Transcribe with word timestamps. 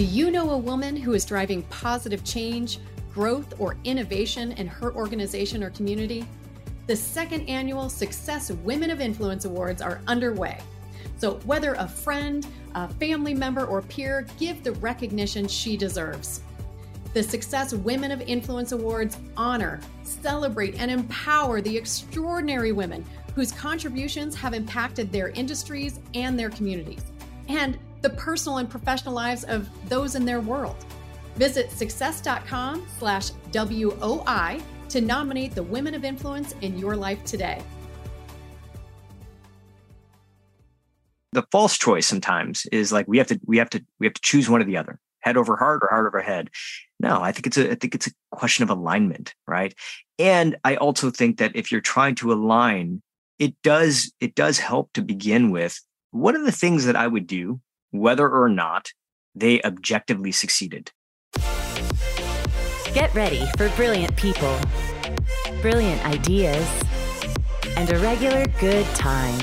Do 0.00 0.06
you 0.06 0.30
know 0.30 0.52
a 0.52 0.56
woman 0.56 0.96
who 0.96 1.12
is 1.12 1.26
driving 1.26 1.62
positive 1.64 2.24
change, 2.24 2.78
growth, 3.12 3.52
or 3.60 3.76
innovation 3.84 4.52
in 4.52 4.66
her 4.66 4.94
organization 4.94 5.62
or 5.62 5.68
community? 5.68 6.24
The 6.86 6.96
second 6.96 7.46
annual 7.50 7.90
Success 7.90 8.50
Women 8.50 8.88
of 8.88 9.02
Influence 9.02 9.44
Awards 9.44 9.82
are 9.82 10.00
underway. 10.06 10.58
So, 11.18 11.34
whether 11.44 11.74
a 11.74 11.86
friend, 11.86 12.46
a 12.74 12.88
family 12.88 13.34
member, 13.34 13.66
or 13.66 13.82
peer, 13.82 14.26
give 14.38 14.64
the 14.64 14.72
recognition 14.72 15.46
she 15.46 15.76
deserves. 15.76 16.40
The 17.12 17.22
Success 17.22 17.74
Women 17.74 18.10
of 18.10 18.22
Influence 18.22 18.72
Awards 18.72 19.18
honor, 19.36 19.80
celebrate, 20.02 20.76
and 20.80 20.90
empower 20.90 21.60
the 21.60 21.76
extraordinary 21.76 22.72
women 22.72 23.04
whose 23.34 23.52
contributions 23.52 24.34
have 24.34 24.54
impacted 24.54 25.12
their 25.12 25.28
industries 25.28 26.00
and 26.14 26.38
their 26.38 26.48
communities, 26.48 27.02
and 27.50 27.78
the 28.02 28.10
personal 28.10 28.58
and 28.58 28.68
professional 28.68 29.14
lives 29.14 29.44
of 29.44 29.68
those 29.88 30.14
in 30.14 30.24
their 30.24 30.40
world. 30.40 30.76
Visit 31.36 31.70
success.com 31.70 32.86
slash 32.98 33.30
WOI 33.52 34.62
to 34.90 35.00
nominate 35.00 35.54
the 35.54 35.62
women 35.62 35.94
of 35.94 36.04
influence 36.04 36.54
in 36.60 36.78
your 36.78 36.96
life 36.96 37.22
today. 37.24 37.62
The 41.32 41.44
false 41.52 41.78
choice 41.78 42.08
sometimes 42.08 42.66
is 42.72 42.90
like 42.90 43.06
we 43.06 43.18
have 43.18 43.28
to 43.28 43.40
we 43.46 43.58
have 43.58 43.70
to 43.70 43.84
we 44.00 44.06
have 44.06 44.14
to 44.14 44.20
choose 44.20 44.50
one 44.50 44.60
or 44.60 44.64
the 44.64 44.76
other 44.76 44.98
head 45.20 45.36
over 45.36 45.56
heart 45.56 45.82
or 45.82 45.88
heart 45.88 46.06
over 46.06 46.20
head. 46.20 46.50
No, 46.98 47.22
I 47.22 47.30
think 47.30 47.46
it's 47.46 47.56
a 47.56 47.70
I 47.70 47.74
think 47.76 47.94
it's 47.94 48.08
a 48.08 48.12
question 48.32 48.64
of 48.64 48.70
alignment, 48.70 49.34
right? 49.46 49.72
And 50.18 50.56
I 50.64 50.76
also 50.76 51.10
think 51.10 51.38
that 51.38 51.54
if 51.54 51.70
you're 51.70 51.80
trying 51.80 52.16
to 52.16 52.32
align, 52.32 53.00
it 53.38 53.54
does 53.62 54.12
it 54.20 54.34
does 54.34 54.58
help 54.58 54.92
to 54.94 55.02
begin 55.02 55.50
with 55.50 55.80
what 56.10 56.34
are 56.34 56.44
the 56.44 56.52
things 56.52 56.86
that 56.86 56.96
I 56.96 57.06
would 57.06 57.28
do 57.28 57.60
whether 57.90 58.28
or 58.28 58.48
not 58.48 58.92
they 59.34 59.62
objectively 59.62 60.32
succeeded. 60.32 60.92
Get 62.92 63.14
ready 63.14 63.44
for 63.56 63.68
brilliant 63.70 64.16
people, 64.16 64.58
brilliant 65.62 66.04
ideas, 66.04 66.68
and 67.76 67.90
a 67.90 67.98
regular 67.98 68.46
good 68.58 68.84
time. 68.94 69.38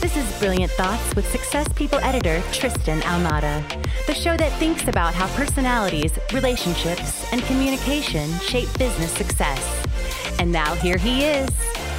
This 0.00 0.18
is 0.18 0.38
Brilliant 0.38 0.70
Thoughts 0.72 1.14
with 1.16 1.26
Success 1.30 1.66
People 1.72 1.98
editor 2.00 2.42
Tristan 2.52 3.00
Ahumada, 3.00 3.62
the 4.06 4.12
show 4.12 4.36
that 4.36 4.52
thinks 4.58 4.86
about 4.86 5.14
how 5.14 5.26
personalities, 5.34 6.12
relationships, 6.32 7.32
and 7.32 7.40
communication 7.44 8.30
shape 8.40 8.68
business 8.76 9.10
success. 9.12 9.86
And 10.38 10.52
now 10.52 10.74
here 10.74 10.98
he 10.98 11.24
is, 11.24 11.48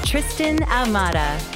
Tristan 0.04 0.60
Ahumada. 0.60 1.55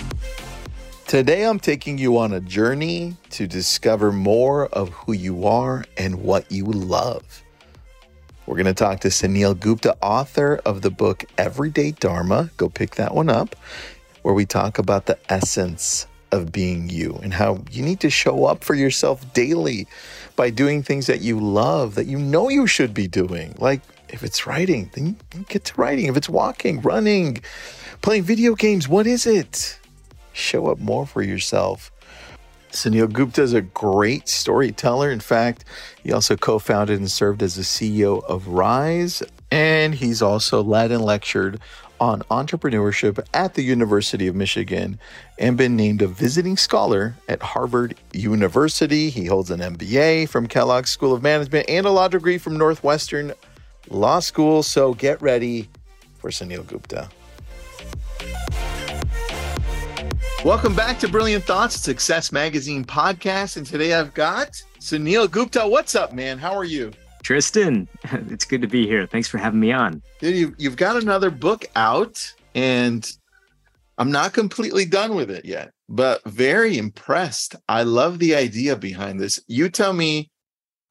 Today, 1.10 1.44
I'm 1.44 1.60
taking 1.60 1.98
you 1.98 2.20
on 2.20 2.34
a 2.34 2.40
journey 2.40 3.18
to 3.32 3.48
discover 3.48 4.12
more 4.12 4.68
of 4.68 4.90
who 4.90 5.14
you 5.14 5.48
are 5.48 5.84
and 5.98 6.22
what 6.22 6.52
you 6.52 6.66
love. 6.66 7.44
We're 8.46 8.58
going 8.58 8.68
to 8.68 8.76
talk 8.76 9.00
to 9.00 9.08
Suneel 9.08 9.60
Gupta, 9.60 9.98
author 10.04 10.62
of 10.68 10.84
the 10.84 10.92
book 10.92 11.26
Everyday 11.36 11.94
Dharma. 11.94 12.52
Go 12.58 12.70
pick 12.70 12.94
that 12.98 13.16
one 13.16 13.28
up, 13.28 13.56
where 14.22 14.36
we 14.36 14.46
talk 14.46 14.78
about 14.78 15.08
the 15.08 15.18
essence 15.30 16.06
of 16.32 16.52
being 16.52 16.92
you 16.92 17.20
and 17.24 17.34
how 17.34 17.64
you 17.72 17.82
need 17.82 18.02
to 18.02 18.12
show 18.12 18.46
up 18.46 18.64
for 18.64 18.76
yourself 18.76 19.34
daily 19.34 19.88
by 20.36 20.52
doing 20.52 20.84
things 20.84 21.08
that 21.08 21.22
you 21.22 21.40
love, 21.40 21.96
that 21.96 22.06
you 22.06 22.20
know 22.20 22.50
you 22.50 22.68
should 22.68 22.94
be 22.94 23.08
doing. 23.08 23.56
Like 23.58 23.82
if 24.10 24.22
it's 24.22 24.46
writing, 24.46 24.92
then 24.94 25.18
you 25.34 25.44
get 25.50 25.66
to 25.66 25.74
writing. 25.76 26.06
If 26.06 26.18
it's 26.18 26.30
walking, 26.30 26.82
running, 26.82 27.42
playing 28.04 28.26
video 28.26 28.54
games, 28.54 28.88
what 28.88 29.08
is 29.08 29.26
it? 29.26 29.79
Show 30.40 30.68
up 30.68 30.80
more 30.80 31.06
for 31.06 31.22
yourself. 31.22 31.92
Suneel 32.72 33.12
Gupta 33.12 33.42
is 33.42 33.54
a 33.54 33.62
great 33.62 34.30
storyteller. 34.30 35.12
In 35.12 35.20
fact, 35.20 35.66
he 36.04 36.12
also 36.12 36.36
co 36.36 36.60
founded 36.60 37.00
and 37.00 37.10
served 37.10 37.42
as 37.42 37.56
the 37.56 37.64
CEO 37.64 38.24
of 38.26 38.48
Rise, 38.48 39.24
and 39.52 39.96
he's 39.96 40.22
also 40.22 40.64
led 40.64 40.92
and 40.92 41.04
lectured 41.04 41.60
on 42.00 42.22
entrepreneurship 42.32 43.20
at 43.34 43.56
the 43.56 43.64
University 43.64 44.28
of 44.28 44.36
Michigan 44.36 45.00
and 45.38 45.58
been 45.58 45.76
named 45.76 46.02
a 46.02 46.08
visiting 46.08 46.56
scholar 46.56 47.16
at 47.28 47.42
Harvard 47.42 47.96
University. 48.14 49.10
He 49.10 49.26
holds 49.26 49.52
an 49.52 49.60
MBA 49.60 50.30
from 50.30 50.48
Kellogg 50.48 50.88
School 50.88 51.14
of 51.14 51.22
Management 51.22 51.70
and 51.70 51.86
a 51.86 51.92
law 51.92 52.08
degree 52.08 52.38
from 52.38 52.58
Northwestern 52.58 53.34
Law 53.90 54.20
School. 54.20 54.64
So 54.64 54.94
get 54.94 55.22
ready 55.22 55.68
for 56.20 56.30
Suneel 56.30 56.66
Gupta. 56.66 57.10
Welcome 60.46 60.74
back 60.74 61.00
to 61.00 61.10
Brilliant 61.10 61.44
Thoughts, 61.44 61.76
Success 61.76 62.32
Magazine 62.32 62.86
podcast. 62.86 63.58
And 63.58 63.66
today 63.66 63.94
I've 63.94 64.14
got 64.14 64.52
Suneel 64.80 65.30
Gupta. 65.30 65.68
What's 65.68 65.96
up, 65.96 66.14
man? 66.14 66.38
How 66.38 66.54
are 66.54 66.64
you? 66.64 66.94
Tristan, 67.24 67.90
it's 68.04 68.46
good 68.46 68.62
to 68.62 68.68
be 68.68 68.88
here. 68.88 69.06
Thanks 69.06 69.28
for 69.28 69.38
having 69.38 69.60
me 69.60 69.74
on. 69.74 70.02
Dude, 70.22 70.56
you've 70.58 70.78
got 70.78 70.96
another 70.96 71.30
book 71.30 71.66
out, 71.76 72.34
and 72.56 73.12
I'm 73.98 74.12
not 74.12 74.32
completely 74.32 74.86
done 74.86 75.14
with 75.14 75.30
it 75.30 75.44
yet, 75.44 75.74
but 75.90 76.24
very 76.24 76.78
impressed. 76.78 77.58
I 77.68 77.84
love 77.84 78.20
the 78.20 78.34
idea 78.34 78.78
behind 78.78 79.20
this. 79.20 79.42
You 79.48 79.68
tell 79.68 79.92
me, 79.92 80.32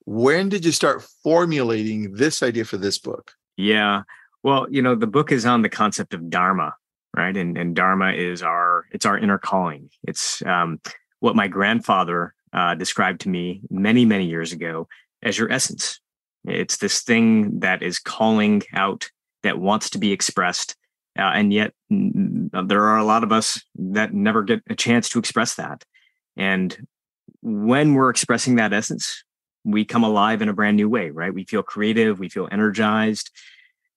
when 0.04 0.50
did 0.50 0.66
you 0.66 0.72
start 0.72 1.02
formulating 1.24 2.12
this 2.12 2.42
idea 2.42 2.66
for 2.66 2.76
this 2.76 2.98
book? 2.98 3.32
Yeah. 3.56 4.02
Well, 4.42 4.66
you 4.70 4.82
know, 4.82 4.94
the 4.94 5.06
book 5.06 5.32
is 5.32 5.46
on 5.46 5.62
the 5.62 5.70
concept 5.70 6.12
of 6.12 6.28
Dharma, 6.28 6.74
right? 7.18 7.36
And, 7.36 7.58
and 7.58 7.74
Dharma 7.74 8.12
is 8.12 8.42
our, 8.42 8.86
it's 8.92 9.04
our 9.04 9.18
inner 9.18 9.38
calling. 9.38 9.90
It's 10.04 10.40
um, 10.46 10.80
what 11.18 11.34
my 11.34 11.48
grandfather 11.48 12.32
uh, 12.52 12.76
described 12.76 13.22
to 13.22 13.28
me 13.28 13.60
many, 13.70 14.04
many 14.04 14.26
years 14.26 14.52
ago 14.52 14.86
as 15.22 15.36
your 15.36 15.50
essence, 15.52 16.00
it's 16.44 16.76
this 16.76 17.02
thing 17.02 17.58
that 17.60 17.82
is 17.82 17.98
calling 17.98 18.62
out, 18.72 19.10
that 19.42 19.58
wants 19.58 19.90
to 19.90 19.98
be 19.98 20.12
expressed. 20.12 20.76
Uh, 21.18 21.32
and 21.34 21.52
yet, 21.52 21.74
there 21.90 22.84
are 22.84 22.98
a 22.98 23.04
lot 23.04 23.24
of 23.24 23.32
us 23.32 23.60
that 23.74 24.14
never 24.14 24.44
get 24.44 24.62
a 24.70 24.76
chance 24.76 25.08
to 25.08 25.18
express 25.18 25.56
that. 25.56 25.84
And 26.36 26.86
when 27.42 27.94
we're 27.94 28.10
expressing 28.10 28.56
that 28.56 28.72
essence, 28.72 29.24
we 29.64 29.84
come 29.84 30.04
alive 30.04 30.40
in 30.40 30.48
a 30.48 30.52
brand 30.52 30.76
new 30.76 30.88
way, 30.88 31.10
right? 31.10 31.34
We 31.34 31.44
feel 31.44 31.64
creative, 31.64 32.20
we 32.20 32.28
feel 32.28 32.48
energized. 32.52 33.30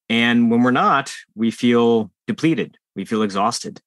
And 0.09 0.49
when 0.49 0.63
we're 0.63 0.71
not, 0.71 1.13
we 1.35 1.51
feel 1.51 2.11
depleted, 2.27 2.77
we 2.95 3.05
feel 3.05 3.23
exhausted. 3.23 3.81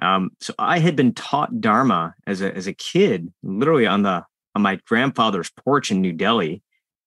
Um, 0.00 0.30
so 0.40 0.54
I 0.58 0.78
had 0.78 0.96
been 0.96 1.12
taught 1.12 1.60
Dharma 1.60 2.14
as 2.26 2.40
a 2.40 2.54
as 2.54 2.66
a 2.66 2.72
kid, 2.72 3.32
literally 3.42 3.86
on 3.86 4.02
the 4.02 4.24
on 4.54 4.62
my 4.62 4.76
grandfather's 4.86 5.50
porch 5.50 5.90
in 5.90 6.00
New 6.00 6.12
Delhi, 6.12 6.62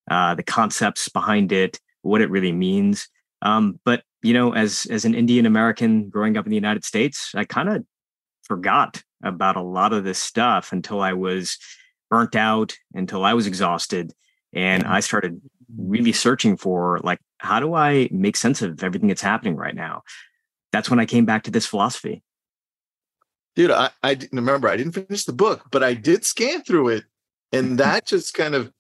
uh, 0.10 0.36
the 0.36 0.44
concepts 0.44 1.10
behind 1.10 1.52
it, 1.52 1.80
what 2.02 2.22
it 2.22 2.30
really 2.30 2.52
means. 2.52 3.08
Um, 3.42 3.80
but 3.86 4.04
you 4.22 4.34
know, 4.34 4.54
as 4.54 4.86
as 4.90 5.06
an 5.06 5.16
Indian 5.16 5.46
American 5.46 6.10
growing 6.10 6.38
up 6.38 6.46
in 6.46 6.50
the 6.50 6.56
United 6.56 6.84
States, 6.84 7.32
I 7.34 7.46
kind 7.46 7.70
of 7.70 7.86
forgot 8.44 9.02
about 9.24 9.56
a 9.56 9.62
lot 9.62 9.94
of 9.94 10.04
this 10.04 10.20
stuff 10.20 10.74
until 10.74 11.02
I 11.02 11.14
was 11.14 11.58
burnt 12.10 12.36
out, 12.36 12.74
until 12.94 13.24
I 13.24 13.34
was 13.34 13.48
exhausted, 13.48 14.14
and 14.54 14.84
I 14.84 15.00
started 15.00 15.42
really 15.78 16.12
searching 16.12 16.58
for 16.58 17.00
like, 17.04 17.20
how 17.38 17.60
do 17.60 17.74
I 17.74 18.10
make 18.12 18.36
sense 18.36 18.62
of 18.62 18.84
everything 18.84 19.08
that's 19.08 19.22
happening 19.22 19.56
right 19.56 19.76
now? 19.76 20.04
That's 20.72 20.90
when 20.90 21.00
I 21.00 21.06
came 21.06 21.26
back 21.26 21.44
to 21.44 21.52
this 21.52 21.66
philosophy. 21.66 22.24
Dude, 23.56 23.72
I, 23.72 23.90
I 24.02 24.18
remember 24.32 24.70
I 24.70 24.78
didn't 24.78 24.94
finish 24.94 25.26
the 25.26 25.34
book, 25.34 25.64
but 25.72 25.84
I 25.84 25.94
did 25.94 26.24
scan 26.24 26.64
through 26.64 26.90
it. 26.90 27.04
And 27.52 27.78
that 27.80 28.06
just 28.06 28.34
kind 28.34 28.56
of 28.56 28.72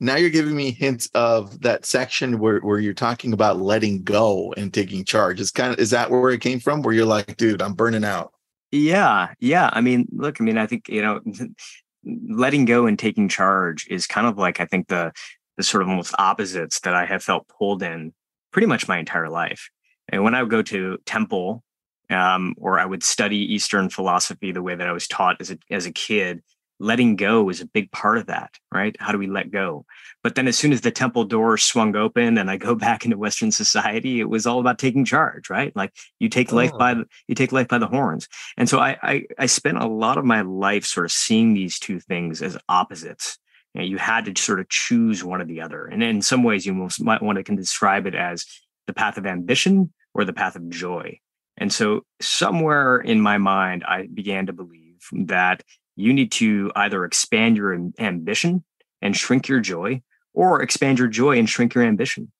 now 0.00 0.16
you're 0.16 0.30
giving 0.30 0.54
me 0.54 0.70
hints 0.70 1.08
of 1.14 1.60
that 1.62 1.84
section 1.84 2.38
where, 2.38 2.60
where 2.60 2.78
you're 2.78 2.94
talking 2.94 3.32
about 3.32 3.60
letting 3.60 4.02
go 4.02 4.52
and 4.56 4.72
taking 4.72 5.04
charge. 5.04 5.40
Is 5.40 5.50
kind 5.50 5.72
of 5.72 5.78
is 5.78 5.90
that 5.90 6.10
where 6.10 6.30
it 6.30 6.40
came 6.40 6.60
from? 6.60 6.82
Where 6.82 6.94
you're 6.94 7.06
like, 7.06 7.36
dude, 7.36 7.62
I'm 7.62 7.74
burning 7.74 8.04
out. 8.04 8.32
Yeah, 8.70 9.28
yeah. 9.40 9.70
I 9.72 9.80
mean, 9.80 10.06
look, 10.12 10.40
I 10.40 10.44
mean, 10.44 10.58
I 10.58 10.66
think 10.66 10.88
you 10.88 11.02
know, 11.02 11.20
letting 12.28 12.64
go 12.64 12.86
and 12.86 12.98
taking 12.98 13.28
charge 13.28 13.86
is 13.88 14.06
kind 14.06 14.26
of 14.26 14.38
like 14.38 14.60
I 14.60 14.66
think 14.66 14.88
the 14.88 15.12
the 15.56 15.62
sort 15.64 15.82
of 15.82 15.88
almost 15.88 16.14
opposites 16.18 16.80
that 16.80 16.94
I 16.94 17.04
have 17.04 17.22
felt 17.22 17.48
pulled 17.48 17.82
in 17.82 18.12
pretty 18.52 18.66
much 18.66 18.86
my 18.88 18.98
entire 18.98 19.28
life. 19.28 19.68
And 20.08 20.24
when 20.24 20.34
I 20.34 20.42
would 20.42 20.50
go 20.50 20.62
to 20.62 20.98
temple, 21.04 21.62
um, 22.10 22.54
or 22.58 22.78
I 22.78 22.86
would 22.86 23.02
study 23.02 23.36
Eastern 23.54 23.90
philosophy 23.90 24.52
the 24.52 24.62
way 24.62 24.74
that 24.74 24.88
I 24.88 24.92
was 24.92 25.06
taught 25.06 25.40
as 25.40 25.50
a 25.50 25.58
as 25.70 25.86
a 25.86 25.92
kid, 25.92 26.42
letting 26.80 27.16
go 27.16 27.48
is 27.48 27.60
a 27.60 27.66
big 27.66 27.90
part 27.90 28.18
of 28.18 28.26
that, 28.26 28.56
right? 28.72 28.96
How 29.00 29.12
do 29.12 29.18
we 29.18 29.26
let 29.26 29.50
go? 29.50 29.84
But 30.22 30.34
then 30.34 30.46
as 30.46 30.56
soon 30.56 30.72
as 30.72 30.80
the 30.80 30.90
temple 30.90 31.24
door 31.24 31.58
swung 31.58 31.96
open 31.96 32.38
and 32.38 32.50
I 32.50 32.56
go 32.56 32.74
back 32.86 33.04
into 33.04 33.18
Western 33.18 33.50
society, 33.50 34.20
it 34.20 34.28
was 34.28 34.46
all 34.46 34.60
about 34.60 34.78
taking 34.78 35.04
charge, 35.04 35.50
right? 35.50 35.74
Like 35.74 35.92
you 36.18 36.28
take 36.28 36.52
oh. 36.52 36.56
life 36.56 36.72
by 36.78 36.94
the, 36.94 37.06
you 37.26 37.34
take 37.34 37.52
life 37.52 37.68
by 37.68 37.78
the 37.78 37.86
horns. 37.86 38.28
And 38.56 38.68
so 38.68 38.78
I, 38.78 38.96
I, 39.02 39.24
I 39.38 39.46
spent 39.46 39.78
a 39.78 39.88
lot 39.88 40.18
of 40.18 40.24
my 40.24 40.42
life 40.42 40.84
sort 40.84 41.06
of 41.06 41.12
seeing 41.12 41.54
these 41.54 41.78
two 41.78 42.00
things 42.00 42.42
as 42.42 42.56
opposites. 42.68 43.38
You, 43.74 43.80
know, 43.80 43.86
you 43.86 43.98
had 43.98 44.24
to 44.26 44.40
sort 44.40 44.60
of 44.60 44.68
choose 44.68 45.24
one 45.24 45.42
or 45.42 45.44
the 45.44 45.60
other. 45.60 45.86
And 45.86 46.02
in 46.02 46.22
some 46.22 46.42
ways 46.42 46.64
you 46.64 46.74
most 46.74 47.02
might 47.02 47.22
want 47.22 47.36
to 47.36 47.44
can 47.44 47.56
describe 47.56 48.06
it 48.06 48.14
as 48.14 48.46
the 48.86 48.94
path 48.94 49.18
of 49.18 49.26
ambition 49.26 49.92
or 50.18 50.24
the 50.24 50.32
path 50.32 50.56
of 50.56 50.68
joy. 50.68 51.18
And 51.56 51.72
so 51.72 52.02
somewhere 52.20 52.98
in 52.98 53.20
my 53.20 53.38
mind, 53.38 53.84
I 53.84 54.08
began 54.12 54.46
to 54.46 54.52
believe 54.52 55.08
that 55.12 55.62
you 55.94 56.12
need 56.12 56.32
to 56.32 56.72
either 56.74 57.04
expand 57.04 57.56
your 57.56 57.72
ambition 57.98 58.64
and 59.00 59.16
shrink 59.16 59.48
your 59.48 59.60
joy 59.60 60.02
or 60.34 60.60
expand 60.60 60.98
your 60.98 61.08
joy 61.08 61.38
and 61.38 61.48
shrink 61.48 61.72
your 61.72 61.84
ambition. 61.84 62.32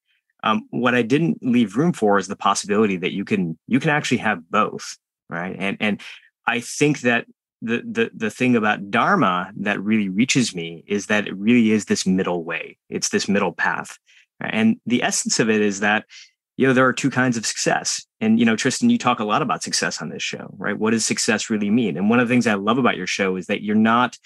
Um, 0.42 0.66
what 0.70 0.94
I 0.94 1.02
didn't 1.02 1.38
leave 1.40 1.76
room 1.76 1.92
for 1.92 2.18
is 2.18 2.28
the 2.28 2.36
possibility 2.36 2.96
that 2.96 3.12
you 3.12 3.24
can 3.24 3.58
you 3.66 3.80
can 3.80 3.90
actually 3.90 4.18
have 4.18 4.48
both, 4.50 4.96
right? 5.28 5.56
And 5.58 5.76
and 5.80 6.00
I 6.46 6.60
think 6.60 7.00
that 7.00 7.26
the 7.60 7.82
the 7.84 8.10
the 8.14 8.30
thing 8.30 8.54
about 8.54 8.90
dharma 8.90 9.50
that 9.56 9.82
really 9.82 10.08
reaches 10.08 10.54
me 10.54 10.84
is 10.86 11.06
that 11.06 11.26
it 11.26 11.36
really 11.36 11.72
is 11.72 11.86
this 11.86 12.06
middle 12.06 12.44
way. 12.44 12.78
It's 12.88 13.08
this 13.08 13.28
middle 13.28 13.52
path, 13.52 13.98
and 14.40 14.80
the 14.86 15.02
essence 15.02 15.40
of 15.40 15.50
it 15.50 15.60
is 15.60 15.80
that 15.80 16.04
you 16.58 16.66
know 16.66 16.74
there 16.74 16.86
are 16.86 16.92
two 16.92 17.08
kinds 17.08 17.38
of 17.38 17.46
success. 17.46 18.04
And 18.20 18.38
you 18.38 18.44
know 18.44 18.56
tristan 18.56 18.90
you 18.90 18.98
talk 18.98 19.20
a 19.20 19.24
lot 19.24 19.40
about 19.40 19.62
success 19.62 20.02
on 20.02 20.10
this 20.10 20.22
show 20.22 20.54
right? 20.58 20.78
What 20.78 20.90
does 20.90 21.06
success 21.06 21.48
really 21.48 21.70
mean? 21.70 21.96
And 21.96 22.10
one 22.10 22.20
of 22.20 22.28
the 22.28 22.34
things 22.34 22.46
i 22.46 22.54
love 22.54 22.76
about 22.76 22.98
your 22.98 23.06
show 23.06 23.36
is 23.36 23.46
that 23.46 23.62
you're 23.62 23.76
not 23.76 24.18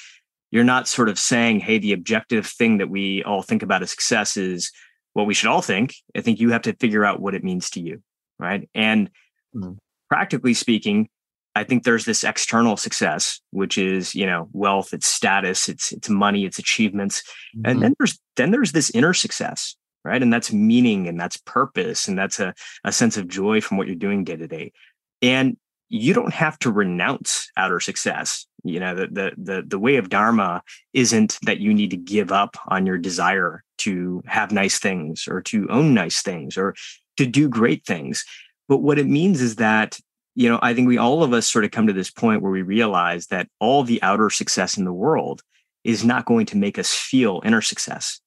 you're 0.50 0.64
not 0.64 0.88
sort 0.88 1.08
of 1.08 1.18
saying 1.18 1.60
hey 1.60 1.78
the 1.78 1.92
objective 1.92 2.46
thing 2.46 2.78
that 2.78 2.90
we 2.90 3.22
all 3.22 3.42
think 3.42 3.62
about 3.62 3.82
as 3.82 3.90
success 3.90 4.36
is 4.36 4.72
what 5.12 5.26
we 5.26 5.34
should 5.34 5.50
all 5.50 5.60
think. 5.60 5.94
I 6.16 6.22
think 6.22 6.40
you 6.40 6.50
have 6.50 6.62
to 6.62 6.74
figure 6.74 7.04
out 7.04 7.20
what 7.20 7.34
it 7.34 7.44
means 7.44 7.70
to 7.70 7.80
you 7.80 8.02
right? 8.38 8.68
And 8.74 9.08
mm-hmm. 9.54 9.74
practically 10.08 10.54
speaking 10.54 11.08
i 11.54 11.62
think 11.64 11.84
there's 11.84 12.06
this 12.06 12.24
external 12.24 12.78
success 12.78 13.42
which 13.50 13.76
is 13.76 14.14
you 14.14 14.24
know 14.24 14.48
wealth 14.54 14.94
it's 14.94 15.06
status 15.06 15.68
it's 15.68 15.92
it's 15.92 16.08
money 16.08 16.46
it's 16.46 16.58
achievements. 16.58 17.22
Mm-hmm. 17.54 17.66
and 17.66 17.82
then 17.82 17.94
there's 17.98 18.18
then 18.36 18.52
there's 18.52 18.72
this 18.72 18.88
inner 18.90 19.12
success 19.12 19.76
right? 20.04 20.22
And 20.22 20.32
that's 20.32 20.52
meaning 20.52 21.08
and 21.08 21.20
that's 21.20 21.36
purpose 21.36 22.08
and 22.08 22.18
that's 22.18 22.40
a, 22.40 22.54
a 22.84 22.92
sense 22.92 23.16
of 23.16 23.28
joy 23.28 23.60
from 23.60 23.76
what 23.76 23.86
you're 23.86 23.96
doing 23.96 24.24
day 24.24 24.36
to 24.36 24.48
day. 24.48 24.72
And 25.20 25.56
you 25.88 26.14
don't 26.14 26.32
have 26.32 26.58
to 26.60 26.72
renounce 26.72 27.50
outer 27.56 27.78
success 27.78 28.46
you 28.64 28.78
know 28.78 28.94
the, 28.94 29.06
the 29.08 29.32
the 29.36 29.62
the 29.66 29.78
way 29.78 29.96
of 29.96 30.08
dharma 30.08 30.62
isn't 30.92 31.38
that 31.42 31.58
you 31.58 31.74
need 31.74 31.90
to 31.90 31.96
give 31.96 32.30
up 32.30 32.56
on 32.68 32.86
your 32.86 32.98
desire 32.98 33.62
to 33.78 34.22
have 34.26 34.52
nice 34.52 34.78
things 34.78 35.26
or 35.28 35.40
to 35.42 35.68
own 35.68 35.94
nice 35.94 36.22
things 36.22 36.56
or 36.56 36.74
to 37.16 37.26
do 37.26 37.48
great 37.48 37.84
things. 37.84 38.24
But 38.68 38.78
what 38.78 38.98
it 38.98 39.06
means 39.06 39.40
is 39.40 39.56
that 39.56 39.98
you 40.34 40.48
know 40.48 40.58
i 40.62 40.72
think 40.72 40.88
we 40.88 40.96
all 40.96 41.22
of 41.22 41.34
us 41.34 41.46
sort 41.46 41.64
of 41.64 41.72
come 41.72 41.86
to 41.86 41.92
this 41.92 42.10
point 42.10 42.40
where 42.40 42.52
we 42.52 42.62
realize 42.62 43.26
that 43.26 43.48
all 43.60 43.84
the 43.84 44.02
outer 44.02 44.30
success 44.30 44.78
in 44.78 44.86
the 44.86 44.92
world 44.92 45.42
is 45.84 46.04
not 46.04 46.24
going 46.24 46.46
to 46.46 46.56
make 46.56 46.78
us 46.78 46.94
feel 46.94 47.42
inner 47.44 47.60
success 47.60 48.21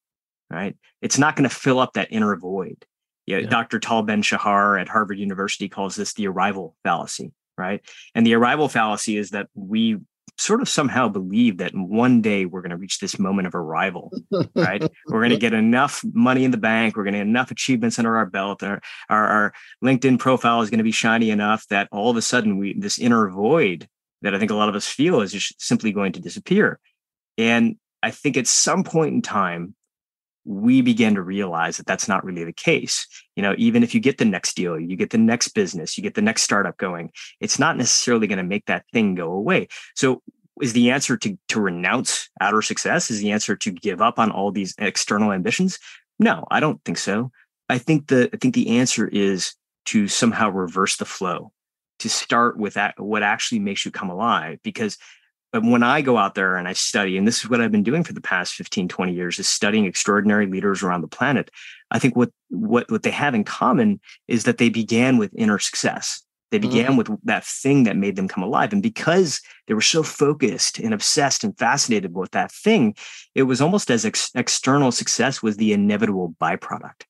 right? 0.49 0.75
It's 1.01 1.17
not 1.17 1.35
going 1.35 1.49
to 1.49 1.55
fill 1.55 1.79
up 1.79 1.93
that 1.93 2.11
inner 2.11 2.35
void. 2.35 2.85
Yeah, 3.25 3.39
yeah. 3.39 3.49
Dr. 3.49 3.79
Tal 3.79 4.03
Ben 4.03 4.21
Shahar 4.21 4.77
at 4.77 4.87
Harvard 4.87 5.17
University 5.17 5.67
calls 5.67 5.95
this 5.95 6.13
the 6.13 6.27
arrival 6.27 6.75
fallacy, 6.83 7.31
right? 7.57 7.81
And 8.13 8.25
the 8.25 8.35
arrival 8.35 8.69
fallacy 8.69 9.17
is 9.17 9.31
that 9.31 9.47
we 9.55 9.97
sort 10.37 10.61
of 10.61 10.67
somehow 10.67 11.07
believe 11.07 11.57
that 11.57 11.73
one 11.73 12.21
day 12.21 12.45
we're 12.45 12.61
going 12.61 12.71
to 12.71 12.77
reach 12.77 12.99
this 12.99 13.17
moment 13.17 13.47
of 13.47 13.55
arrival, 13.55 14.11
right? 14.55 14.83
we're 15.07 15.21
going 15.21 15.29
to 15.29 15.37
get 15.37 15.53
enough 15.53 16.03
money 16.13 16.43
in 16.43 16.51
the 16.51 16.57
bank, 16.57 16.95
we're 16.95 17.03
going 17.03 17.13
to 17.13 17.19
get 17.19 17.27
enough 17.27 17.51
achievements 17.51 17.97
under 17.97 18.17
our 18.17 18.25
belt, 18.25 18.61
our, 18.61 18.81
our, 19.09 19.27
our 19.27 19.53
LinkedIn 19.83 20.19
profile 20.19 20.61
is 20.61 20.69
going 20.69 20.79
to 20.79 20.83
be 20.83 20.91
shiny 20.91 21.29
enough 21.29 21.65
that 21.67 21.87
all 21.91 22.09
of 22.09 22.17
a 22.17 22.21
sudden 22.21 22.57
we 22.57 22.77
this 22.77 22.99
inner 22.99 23.29
void 23.29 23.87
that 24.21 24.35
I 24.35 24.39
think 24.39 24.51
a 24.51 24.55
lot 24.55 24.69
of 24.69 24.75
us 24.75 24.87
feel 24.87 25.21
is 25.21 25.31
just 25.31 25.61
simply 25.61 25.91
going 25.91 26.11
to 26.13 26.19
disappear. 26.19 26.79
And 27.37 27.77
I 28.03 28.11
think 28.11 28.37
at 28.37 28.47
some 28.47 28.83
point 28.83 29.13
in 29.13 29.21
time, 29.21 29.75
we 30.45 30.81
begin 30.81 31.15
to 31.15 31.21
realize 31.21 31.77
that 31.77 31.87
that's 31.87 32.07
not 32.07 32.23
really 32.23 32.43
the 32.43 32.53
case. 32.53 33.07
You 33.35 33.43
know, 33.43 33.55
even 33.57 33.83
if 33.83 33.93
you 33.93 33.99
get 33.99 34.19
the 34.19 34.25
next 34.25 34.55
deal, 34.55 34.79
you 34.79 34.95
get 34.95 35.09
the 35.09 35.17
next 35.17 35.49
business, 35.49 35.97
you 35.97 36.03
get 36.03 36.13
the 36.13 36.21
next 36.21 36.43
startup 36.43 36.77
going, 36.77 37.11
it's 37.39 37.59
not 37.59 37.77
necessarily 37.77 38.27
going 38.27 38.37
to 38.37 38.43
make 38.43 38.65
that 38.67 38.85
thing 38.93 39.15
go 39.15 39.31
away. 39.31 39.67
So 39.95 40.21
is 40.61 40.73
the 40.73 40.91
answer 40.91 41.17
to 41.17 41.37
to 41.49 41.59
renounce 41.59 42.29
outer 42.39 42.61
success? 42.61 43.11
Is 43.11 43.19
the 43.19 43.31
answer 43.31 43.55
to 43.55 43.71
give 43.71 44.01
up 44.01 44.19
on 44.19 44.31
all 44.31 44.51
these 44.51 44.75
external 44.77 45.31
ambitions? 45.31 45.79
No, 46.19 46.45
I 46.49 46.59
don't 46.59 46.81
think 46.85 46.97
so. 46.97 47.31
I 47.67 47.77
think 47.77 48.07
the 48.07 48.29
I 48.31 48.37
think 48.37 48.53
the 48.53 48.77
answer 48.77 49.07
is 49.07 49.55
to 49.85 50.07
somehow 50.07 50.49
reverse 50.49 50.97
the 50.97 51.05
flow, 51.05 51.51
to 51.99 52.09
start 52.09 52.57
with 52.57 52.75
that 52.75 52.99
what 52.99 53.23
actually 53.23 53.59
makes 53.59 53.85
you 53.85 53.91
come 53.91 54.09
alive 54.09 54.59
because 54.63 54.97
but 55.55 55.63
when 55.63 55.83
I 55.83 56.01
go 56.01 56.17
out 56.17 56.35
there 56.35 56.57
and 56.57 56.67
I 56.67 56.73
study, 56.73 57.17
and 57.17 57.25
this 57.25 57.37
is 57.37 57.49
what 57.49 57.61
I've 57.61 57.71
been 57.71 57.81
doing 57.81 58.03
for 58.03 58.11
the 58.11 58.19
past 58.19 58.55
15, 58.55 58.89
20 58.89 59.13
years, 59.13 59.39
is 59.39 59.47
studying 59.47 59.85
extraordinary 59.85 60.47
leaders 60.47 60.83
around 60.83 60.99
the 60.99 61.07
planet. 61.07 61.49
I 61.91 61.97
think 61.97 62.17
what 62.17 62.29
what 62.49 62.91
what 62.91 63.03
they 63.03 63.11
have 63.11 63.33
in 63.33 63.45
common 63.45 64.01
is 64.27 64.43
that 64.43 64.57
they 64.57 64.67
began 64.67 65.17
with 65.17 65.31
inner 65.33 65.57
success. 65.57 66.21
They 66.51 66.57
began 66.57 66.87
mm-hmm. 66.87 66.97
with 66.97 67.09
that 67.23 67.45
thing 67.45 67.85
that 67.85 67.95
made 67.95 68.17
them 68.17 68.27
come 68.27 68.43
alive. 68.43 68.73
And 68.73 68.83
because 68.83 69.39
they 69.67 69.73
were 69.73 69.79
so 69.79 70.03
focused 70.03 70.77
and 70.77 70.93
obsessed 70.93 71.45
and 71.45 71.57
fascinated 71.57 72.13
with 72.13 72.31
that 72.31 72.51
thing, 72.51 72.93
it 73.33 73.43
was 73.43 73.61
almost 73.61 73.89
as 73.89 74.05
ex- 74.05 74.31
external 74.35 74.91
success 74.91 75.41
was 75.41 75.55
the 75.55 75.71
inevitable 75.71 76.35
byproduct. 76.41 77.03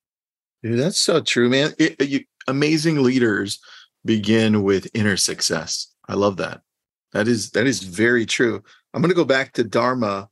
Dude, 0.61 0.79
that's 0.79 0.99
so 0.99 1.19
true, 1.19 1.49
man. 1.49 1.73
It, 1.79 1.99
you, 1.99 2.25
amazing 2.47 3.01
leaders 3.01 3.57
begin 4.05 4.61
with 4.61 4.87
inner 4.93 5.17
success. 5.17 5.87
I 6.07 6.13
love 6.13 6.37
that. 6.37 6.61
That 7.15 7.29
is 7.29 7.51
that 7.51 7.65
is 7.65 7.81
very 7.81 8.25
true. 8.25 8.61
I'm 8.93 9.01
going 9.01 9.09
to 9.09 9.15
go 9.15 9.23
back 9.23 9.53
to 9.53 9.63
Dharma 9.63 10.27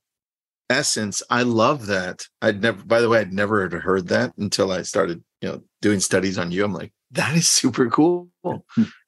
essence. 0.70 1.24
I 1.30 1.44
love 1.44 1.86
that. 1.86 2.28
I'd 2.42 2.62
never. 2.62 2.84
By 2.84 3.00
the 3.00 3.08
way, 3.08 3.20
I'd 3.22 3.32
never 3.32 3.70
heard 3.80 4.10
that 4.10 4.34
until 4.38 4.70
I 4.70 4.82
started, 4.82 5.24
you 5.42 5.48
know, 5.48 5.64
doing 5.82 6.02
studies 6.02 6.38
on 6.38 6.52
you. 6.52 6.66
I'm 6.66 6.74
like, 6.74 6.92
that 7.12 7.36
is 7.36 7.48
super 7.48 7.90
cool. 7.90 8.28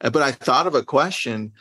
Uh, 0.02 0.10
but 0.10 0.22
I 0.22 0.32
thought 0.32 0.68
of 0.68 0.76
a 0.76 0.84
question 0.84 1.52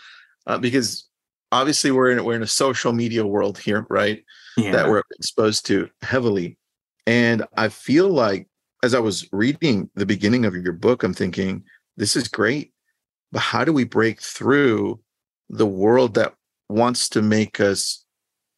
uh, 0.46 0.58
because 0.58 1.08
obviously 1.50 1.90
we're 1.90 2.12
in 2.12 2.24
we're 2.24 2.36
in 2.36 2.42
a 2.42 2.46
social 2.46 2.92
media 2.92 3.26
world 3.26 3.58
here, 3.58 3.84
right? 3.90 4.22
Yeah. 4.56 4.70
That 4.70 4.88
we're 4.88 5.02
exposed 5.18 5.66
to 5.66 5.88
heavily, 6.02 6.56
and 7.08 7.44
I 7.56 7.68
feel 7.70 8.08
like 8.08 8.46
as 8.84 8.94
I 8.94 9.00
was 9.00 9.28
reading 9.32 9.90
the 9.96 10.06
beginning 10.06 10.44
of 10.44 10.54
your 10.54 10.74
book, 10.74 11.02
I'm 11.02 11.14
thinking 11.14 11.64
this 11.96 12.14
is 12.14 12.28
great, 12.28 12.72
but 13.32 13.40
how 13.40 13.64
do 13.64 13.72
we 13.72 13.82
break 13.82 14.20
through 14.20 15.00
the 15.48 15.66
world 15.66 16.14
that 16.14 16.34
wants 16.68 17.08
to 17.10 17.22
make 17.22 17.60
us 17.60 18.04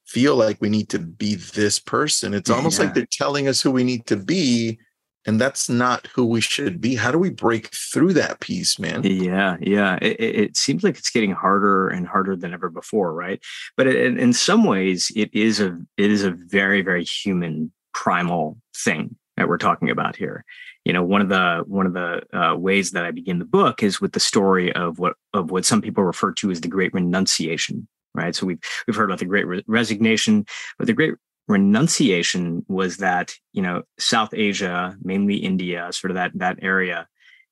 feel 0.06 0.36
like 0.36 0.60
we 0.60 0.68
need 0.68 0.88
to 0.90 0.98
be 0.98 1.34
this 1.34 1.78
person. 1.78 2.32
It's 2.32 2.50
almost 2.50 2.78
yeah. 2.78 2.86
like 2.86 2.94
they're 2.94 3.08
telling 3.10 3.48
us 3.48 3.60
who 3.60 3.70
we 3.70 3.84
need 3.84 4.06
to 4.06 4.16
be, 4.16 4.78
and 5.26 5.40
that's 5.40 5.68
not 5.68 6.06
who 6.14 6.24
we 6.24 6.40
should 6.40 6.80
be. 6.80 6.94
How 6.94 7.10
do 7.10 7.18
we 7.18 7.30
break 7.30 7.68
through 7.74 8.12
that 8.14 8.40
piece, 8.40 8.78
man? 8.78 9.02
Yeah, 9.02 9.56
yeah. 9.60 9.98
It, 10.00 10.20
it 10.20 10.56
seems 10.56 10.84
like 10.84 10.96
it's 10.96 11.10
getting 11.10 11.32
harder 11.32 11.88
and 11.88 12.06
harder 12.06 12.36
than 12.36 12.54
ever 12.54 12.70
before, 12.70 13.12
right? 13.12 13.40
But 13.76 13.88
in, 13.88 14.18
in 14.18 14.32
some 14.32 14.64
ways, 14.64 15.10
it 15.16 15.34
is 15.34 15.60
a 15.60 15.78
it 15.96 16.10
is 16.10 16.22
a 16.22 16.30
very 16.30 16.82
very 16.82 17.04
human 17.04 17.72
primal 17.92 18.58
thing 18.76 19.16
that 19.36 19.48
we're 19.48 19.58
talking 19.58 19.90
about 19.90 20.14
here 20.16 20.44
you 20.86 20.92
know 20.92 21.02
one 21.02 21.20
of 21.20 21.28
the 21.28 21.64
one 21.66 21.84
of 21.84 21.94
the 21.94 22.22
uh, 22.32 22.54
ways 22.54 22.92
that 22.92 23.04
i 23.04 23.10
begin 23.10 23.40
the 23.40 23.44
book 23.44 23.82
is 23.82 24.00
with 24.00 24.12
the 24.12 24.20
story 24.20 24.72
of 24.74 24.98
what 25.00 25.14
of 25.34 25.50
what 25.50 25.64
some 25.64 25.82
people 25.82 26.04
refer 26.04 26.32
to 26.32 26.50
as 26.50 26.60
the 26.60 26.68
great 26.68 26.94
renunciation 26.94 27.86
right? 28.14 28.34
So 28.34 28.46
we've 28.46 28.60
we've 28.86 28.96
heard 28.96 29.10
about 29.10 29.18
the 29.18 29.26
great 29.26 29.46
re- 29.46 29.64
resignation 29.66 30.46
but 30.78 30.86
the 30.86 30.92
great 30.92 31.14
renunciation 31.48 32.64
was 32.68 32.98
that 32.98 33.34
you 33.52 33.62
know 33.62 33.82
south 33.98 34.32
asia 34.32 34.96
mainly 35.02 35.36
india 35.36 35.88
sort 35.92 36.10
of 36.10 36.16
that 36.16 36.32
that 36.34 36.58
area 36.62 37.06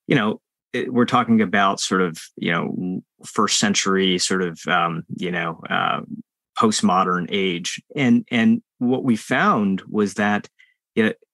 you 0.06 0.16
know 0.16 0.40
we're 0.88 1.04
talking 1.04 1.40
about 1.40 1.80
sort 1.80 2.02
of 2.02 2.18
you 2.36 2.52
know 2.52 3.02
first 3.26 3.58
century 3.58 4.18
sort 4.18 4.42
of 4.42 4.58
um, 4.66 5.04
you 5.16 5.30
know 5.30 5.60
uh, 5.70 6.00
postmodern 6.56 7.26
age. 7.30 7.82
And 7.96 8.26
and 8.30 8.62
what 8.78 9.04
we 9.04 9.16
found 9.16 9.82
was 9.88 10.14
that 10.14 10.48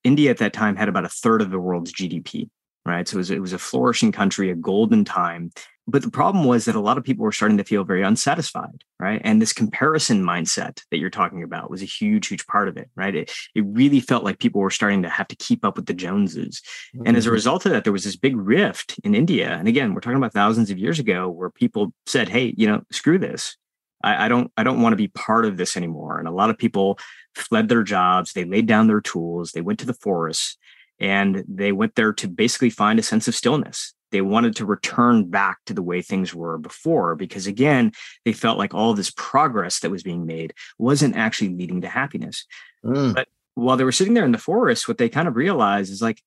India 0.05 0.31
at 0.31 0.38
that 0.38 0.52
time 0.52 0.76
had 0.76 0.88
about 0.88 1.05
a 1.05 1.09
third 1.09 1.43
of 1.43 1.50
the 1.50 1.59
world's 1.59 1.93
GDP, 1.93 2.49
right? 2.87 3.07
So 3.07 3.17
it 3.17 3.19
was, 3.19 3.31
it 3.31 3.40
was 3.40 3.52
a 3.52 3.59
flourishing 3.59 4.12
country, 4.12 4.50
a 4.50 4.55
golden 4.55 5.05
time. 5.05 5.50
But 5.87 6.02
the 6.02 6.11
problem 6.11 6.45
was 6.45 6.67
that 6.67 6.76
a 6.76 6.81
lot 6.81 6.99
of 6.99 7.05
people 7.05 7.25
were 7.25 7.33
starting 7.33 7.59
to 7.59 7.64
feel 7.64 7.83
very 7.83 8.02
unsatisfied, 8.02 8.85
right? 9.00 9.21
And 9.25 9.43
this 9.43 9.52
comparison 9.52 10.23
mindset 10.23 10.83
that 10.90 10.99
you're 10.99 11.11
talking 11.11 11.43
about 11.43 11.69
was 11.69 11.83
a 11.83 11.87
huge, 11.87 12.29
huge 12.29 12.47
part 12.47 12.69
of 12.69 12.76
it, 12.76 12.88
right? 12.95 13.14
It, 13.14 13.33
it 13.57 13.64
really 13.67 13.99
felt 13.99 14.23
like 14.23 14.38
people 14.38 14.61
were 14.61 14.71
starting 14.71 15.02
to 15.02 15.09
have 15.09 15.26
to 15.29 15.37
keep 15.37 15.64
up 15.64 15.76
with 15.76 15.87
the 15.87 15.95
Joneses. 15.95 16.62
Mm-hmm. 16.95 17.07
And 17.07 17.17
as 17.17 17.26
a 17.26 17.29
mm-hmm. 17.29 17.35
result 17.35 17.67
of 17.67 17.73
that, 17.73 17.83
there 17.83 17.93
was 17.93 18.05
this 18.05 18.17
big 18.17 18.37
rift 18.37 19.00
in 19.02 19.17
India. 19.17 19.50
And 19.50 19.67
again, 19.67 19.93
we're 19.93 20.00
talking 20.00 20.19
about 20.19 20.33
thousands 20.33 20.71
of 20.71 20.79
years 20.79 21.00
ago 21.00 21.29
where 21.29 21.50
people 21.50 21.93
said, 22.07 22.29
hey, 22.29 22.55
you 22.57 22.69
know, 22.69 22.83
screw 22.93 23.19
this. 23.19 23.57
I, 24.02 24.26
I 24.26 24.28
don't 24.28 24.50
I 24.57 24.62
don't 24.62 24.80
want 24.80 24.92
to 24.92 24.97
be 24.97 25.09
part 25.09 25.45
of 25.45 25.57
this 25.57 25.76
anymore. 25.76 26.19
And 26.19 26.28
a 26.28 26.33
lot 26.33 26.50
of 26.50 26.59
people 26.59 26.99
fled 27.35 27.69
their 27.69 27.83
jobs, 27.83 28.33
they 28.33 28.45
laid 28.45 28.66
down 28.66 28.87
their 28.87 29.00
tools, 29.00 29.52
they 29.52 29.61
went 29.61 29.78
to 29.80 29.87
the 29.87 29.95
forests, 29.95 30.57
and 30.99 31.45
they 31.49 31.73
went 31.73 31.95
there 31.95 32.12
to 32.12 32.28
basically 32.28 32.71
find 32.71 32.99
a 32.99 33.02
sense 33.02 33.28
of 33.28 33.35
stillness. 33.35 33.95
They 34.11 34.21
wanted 34.21 34.57
to 34.57 34.66
return 34.66 35.30
back 35.30 35.59
to 35.66 35.75
the 35.75 35.83
way 35.83 36.02
things 36.02 36.35
were 36.35 36.59
before 36.59 37.14
because, 37.14 37.47
again, 37.47 37.92
they 38.25 38.33
felt 38.33 38.59
like 38.59 38.75
all 38.75 38.92
this 38.92 39.11
progress 39.11 39.80
that 39.80 39.90
was 39.90 40.02
being 40.02 40.26
made 40.26 40.52
wasn't 40.78 41.16
actually 41.16 41.54
leading 41.54 41.80
to 41.83 41.88
happiness. 41.88 42.45
Mm. 42.85 43.14
But 43.14 43.28
while 43.54 43.76
they 43.76 43.85
were 43.85 43.92
sitting 43.92 44.14
there 44.14 44.25
in 44.25 44.33
the 44.33 44.38
forest, 44.38 44.88
what 44.88 44.99
they 44.99 45.09
kind 45.09 45.28
of 45.28 45.37
realized 45.37 45.92
is 45.92 46.02
like, 46.02 46.21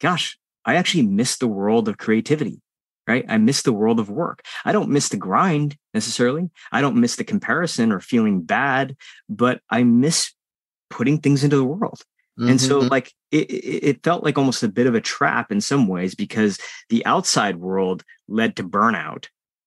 gosh, 0.00 0.38
I 0.64 0.76
actually 0.76 1.06
miss 1.06 1.36
the 1.36 1.48
world 1.48 1.88
of 1.88 1.96
creativity 1.96 2.60
right? 3.06 3.24
I 3.28 3.38
miss 3.38 3.62
the 3.62 3.72
world 3.72 3.98
of 3.98 4.10
work. 4.10 4.44
I 4.64 4.72
don't 4.72 4.90
miss 4.90 5.08
the 5.08 5.16
grind 5.16 5.76
necessarily. 5.94 6.50
I 6.70 6.80
don't 6.80 7.00
miss 7.00 7.16
the 7.16 7.24
comparison 7.24 7.92
or 7.92 8.00
feeling 8.00 8.42
bad, 8.42 8.96
but 9.28 9.60
I 9.70 9.82
miss 9.82 10.32
putting 10.90 11.18
things 11.18 11.42
into 11.42 11.56
the 11.56 11.64
world. 11.64 12.02
Mm-hmm. 12.38 12.50
And 12.50 12.60
so, 12.60 12.80
mm-hmm. 12.80 12.88
like, 12.88 13.12
it, 13.30 13.50
it 13.50 14.02
felt 14.02 14.24
like 14.24 14.38
almost 14.38 14.62
a 14.62 14.68
bit 14.68 14.86
of 14.86 14.94
a 14.94 15.00
trap 15.00 15.52
in 15.52 15.60
some 15.60 15.86
ways 15.86 16.14
because 16.14 16.58
the 16.88 17.04
outside 17.04 17.56
world 17.56 18.04
led 18.28 18.56
to 18.56 18.64
burnout. 18.64 19.26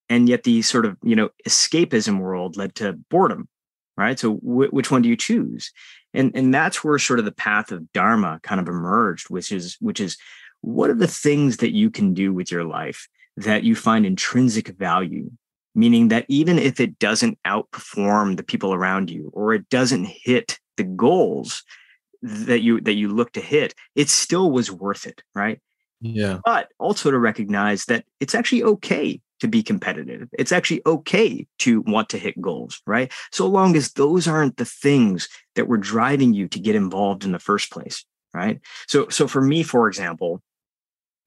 And 0.09 0.29
yet, 0.29 0.43
the 0.43 0.61
sort 0.61 0.85
of, 0.85 0.97
you 1.03 1.15
know, 1.15 1.29
escapism 1.47 2.19
world 2.19 2.57
led 2.57 2.75
to 2.75 2.93
boredom, 3.09 3.47
right? 3.97 4.17
So, 4.19 4.35
w- 4.35 4.69
which 4.69 4.89
one 4.89 5.01
do 5.01 5.09
you 5.09 5.15
choose? 5.15 5.71
And, 6.13 6.31
and 6.35 6.53
that's 6.53 6.83
where 6.83 6.97
sort 6.97 7.19
of 7.19 7.25
the 7.25 7.31
path 7.31 7.71
of 7.71 7.91
Dharma 7.91 8.39
kind 8.41 8.61
of 8.61 8.67
emerged, 8.67 9.29
which 9.29 9.51
is, 9.51 9.77
which 9.79 9.99
is 9.99 10.17
what 10.61 10.89
are 10.89 10.95
the 10.95 11.07
things 11.07 11.57
that 11.57 11.73
you 11.73 11.91
can 11.91 12.13
do 12.13 12.33
with 12.33 12.51
your 12.51 12.63
life 12.63 13.07
that 13.37 13.63
you 13.63 13.75
find 13.75 14.05
intrinsic 14.05 14.69
value 14.69 15.29
meaning 15.75 16.07
that 16.07 16.25
even 16.29 16.57
if 16.57 16.79
it 16.79 16.97
doesn't 16.99 17.37
outperform 17.45 18.37
the 18.37 18.43
people 18.43 18.73
around 18.73 19.11
you 19.11 19.29
or 19.33 19.53
it 19.53 19.69
doesn't 19.69 20.05
hit 20.05 20.57
the 20.77 20.83
goals 20.83 21.63
that 22.21 22.61
you 22.61 22.81
that 22.81 22.93
you 22.93 23.09
look 23.09 23.31
to 23.33 23.41
hit 23.41 23.75
it 23.93 24.09
still 24.09 24.49
was 24.49 24.71
worth 24.71 25.05
it 25.05 25.21
right? 25.35 25.59
Yeah. 26.01 26.39
But 26.43 26.69
also 26.79 27.11
to 27.11 27.19
recognize 27.19 27.85
that 27.85 28.05
it's 28.19 28.35
actually 28.35 28.63
okay 28.63 29.21
to 29.41 29.47
be 29.47 29.63
competitive. 29.63 30.29
It's 30.33 30.51
actually 30.51 30.81
okay 30.85 31.45
to 31.59 31.81
want 31.81 32.09
to 32.09 32.17
hit 32.17 32.39
goals 32.41 32.81
right? 32.87 33.11
So 33.31 33.45
long 33.45 33.75
as 33.75 33.91
those 33.91 34.27
aren't 34.27 34.57
the 34.57 34.65
things 34.65 35.27
that 35.55 35.67
were 35.67 35.77
driving 35.77 36.33
you 36.33 36.47
to 36.47 36.59
get 36.59 36.75
involved 36.75 37.25
in 37.25 37.31
the 37.31 37.39
first 37.39 37.69
place 37.69 38.05
right? 38.33 38.59
So 38.87 39.09
so 39.09 39.27
for 39.27 39.41
me 39.41 39.61
for 39.61 39.87
example 39.87 40.41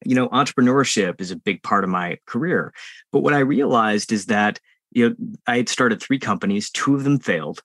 you 0.05 0.15
know, 0.15 0.29
entrepreneurship 0.29 1.21
is 1.21 1.31
a 1.31 1.37
big 1.37 1.63
part 1.63 1.85
of 1.85 1.91
my 1.91 2.19
career. 2.27 2.73
But 3.13 3.21
what 3.21 3.35
I 3.35 3.41
realized 3.41 4.13
is 4.13 4.27
that, 4.27 4.61
you 4.91 5.11
know, 5.11 5.17
I 5.47 5.57
had 5.57 5.69
started 5.69 6.01
three 6.01 6.19
companies, 6.19 6.71
two 6.71 6.95
of 6.95 7.05
them 7.05 7.19
failed. 7.19 7.61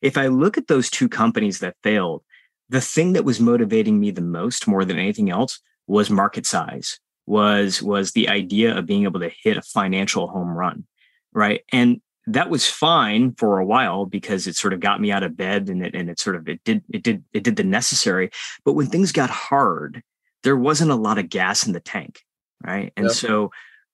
If 0.00 0.16
I 0.18 0.26
look 0.26 0.58
at 0.58 0.68
those 0.68 0.90
two 0.90 1.08
companies 1.08 1.60
that 1.60 1.76
failed, 1.82 2.22
the 2.68 2.80
thing 2.80 3.12
that 3.12 3.24
was 3.24 3.40
motivating 3.40 4.00
me 4.00 4.10
the 4.10 4.20
most, 4.20 4.66
more 4.66 4.84
than 4.84 4.98
anything 4.98 5.30
else, 5.30 5.60
was 5.86 6.10
market 6.10 6.46
size, 6.46 6.98
was 7.26 7.82
was 7.82 8.12
the 8.12 8.28
idea 8.28 8.76
of 8.76 8.86
being 8.86 9.04
able 9.04 9.20
to 9.20 9.30
hit 9.42 9.56
a 9.56 9.62
financial 9.62 10.28
home 10.28 10.50
run. 10.50 10.86
Right. 11.32 11.62
And 11.72 12.00
that 12.26 12.50
was 12.50 12.68
fine 12.68 13.34
for 13.34 13.58
a 13.58 13.66
while 13.66 14.06
because 14.06 14.46
it 14.46 14.56
sort 14.56 14.72
of 14.72 14.80
got 14.80 15.00
me 15.00 15.10
out 15.10 15.22
of 15.22 15.36
bed 15.36 15.68
and 15.68 15.84
it 15.84 15.94
and 15.94 16.08
it 16.08 16.20
sort 16.20 16.36
of 16.36 16.48
it 16.48 16.62
did 16.64 16.82
it 16.92 17.02
did 17.02 17.24
it 17.32 17.42
did 17.42 17.56
the 17.56 17.64
necessary. 17.64 18.30
But 18.64 18.74
when 18.74 18.86
things 18.86 19.12
got 19.12 19.30
hard 19.30 20.02
there 20.42 20.56
wasn't 20.56 20.90
a 20.90 20.96
lot 20.96 21.18
of 21.18 21.28
gas 21.28 21.66
in 21.66 21.72
the 21.72 21.80
tank. 21.80 22.20
Right. 22.64 22.92
And 22.96 23.06
yep. 23.06 23.14
so 23.14 23.50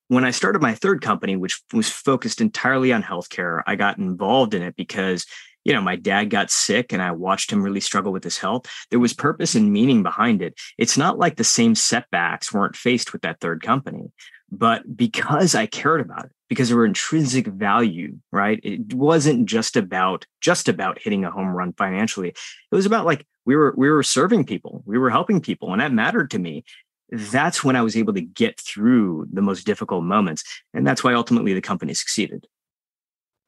when 0.09 0.25
I 0.25 0.31
started 0.31 0.63
my 0.63 0.75
third 0.75 1.01
company, 1.01 1.37
which 1.37 1.61
was 1.73 1.89
focused 1.89 2.41
entirely 2.41 2.93
on 2.93 3.03
healthcare, 3.03 3.63
I 3.67 3.77
got 3.77 3.99
involved 3.99 4.55
in 4.55 4.63
it 4.63 4.77
because, 4.77 5.27
you 5.65 5.73
know, 5.73 5.81
my 5.81 5.97
dad 5.97 6.31
got 6.31 6.51
sick 6.51 6.93
and 6.93 7.03
I 7.03 7.13
watched 7.13 7.53
him 7.53 7.63
really 7.63 7.81
struggle 7.81 8.13
with 8.13 8.25
his 8.25 8.39
health. 8.39 8.67
There 8.91 8.99
was 8.99 9.13
purpose 9.13 9.55
and 9.55 9.73
meaning 9.73 10.03
behind 10.03 10.43
it. 10.43 10.59
It's 10.79 10.97
not 10.97 11.19
like 11.19 11.37
the 11.37 11.45
same 11.45 11.75
setbacks 11.75 12.53
weren't 12.53 12.77
faced 12.77 13.13
with 13.13 13.23
that 13.23 13.41
third 13.41 13.63
company, 13.63 14.11
but 14.51 14.97
because 14.97 15.55
I 15.55 15.67
cared 15.67 16.01
about 16.01 16.27
it, 16.27 16.33
because 16.49 16.69
there 16.69 16.79
were 16.79 16.87
intrinsic 16.87 17.47
value, 17.47 18.17
right? 18.33 18.61
It 18.63 18.95
wasn't 18.95 19.47
just 19.47 19.77
about 19.77 20.27
just 20.41 20.69
about 20.69 20.99
hitting 20.99 21.25
a 21.25 21.31
home 21.31 21.49
run 21.49 21.75
financially. 21.75 22.29
It 22.29 22.75
was 22.75 22.87
about 22.87 23.05
like 23.05 23.27
we 23.49 23.57
were 23.57 23.73
we 23.79 23.89
were 23.89 24.03
serving 24.03 24.45
people, 24.45 24.83
we 24.85 24.99
were 24.99 25.09
helping 25.09 25.41
people, 25.41 25.73
and 25.73 25.81
that 25.81 25.91
mattered 25.91 26.31
to 26.33 26.39
me. 26.39 26.65
That's 27.11 27.65
when 27.65 27.77
I 27.77 27.81
was 27.81 27.97
able 27.97 28.13
to 28.13 28.21
get 28.21 28.61
through 28.61 29.27
the 29.33 29.41
most 29.41 29.65
difficult 29.65 30.05
moments, 30.05 30.45
and 30.75 30.87
that's 30.87 31.03
why 31.03 31.15
ultimately 31.15 31.55
the 31.55 31.63
company 31.63 31.95
succeeded. 31.95 32.47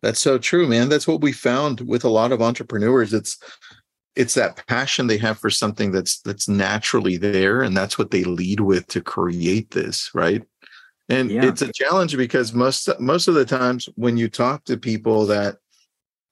That's 0.00 0.18
so 0.18 0.38
true, 0.38 0.66
man. 0.66 0.88
That's 0.88 1.06
what 1.06 1.20
we 1.20 1.32
found 1.32 1.82
with 1.82 2.02
a 2.04 2.08
lot 2.08 2.32
of 2.32 2.40
entrepreneurs. 2.40 3.12
It's 3.12 3.36
it's 4.16 4.32
that 4.34 4.66
passion 4.66 5.06
they 5.06 5.18
have 5.18 5.38
for 5.38 5.50
something 5.50 5.92
that's 5.92 6.22
that's 6.22 6.48
naturally 6.48 7.18
there, 7.18 7.60
and 7.60 7.76
that's 7.76 7.98
what 7.98 8.10
they 8.10 8.24
lead 8.24 8.60
with 8.60 8.86
to 8.88 9.02
create 9.02 9.72
this, 9.72 10.10
right? 10.14 10.42
And 11.10 11.30
yeah. 11.30 11.44
it's 11.44 11.60
a 11.60 11.70
challenge 11.74 12.16
because 12.16 12.54
most 12.54 12.88
most 12.98 13.28
of 13.28 13.34
the 13.34 13.44
times 13.44 13.86
when 13.96 14.16
you 14.16 14.30
talk 14.30 14.64
to 14.64 14.78
people 14.78 15.26
that 15.26 15.58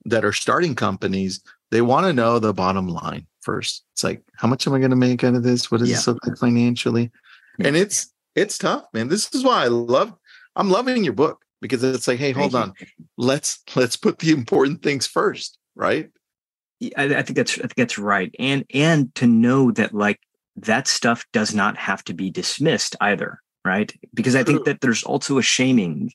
that 0.06 0.24
are 0.24 0.32
starting 0.32 0.74
companies, 0.74 1.42
they 1.70 1.82
want 1.82 2.06
to 2.06 2.14
know 2.14 2.38
the 2.38 2.54
bottom 2.54 2.88
line 2.88 3.26
first. 3.48 3.84
It's 3.94 4.04
like, 4.04 4.22
how 4.36 4.46
much 4.46 4.66
am 4.66 4.74
I 4.74 4.78
going 4.78 4.90
to 4.90 4.96
make 4.96 5.24
out 5.24 5.34
of 5.34 5.42
this? 5.42 5.70
What 5.70 5.78
does 5.78 5.88
yeah. 5.88 5.96
this 5.96 6.06
look 6.06 6.26
like 6.26 6.36
financially? 6.36 7.10
Yeah. 7.58 7.68
And 7.68 7.76
it's 7.76 8.12
it's 8.34 8.58
tough, 8.58 8.84
man. 8.92 9.08
This 9.08 9.34
is 9.34 9.42
why 9.42 9.64
I 9.64 9.68
love 9.68 10.14
I'm 10.54 10.70
loving 10.70 11.02
your 11.02 11.14
book 11.14 11.42
because 11.62 11.82
it's 11.82 12.06
like, 12.06 12.18
hey, 12.18 12.32
hold 12.32 12.54
on. 12.54 12.74
Let's 13.16 13.60
let's 13.74 13.96
put 13.96 14.18
the 14.18 14.32
important 14.32 14.82
things 14.82 15.06
first, 15.06 15.56
right? 15.74 16.10
I, 16.96 17.16
I 17.16 17.22
think 17.22 17.36
that's 17.36 17.54
I 17.58 17.62
think 17.62 17.76
that's 17.76 17.98
right. 17.98 18.34
And 18.38 18.64
and 18.74 19.14
to 19.14 19.26
know 19.26 19.70
that 19.72 19.94
like 19.94 20.20
that 20.56 20.86
stuff 20.86 21.24
does 21.32 21.54
not 21.54 21.76
have 21.78 22.04
to 22.04 22.14
be 22.14 22.30
dismissed 22.30 22.96
either 23.00 23.40
right? 23.64 23.92
Because 24.14 24.34
I 24.34 24.44
think 24.44 24.64
that 24.64 24.80
there's 24.80 25.02
also 25.02 25.36
a 25.36 25.42
shaming 25.42 26.12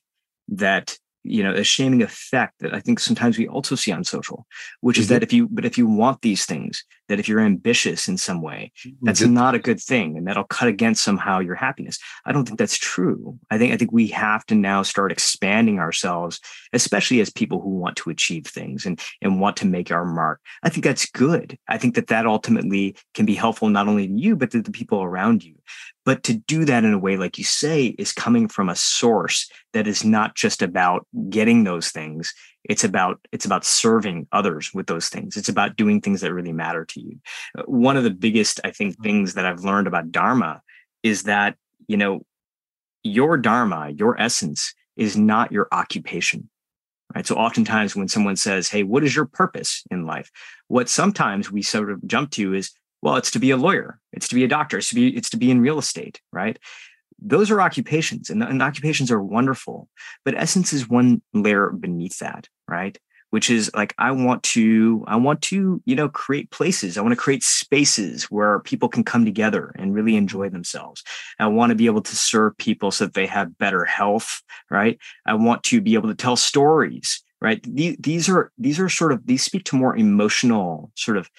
that 0.48 0.98
you 1.22 1.42
know 1.42 1.54
a 1.54 1.64
shaming 1.64 2.02
effect 2.02 2.52
that 2.60 2.74
i 2.74 2.80
think 2.80 3.00
sometimes 3.00 3.38
we 3.38 3.48
also 3.48 3.74
see 3.74 3.90
on 3.90 4.04
social 4.04 4.46
which 4.82 4.96
mm-hmm. 4.96 5.02
is 5.02 5.08
that 5.08 5.22
if 5.22 5.32
you 5.32 5.48
but 5.50 5.64
if 5.64 5.78
you 5.78 5.86
want 5.86 6.20
these 6.20 6.44
things 6.44 6.84
that 7.08 7.18
if 7.18 7.28
you're 7.28 7.40
ambitious 7.40 8.08
in 8.08 8.16
some 8.16 8.42
way 8.42 8.72
that's 9.02 9.20
mm-hmm. 9.20 9.34
not 9.34 9.54
a 9.54 9.58
good 9.58 9.80
thing 9.80 10.16
and 10.16 10.26
that'll 10.26 10.44
cut 10.44 10.68
against 10.68 11.02
somehow 11.02 11.38
your 11.38 11.54
happiness 11.54 11.98
i 12.24 12.32
don't 12.32 12.46
think 12.46 12.58
that's 12.58 12.78
true 12.78 13.38
i 13.50 13.58
think 13.58 13.72
i 13.72 13.76
think 13.76 13.92
we 13.92 14.06
have 14.08 14.44
to 14.46 14.54
now 14.54 14.82
start 14.82 15.12
expanding 15.12 15.78
ourselves 15.78 16.40
especially 16.72 17.20
as 17.20 17.30
people 17.30 17.60
who 17.60 17.70
want 17.70 17.96
to 17.96 18.10
achieve 18.10 18.46
things 18.46 18.86
and 18.86 19.00
and 19.22 19.40
want 19.40 19.56
to 19.56 19.66
make 19.66 19.90
our 19.90 20.04
mark 20.04 20.40
i 20.62 20.68
think 20.68 20.84
that's 20.84 21.06
good 21.06 21.58
i 21.68 21.78
think 21.78 21.94
that 21.94 22.08
that 22.08 22.26
ultimately 22.26 22.96
can 23.14 23.26
be 23.26 23.34
helpful 23.34 23.68
not 23.68 23.88
only 23.88 24.06
to 24.06 24.14
you 24.14 24.36
but 24.36 24.50
to 24.50 24.62
the 24.62 24.70
people 24.70 25.02
around 25.02 25.44
you 25.44 25.54
but 26.04 26.22
to 26.24 26.34
do 26.34 26.64
that 26.64 26.84
in 26.84 26.92
a 26.92 26.98
way, 26.98 27.16
like 27.16 27.38
you 27.38 27.44
say, 27.44 27.86
is 27.98 28.12
coming 28.12 28.48
from 28.48 28.68
a 28.68 28.76
source 28.76 29.50
that 29.72 29.86
is 29.86 30.04
not 30.04 30.34
just 30.34 30.62
about 30.62 31.06
getting 31.30 31.64
those 31.64 31.90
things. 31.90 32.34
It's 32.64 32.84
about 32.84 33.20
it's 33.32 33.44
about 33.44 33.64
serving 33.64 34.26
others 34.32 34.72
with 34.72 34.86
those 34.86 35.08
things. 35.08 35.36
It's 35.36 35.48
about 35.48 35.76
doing 35.76 36.00
things 36.00 36.20
that 36.22 36.32
really 36.32 36.52
matter 36.52 36.84
to 36.84 37.00
you. 37.00 37.18
Uh, 37.56 37.62
one 37.66 37.96
of 37.96 38.04
the 38.04 38.10
biggest, 38.10 38.60
I 38.64 38.70
think, 38.70 39.00
things 39.02 39.34
that 39.34 39.44
I've 39.46 39.64
learned 39.64 39.86
about 39.86 40.10
Dharma 40.10 40.62
is 41.02 41.24
that, 41.24 41.56
you 41.86 41.96
know, 41.96 42.24
your 43.02 43.36
Dharma, 43.36 43.90
your 43.90 44.18
essence 44.20 44.74
is 44.96 45.16
not 45.16 45.52
your 45.52 45.68
occupation. 45.72 46.48
Right. 47.14 47.26
So 47.26 47.36
oftentimes 47.36 47.94
when 47.94 48.08
someone 48.08 48.36
says, 48.36 48.68
Hey, 48.68 48.82
what 48.82 49.04
is 49.04 49.14
your 49.14 49.26
purpose 49.26 49.84
in 49.90 50.06
life? 50.06 50.30
What 50.68 50.88
sometimes 50.88 51.52
we 51.52 51.62
sort 51.62 51.90
of 51.90 52.04
jump 52.06 52.30
to 52.32 52.54
is, 52.54 52.72
well, 53.02 53.16
it's 53.16 53.30
to 53.32 53.38
be 53.38 53.50
a 53.50 53.56
lawyer, 53.56 54.00
it's 54.12 54.28
to 54.28 54.34
be 54.34 54.42
a 54.42 54.48
doctor, 54.48 54.78
it's 54.78 54.88
to 54.88 54.94
be 54.94 55.14
it's 55.14 55.30
to 55.30 55.36
be 55.36 55.50
in 55.50 55.60
real 55.60 55.78
estate, 55.78 56.20
right? 56.32 56.58
Those 57.26 57.50
are 57.50 57.60
occupations, 57.60 58.30
and, 58.30 58.42
and 58.42 58.62
occupations 58.62 59.10
are 59.10 59.22
wonderful. 59.22 59.88
But 60.24 60.34
essence 60.36 60.72
is 60.72 60.88
one 60.88 61.22
layer 61.32 61.70
beneath 61.70 62.18
that, 62.18 62.48
right? 62.68 62.98
Which 63.30 63.50
is 63.50 63.70
like 63.74 63.94
I 63.98 64.12
want 64.12 64.42
to 64.44 65.04
I 65.08 65.16
want 65.16 65.42
to 65.42 65.82
you 65.86 65.96
know 65.96 66.08
create 66.08 66.50
places. 66.50 66.96
I 66.96 67.00
want 67.00 67.12
to 67.12 67.20
create 67.20 67.42
spaces 67.42 68.24
where 68.24 68.60
people 68.60 68.88
can 68.88 69.02
come 69.02 69.24
together 69.24 69.74
and 69.76 69.94
really 69.94 70.16
enjoy 70.16 70.50
themselves. 70.50 71.02
I 71.40 71.46
want 71.46 71.70
to 71.70 71.76
be 71.76 71.86
able 71.86 72.02
to 72.02 72.14
serve 72.14 72.56
people 72.58 72.90
so 72.90 73.06
that 73.06 73.14
they 73.14 73.26
have 73.26 73.58
better 73.58 73.84
health, 73.84 74.42
right? 74.70 74.98
I 75.26 75.34
want 75.34 75.64
to 75.64 75.80
be 75.80 75.94
able 75.94 76.10
to 76.10 76.14
tell 76.14 76.36
stories 76.36 77.22
right 77.40 77.60
these, 77.62 77.96
these 77.98 78.28
are 78.28 78.52
these 78.58 78.80
are 78.80 78.88
sort 78.88 79.12
of 79.12 79.26
these 79.26 79.42
speak 79.42 79.64
to 79.64 79.76
more 79.76 79.96
emotional 79.96 80.90
sort 80.96 81.16
of 81.16 81.30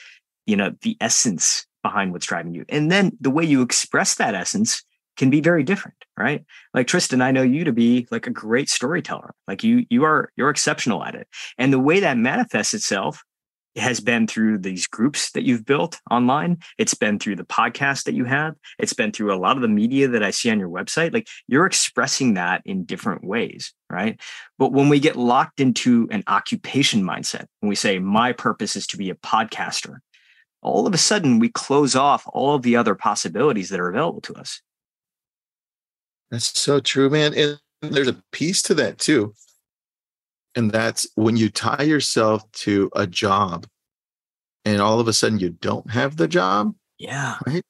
you 0.45 0.55
know 0.55 0.73
the 0.81 0.97
essence 1.01 1.65
behind 1.83 2.13
what's 2.13 2.25
driving 2.25 2.53
you 2.53 2.65
and 2.69 2.91
then 2.91 3.11
the 3.19 3.29
way 3.29 3.43
you 3.43 3.61
express 3.61 4.15
that 4.15 4.35
essence 4.35 4.83
can 5.15 5.29
be 5.29 5.41
very 5.41 5.63
different 5.63 6.05
right? 6.17 6.45
Like 6.73 6.87
tristan 6.87 7.21
i 7.21 7.31
know 7.31 7.41
you 7.41 7.63
to 7.65 7.73
be 7.73 8.07
like 8.11 8.27
a 8.27 8.31
great 8.31 8.69
storyteller. 8.69 9.33
Like 9.47 9.63
you 9.63 9.85
you 9.89 10.03
are 10.03 10.29
you're 10.35 10.49
exceptional 10.49 11.03
at 11.03 11.15
it. 11.15 11.27
And 11.57 11.71
the 11.73 11.79
way 11.79 11.99
that 11.99 12.17
manifests 12.17 12.73
itself 12.73 13.23
has 13.75 13.99
been 13.99 14.25
through 14.25 14.57
these 14.57 14.87
groups 14.87 15.31
that 15.31 15.43
you've 15.43 15.65
built 15.65 15.99
online. 16.09 16.57
It's 16.77 16.93
been 16.93 17.19
through 17.19 17.35
the 17.35 17.43
podcast 17.43 18.05
that 18.05 18.13
you 18.13 18.23
have. 18.23 18.55
It's 18.79 18.93
been 18.93 19.11
through 19.11 19.33
a 19.33 19.35
lot 19.35 19.57
of 19.57 19.61
the 19.61 19.67
media 19.67 20.07
that 20.07 20.23
i 20.23 20.31
see 20.31 20.49
on 20.49 20.59
your 20.59 20.69
website. 20.69 21.13
Like 21.13 21.27
you're 21.47 21.65
expressing 21.65 22.35
that 22.35 22.61
in 22.65 22.85
different 22.85 23.23
ways 23.23 23.73
right? 23.87 24.19
But 24.57 24.73
when 24.73 24.89
we 24.89 24.99
get 24.99 25.15
locked 25.15 25.59
into 25.59 26.07
an 26.09 26.23
occupation 26.25 27.03
mindset 27.03 27.45
when 27.59 27.69
we 27.69 27.75
say 27.75 27.99
my 27.99 28.31
purpose 28.31 28.75
is 28.75 28.87
to 28.87 28.97
be 28.97 29.09
a 29.09 29.15
podcaster 29.15 29.97
all 30.61 30.87
of 30.87 30.93
a 30.95 30.97
sudden 30.97 31.37
we 31.37 31.49
close 31.49 31.95
off 31.95 32.23
all 32.33 32.55
of 32.55 32.63
the 32.63 32.75
other 32.75 32.95
possibilities 32.95 33.69
that 33.69 33.79
are 33.79 33.89
available 33.89 34.21
to 34.21 34.33
us. 34.33 34.61
That's 36.35 36.59
so 36.59 36.79
true, 36.79 37.09
man. 37.09 37.33
And 37.33 37.59
there's 37.81 38.09
a 38.09 38.21
piece 38.31 38.61
to 38.63 38.73
that 38.75 38.97
too. 38.97 39.33
And 40.55 40.69
that's 40.71 41.07
when 41.15 41.37
you 41.37 41.49
tie 41.49 41.83
yourself 41.83 42.49
to 42.51 42.89
a 42.95 43.07
job 43.07 43.67
and 44.63 44.81
all 44.81 44.99
of 44.99 45.07
a 45.07 45.13
sudden 45.13 45.39
you 45.39 45.51
don't 45.51 45.89
have 45.91 46.17
the 46.17 46.27
job. 46.27 46.75
Yeah. 46.97 47.37
Right. 47.45 47.63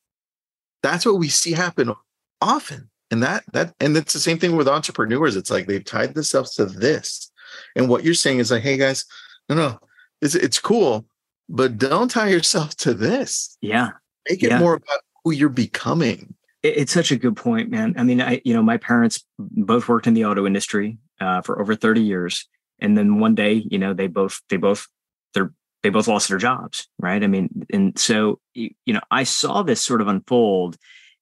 That's 0.84 1.06
what 1.06 1.20
we 1.20 1.30
see 1.30 1.52
happen 1.52 1.94
often. 2.42 2.90
And 3.12 3.22
that, 3.22 3.44
that, 3.54 3.74
and 3.80 3.96
it's 3.96 4.14
the 4.14 4.20
same 4.20 4.40
thing 4.40 4.56
with 4.56 4.68
entrepreneurs. 4.68 5.36
It's 5.36 5.52
like 5.52 5.68
they've 5.68 5.86
tied 5.86 6.14
themselves 6.16 6.56
to 6.56 6.66
this. 6.66 7.32
And 7.76 7.88
what 7.88 8.04
you're 8.04 8.14
saying 8.14 8.40
is 8.40 8.52
like, 8.52 8.64
hey 8.64 8.78
guys, 8.78 9.06
no, 9.48 9.56
no, 9.56 9.80
it's, 10.22 10.36
it's 10.36 10.60
cool 10.60 11.06
but 11.50 11.78
don't 11.78 12.10
tie 12.10 12.30
yourself 12.30 12.76
to 12.78 12.94
this. 12.94 13.58
Yeah. 13.62 13.92
Make 14.30 14.44
it 14.44 14.50
yeah. 14.50 14.60
more 14.60 14.74
about 14.74 15.00
who 15.24 15.32
you're 15.32 15.50
becoming. 15.50 16.34
It's 16.66 16.92
such 16.92 17.12
a 17.12 17.18
good 17.18 17.36
point, 17.36 17.70
man. 17.70 17.96
I 17.98 18.04
mean, 18.04 18.22
I 18.22 18.42
you 18.44 18.54
know 18.54 18.64
my 18.64 18.78
parents 18.78 19.24
both 19.38 19.88
worked 19.88 20.08
in 20.08 20.14
the 20.14 20.26
auto 20.26 20.46
industry 20.46 20.98
uh, 21.20 21.42
for 21.42 21.62
over 21.62 21.76
30 21.76 22.02
years, 22.02 22.48
and 22.80 22.98
then 22.98 23.20
one 23.20 23.36
day, 23.36 23.64
you 23.70 23.78
know, 23.78 23.94
they 23.94 24.08
both 24.08 24.42
they 24.50 24.58
both 24.58 24.88
they're 25.34 25.52
they 25.84 25.90
both 25.90 26.08
lost 26.08 26.30
their 26.30 26.38
jobs, 26.38 26.88
right? 26.98 27.24
I 27.24 27.28
mean, 27.28 27.66
and 27.72 27.98
so 27.98 28.40
you 28.54 28.74
know, 28.88 29.02
I 29.12 29.24
saw 29.24 29.64
this 29.64 29.84
sort 29.84 30.02
of 30.02 30.08
unfold, 30.08 30.78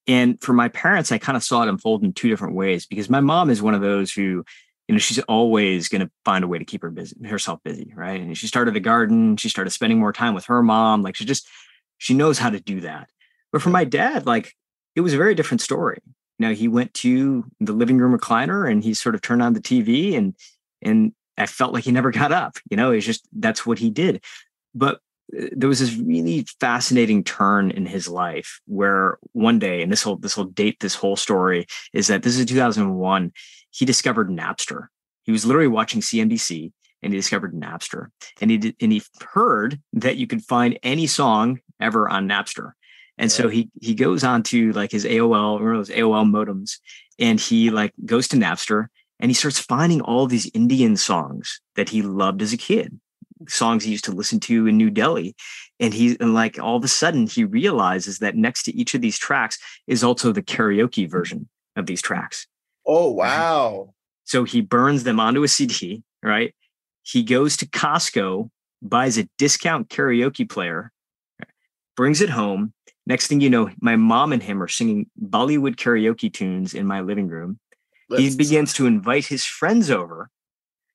and 0.08 0.42
for 0.42 0.54
my 0.54 0.70
parents, 0.70 1.12
I 1.12 1.18
kind 1.18 1.36
of 1.36 1.44
saw 1.44 1.64
it 1.64 1.70
unfold 1.70 2.04
in 2.04 2.14
two 2.14 2.30
different 2.30 2.56
ways 2.56 2.86
because 2.86 3.10
my 3.10 3.20
mom 3.20 3.50
is 3.50 3.62
one 3.62 3.74
of 3.74 3.82
those 3.82 4.12
who 4.12 4.46
you 4.88 4.96
know 4.96 5.00
she's 5.00 5.20
always 5.20 5.88
going 5.88 6.02
to 6.02 6.12
find 6.26 6.44
a 6.44 6.48
way 6.48 6.58
to 6.58 6.66
keep 6.66 6.82
her 6.82 6.90
busy 6.90 7.16
herself 7.26 7.60
busy 7.64 7.94
right 7.96 8.20
and 8.20 8.38
she 8.38 8.48
started 8.48 8.76
a 8.76 8.82
garden 8.82 9.38
she 9.38 9.48
started 9.48 9.72
spending 9.72 9.98
more 9.98 10.12
time 10.12 10.34
with 10.34 10.46
her 10.46 10.62
mom 10.62 11.02
like 11.02 11.16
she 11.16 11.26
just 11.26 11.48
she 11.98 12.14
knows 12.14 12.38
how 12.38 12.50
to 12.50 12.60
do 12.60 12.82
that 12.82 13.10
but 13.54 13.62
for 13.62 13.70
my 13.70 13.86
dad 13.86 14.26
like 14.26 14.54
it 14.96 15.02
was 15.02 15.14
a 15.14 15.18
very 15.18 15.36
different 15.36 15.62
story 15.62 16.00
you 16.40 16.48
know 16.48 16.54
he 16.54 16.68
went 16.68 16.94
to 16.94 17.46
the 17.60 17.74
living 17.74 17.98
room 17.98 18.18
recliner 18.18 18.70
and 18.70 18.84
he 18.84 18.94
sort 18.94 19.16
of 19.16 19.22
turned 19.22 19.42
on 19.42 19.54
the 19.54 19.62
tv 19.62 20.16
and 20.18 20.36
and 20.82 21.14
i 21.38 21.46
felt 21.46 21.74
like 21.74 21.84
he 21.84 21.92
never 21.92 22.12
got 22.22 22.32
up 22.32 22.58
you 22.70 22.78
know 22.78 22.92
it's 22.92 23.06
just 23.06 23.28
that's 23.34 23.66
what 23.66 23.80
he 23.80 23.90
did 23.90 24.24
but 24.74 25.00
uh, 25.38 25.48
there 25.52 25.70
was 25.70 25.80
this 25.80 25.96
really 25.96 26.46
fascinating 26.60 27.24
turn 27.24 27.72
in 27.72 27.86
his 27.86 28.08
life 28.08 28.60
where 28.66 29.18
one 29.32 29.60
day 29.60 29.82
and 29.82 29.92
this 29.92 30.06
will 30.06 30.18
this 30.18 30.36
will 30.36 30.46
date 30.46 30.80
this 30.80 30.96
whole 30.96 31.16
story 31.16 31.66
is 31.94 32.08
that 32.08 32.24
this 32.24 32.38
is 32.38 32.46
2001 32.46 33.32
he 33.74 33.86
discovered 33.86 34.30
Napster. 34.30 34.88
He 35.24 35.32
was 35.32 35.46
literally 35.46 35.68
watching 35.68 36.00
CNBC 36.00 36.72
and 37.02 37.12
he 37.12 37.20
discovered 37.20 37.54
Napster. 37.54 38.08
And 38.40 38.52
he 38.52 38.58
did, 38.58 38.76
and 38.80 38.92
he 38.92 39.02
heard 39.34 39.82
that 39.94 40.18
you 40.18 40.28
could 40.28 40.44
find 40.44 40.80
any 40.84 41.08
song 41.08 41.60
ever 41.80 42.08
on 42.08 42.30
Napster. 42.30 42.74
And 43.18 43.32
so 43.32 43.48
he 43.48 43.70
he 43.82 43.94
goes 43.94 44.24
on 44.24 44.44
to 44.44 44.72
like 44.74 44.92
his 44.92 45.06
AOL 45.06 45.60
or 45.60 45.78
those 45.78 45.90
AOL 45.90 46.26
modems, 46.26 46.80
and 47.20 47.40
he 47.40 47.70
like 47.70 47.94
goes 48.06 48.28
to 48.30 48.38
Napster 48.38 48.88
and 49.20 49.30
he 49.30 49.36
starts 49.36 49.60
finding 49.60 50.02
all 50.02 50.28
these 50.28 50.52
Indian 50.54 50.98
songs 50.98 51.62
that 51.76 51.90
he 51.90 52.02
loved 52.02 52.42
as 52.42 52.52
a 52.52 52.58
kid, 52.58 53.00
songs 53.48 53.84
he 53.84 53.92
used 53.92 54.06
to 54.06 54.12
listen 54.12 54.40
to 54.42 54.68
in 54.68 54.78
New 54.78 54.90
Delhi. 54.90 55.36
And 55.80 55.94
he 55.94 56.18
and 56.20 56.34
like 56.34 56.60
all 56.60 56.76
of 56.76 56.84
a 56.84 56.90
sudden 56.90 57.28
he 57.28 57.44
realizes 57.44 58.20
that 58.20 58.36
next 58.36 58.64
to 58.64 58.76
each 58.76 58.94
of 58.94 59.02
these 59.02 59.18
tracks 59.18 59.58
is 59.88 60.04
also 60.04 60.32
the 60.32 60.42
karaoke 60.42 61.10
version 61.10 61.48
of 61.76 61.86
these 61.86 62.02
tracks. 62.02 62.48
Oh, 62.86 63.12
wow. 63.12 63.94
So 64.26 64.44
he 64.44 64.62
burns 64.62 65.04
them 65.04 65.20
onto 65.20 65.44
a 65.44 65.48
CD, 65.48 66.04
right? 66.22 66.54
He 67.04 67.24
goes 67.24 67.58
to 67.58 67.66
Costco, 67.66 68.50
buys 68.82 69.18
a 69.18 69.30
discount 69.38 69.90
karaoke 69.90 70.50
player, 70.50 70.92
brings 71.96 72.22
it 72.22 72.30
home. 72.30 72.74
Next 73.06 73.28
thing 73.28 73.42
you 73.42 73.50
know, 73.50 73.70
my 73.82 73.96
mom 73.96 74.32
and 74.32 74.42
him 74.42 74.62
are 74.64 74.68
singing 74.68 75.08
Bollywood 75.22 75.76
karaoke 75.76 76.32
tunes 76.32 76.74
in 76.74 76.88
my 76.88 77.02
living 77.02 77.28
room. 77.28 77.60
Let's 78.10 78.24
he 78.24 78.38
begins 78.38 78.74
to 78.76 78.86
invite 78.86 79.26
his 79.26 79.46
friends 79.46 79.92
over 79.92 80.30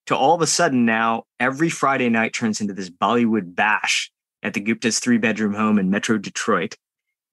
to 0.07 0.17
all 0.17 0.35
of 0.35 0.41
a 0.41 0.47
sudden 0.47 0.85
now 0.87 1.25
every 1.39 1.69
Friday 1.69 2.09
night 2.09 2.33
turns 2.33 2.61
into 2.61 2.73
this 2.73 2.89
Bollywood 2.89 3.55
bash 3.55 4.11
at 4.43 4.55
the 4.55 4.61
Gupta's 4.61 5.01
three 5.01 5.19
bedroom 5.19 5.55
home 5.55 5.79
in 5.79 5.91
Metro 5.91 6.17
Detroit. 6.17 6.77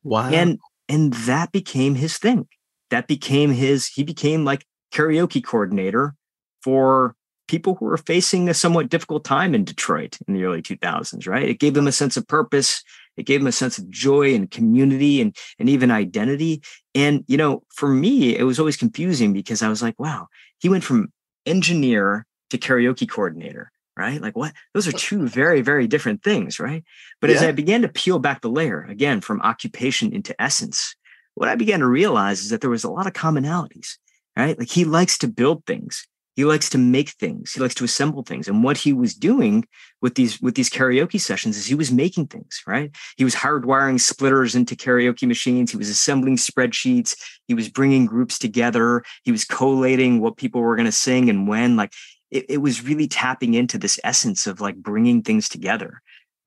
Wow. 0.03 0.29
And 0.29 0.59
and 0.89 1.13
that 1.13 1.51
became 1.51 1.95
his 1.95 2.17
thing 2.17 2.47
that 2.89 3.07
became 3.07 3.51
his, 3.51 3.87
he 3.87 4.03
became 4.03 4.45
like 4.45 4.65
karaoke 4.93 5.43
coordinator 5.43 6.15
for 6.61 7.15
people 7.47 7.75
who 7.75 7.85
were 7.85 7.97
facing 7.97 8.49
a 8.49 8.53
somewhat 8.53 8.89
difficult 8.89 9.23
time 9.23 9.53
in 9.53 9.63
Detroit 9.63 10.17
in 10.27 10.33
the 10.33 10.43
early 10.43 10.61
2000s, 10.61 11.27
right? 11.27 11.47
It 11.47 11.59
gave 11.59 11.73
them 11.73 11.87
a 11.87 11.91
sense 11.91 12.17
of 12.17 12.27
purpose. 12.27 12.83
It 13.17 13.25
gave 13.25 13.39
them 13.39 13.47
a 13.47 13.51
sense 13.51 13.77
of 13.77 13.89
joy 13.89 14.33
and 14.33 14.49
community 14.49 15.21
and, 15.21 15.35
and 15.59 15.69
even 15.69 15.91
identity. 15.91 16.61
And, 16.93 17.23
you 17.27 17.37
know, 17.37 17.63
for 17.73 17.89
me, 17.89 18.37
it 18.37 18.43
was 18.43 18.59
always 18.59 18.77
confusing 18.77 19.33
because 19.33 19.61
I 19.61 19.69
was 19.69 19.81
like, 19.81 19.99
wow, 19.99 20.27
he 20.59 20.69
went 20.69 20.83
from 20.83 21.11
engineer 21.45 22.25
to 22.49 22.57
karaoke 22.57 23.07
coordinator, 23.07 23.71
right? 23.95 24.21
Like 24.21 24.35
what? 24.35 24.53
Those 24.73 24.87
are 24.87 24.91
two 24.91 25.27
very, 25.27 25.61
very 25.61 25.87
different 25.87 26.23
things, 26.23 26.59
right? 26.59 26.83
But 27.21 27.29
yeah. 27.29 27.37
as 27.37 27.43
I 27.43 27.51
began 27.51 27.81
to 27.83 27.89
peel 27.89 28.19
back 28.19 28.41
the 28.41 28.49
layer 28.49 28.83
again 28.83 29.21
from 29.21 29.41
occupation 29.41 30.13
into 30.13 30.39
essence, 30.41 30.95
what 31.35 31.49
I 31.49 31.55
began 31.55 31.81
to 31.81 31.87
realize 31.87 32.41
is 32.41 32.49
that 32.49 32.61
there 32.61 32.69
was 32.69 32.83
a 32.83 32.91
lot 32.91 33.07
of 33.07 33.13
commonalities, 33.13 33.97
right? 34.35 34.57
Like 34.57 34.69
he 34.69 34.85
likes 34.85 35.17
to 35.19 35.27
build 35.27 35.65
things. 35.65 36.07
He 36.35 36.43
likes 36.43 36.69
to 36.71 36.77
make 36.77 37.09
things. 37.11 37.53
He 37.53 37.61
likes 37.61 37.75
to 37.75 37.85
assemble 37.85 38.23
things. 38.23 38.47
And 38.47 38.63
what 38.63 38.77
he 38.77 38.91
was 38.91 39.13
doing 39.13 39.65
with 40.01 40.15
these 40.15 40.41
with 40.41 40.55
these 40.55 40.69
karaoke 40.69 41.19
sessions 41.19 41.57
is 41.57 41.65
he 41.65 41.75
was 41.75 41.91
making 41.91 42.27
things, 42.27 42.61
right? 42.67 42.91
He 43.15 43.23
was 43.23 43.35
hardwiring 43.35 43.99
splitters 43.99 44.53
into 44.53 44.75
karaoke 44.75 45.27
machines. 45.27 45.71
He 45.71 45.77
was 45.77 45.89
assembling 45.89 46.37
spreadsheets. 46.37 47.15
He 47.47 47.53
was 47.53 47.69
bringing 47.69 48.05
groups 48.05 48.37
together. 48.37 49.03
He 49.23 49.31
was 49.31 49.45
collating 49.45 50.19
what 50.19 50.35
people 50.35 50.61
were 50.61 50.75
going 50.75 50.87
to 50.87 50.91
sing 50.91 51.29
and 51.29 51.47
when. 51.47 51.77
Like 51.77 51.93
it, 52.31 52.45
it 52.49 52.57
was 52.57 52.83
really 52.83 53.07
tapping 53.07 53.53
into 53.53 53.77
this 53.77 53.99
essence 54.03 54.45
of 54.45 54.59
like 54.59 54.75
bringing 54.75 55.21
things 55.21 55.47
together. 55.47 56.01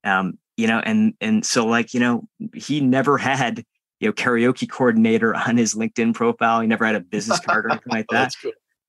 Um, 0.05 0.39
you 0.59 0.67
know, 0.67 0.81
and 0.81 1.15
and 1.21 1.47
so 1.47 1.65
like 1.65 1.95
you 1.95 2.01
know, 2.01 2.29
he 2.55 2.81
never 2.83 3.17
had 3.17 3.65
you 4.01 4.09
know 4.09 4.13
karaoke 4.13 4.69
coordinator 4.69 5.35
on 5.35 5.57
his 5.57 5.75
LinkedIn 5.75 6.15
profile. 6.15 6.61
He 6.61 6.67
never 6.67 6.85
had 6.85 6.95
a 6.95 7.01
business 7.01 7.41
card 7.41 7.65
or 7.65 7.71
anything 7.71 7.91
like 7.91 8.07
that. 8.11 8.35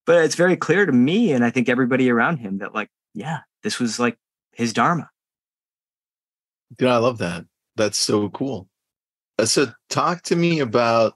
But 0.10 0.26
it's 0.26 0.34
very 0.34 0.58
clear 0.58 0.88
to 0.88 0.92
me, 0.92 1.34
and 1.34 1.46
I 1.46 1.52
think 1.52 1.70
everybody 1.70 2.10
around 2.10 2.38
him 2.38 2.58
that 2.58 2.74
like, 2.74 2.90
yeah, 3.14 3.42
this 3.62 3.80
was 3.80 4.00
like 4.00 4.18
his 4.54 4.74
dharma. 4.74 5.08
Yeah, 6.80 6.96
I 6.96 6.98
love 6.98 7.20
that. 7.20 7.46
That's 7.76 8.00
so 8.00 8.28
cool. 8.30 8.68
Uh, 9.38 9.46
so, 9.46 9.68
talk 9.88 10.24
to 10.24 10.36
me 10.36 10.62
about 10.62 11.14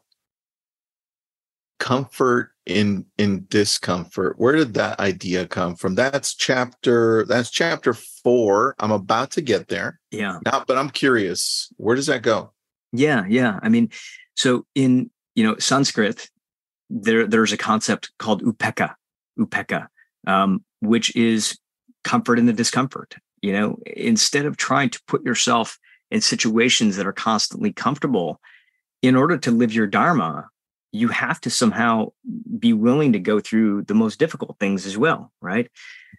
comfort 1.80 2.52
in 2.68 3.08
in 3.18 3.48
discomfort. 3.50 4.36
Where 4.38 4.56
did 4.56 4.76
that 4.76 5.00
idea 5.00 5.48
come 5.48 5.76
from? 5.76 5.96
That's 5.96 6.36
chapter. 6.36 7.26
That's 7.26 7.50
chapter 7.50 7.96
four. 7.96 8.76
I'm 8.78 8.92
about 8.92 9.32
to 9.32 9.42
get 9.42 9.70
there. 9.70 10.00
Yeah. 10.12 10.38
Now, 10.46 10.66
but 10.68 10.78
I'm 10.78 10.92
curious. 10.92 11.74
Where 11.78 11.96
does 11.96 12.06
that 12.06 12.22
go? 12.22 12.54
Yeah, 12.92 13.26
yeah. 13.28 13.60
I 13.64 13.70
mean, 13.70 13.90
so 14.36 14.68
in 14.76 15.10
you 15.34 15.44
know 15.44 15.58
Sanskrit, 15.58 16.30
there 16.90 17.26
there's 17.28 17.54
a 17.54 17.58
concept 17.58 18.12
called 18.20 18.44
upekkha, 18.44 18.94
upekkha, 19.40 19.88
um, 20.28 20.64
which 20.82 21.16
is 21.16 21.58
comfort 22.04 22.40
in 22.40 22.46
the 22.46 22.54
discomfort. 22.54 23.16
You 23.42 23.54
know, 23.54 23.78
instead 23.86 24.46
of 24.46 24.58
trying 24.58 24.90
to 24.92 25.02
put 25.08 25.26
yourself 25.26 25.78
in 26.12 26.22
situations 26.22 26.96
that 26.96 27.08
are 27.08 27.14
constantly 27.14 27.74
comfortable, 27.74 28.40
in 29.02 29.16
order 29.16 29.38
to 29.38 29.52
live 29.52 29.74
your 29.74 29.88
dharma, 29.88 30.48
you 30.92 31.10
have 31.10 31.42
to 31.42 31.50
somehow 31.50 32.12
be 32.60 32.72
willing 32.72 33.14
to 33.14 33.20
go 33.20 33.40
through 33.40 33.84
the 33.84 33.96
most 33.96 34.20
difficult 34.20 34.58
things 34.60 34.86
as 34.86 34.98
well, 34.98 35.32
right? 35.42 35.66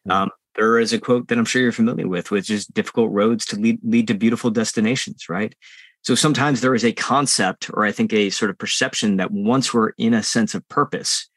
Mm-hmm. 0.07 0.11
Um, 0.11 0.31
there 0.57 0.79
is 0.79 0.93
a 0.93 1.01
quote 1.01 1.29
that 1.29 1.39
I'm 1.39 1.45
sure 1.45 1.63
you're 1.63 1.73
familiar 1.73 2.07
with, 2.07 2.31
which 2.31 2.51
is 2.51 2.67
difficult 2.67 3.11
roads 3.13 3.47
to 3.47 3.57
lead, 3.57 3.79
lead 3.83 4.09
to 4.09 4.15
beautiful 4.15 4.51
destinations, 4.51 5.29
right? 5.29 5.55
So 6.05 6.15
sometimes 6.15 6.61
there 6.61 6.75
is 6.75 6.85
a 6.85 6.93
concept, 6.93 7.71
or 7.73 7.85
I 7.85 7.93
think 7.93 8.13
a 8.13 8.31
sort 8.31 8.51
of 8.51 8.59
perception 8.59 9.17
that 9.17 9.31
once 9.31 9.73
we're 9.73 9.91
in 9.91 10.15
a 10.15 10.23
sense 10.23 10.55
of 10.55 10.69
purpose, 10.69 11.29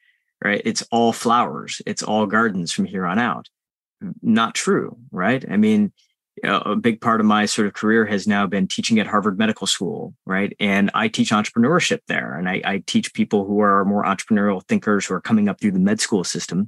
right, 0.43 0.61
it's 0.65 0.83
all 0.91 1.13
flowers, 1.13 1.81
it's 1.85 2.03
all 2.03 2.25
gardens 2.25 2.71
from 2.73 2.85
here 2.85 3.05
on 3.05 3.17
out. 3.17 3.47
Not 4.21 4.55
true, 4.55 4.97
right? 5.11 5.43
I 5.49 5.57
mean, 5.57 5.93
a 6.43 6.75
big 6.75 7.01
part 7.01 7.19
of 7.19 7.25
my 7.25 7.45
sort 7.45 7.67
of 7.67 7.73
career 7.73 8.05
has 8.05 8.27
now 8.27 8.45
been 8.45 8.67
teaching 8.67 8.99
at 8.99 9.07
Harvard 9.07 9.39
Medical 9.39 9.67
School, 9.67 10.13
right? 10.25 10.55
And 10.59 10.91
I 10.93 11.07
teach 11.07 11.31
entrepreneurship 11.31 11.99
there, 12.07 12.37
and 12.37 12.47
I, 12.49 12.61
I 12.63 12.83
teach 12.85 13.13
people 13.13 13.45
who 13.45 13.59
are 13.61 13.85
more 13.85 14.03
entrepreneurial 14.03 14.63
thinkers 14.67 15.05
who 15.05 15.13
are 15.15 15.21
coming 15.21 15.49
up 15.49 15.59
through 15.59 15.71
the 15.71 15.79
med 15.79 15.99
school 15.99 16.23
system. 16.23 16.67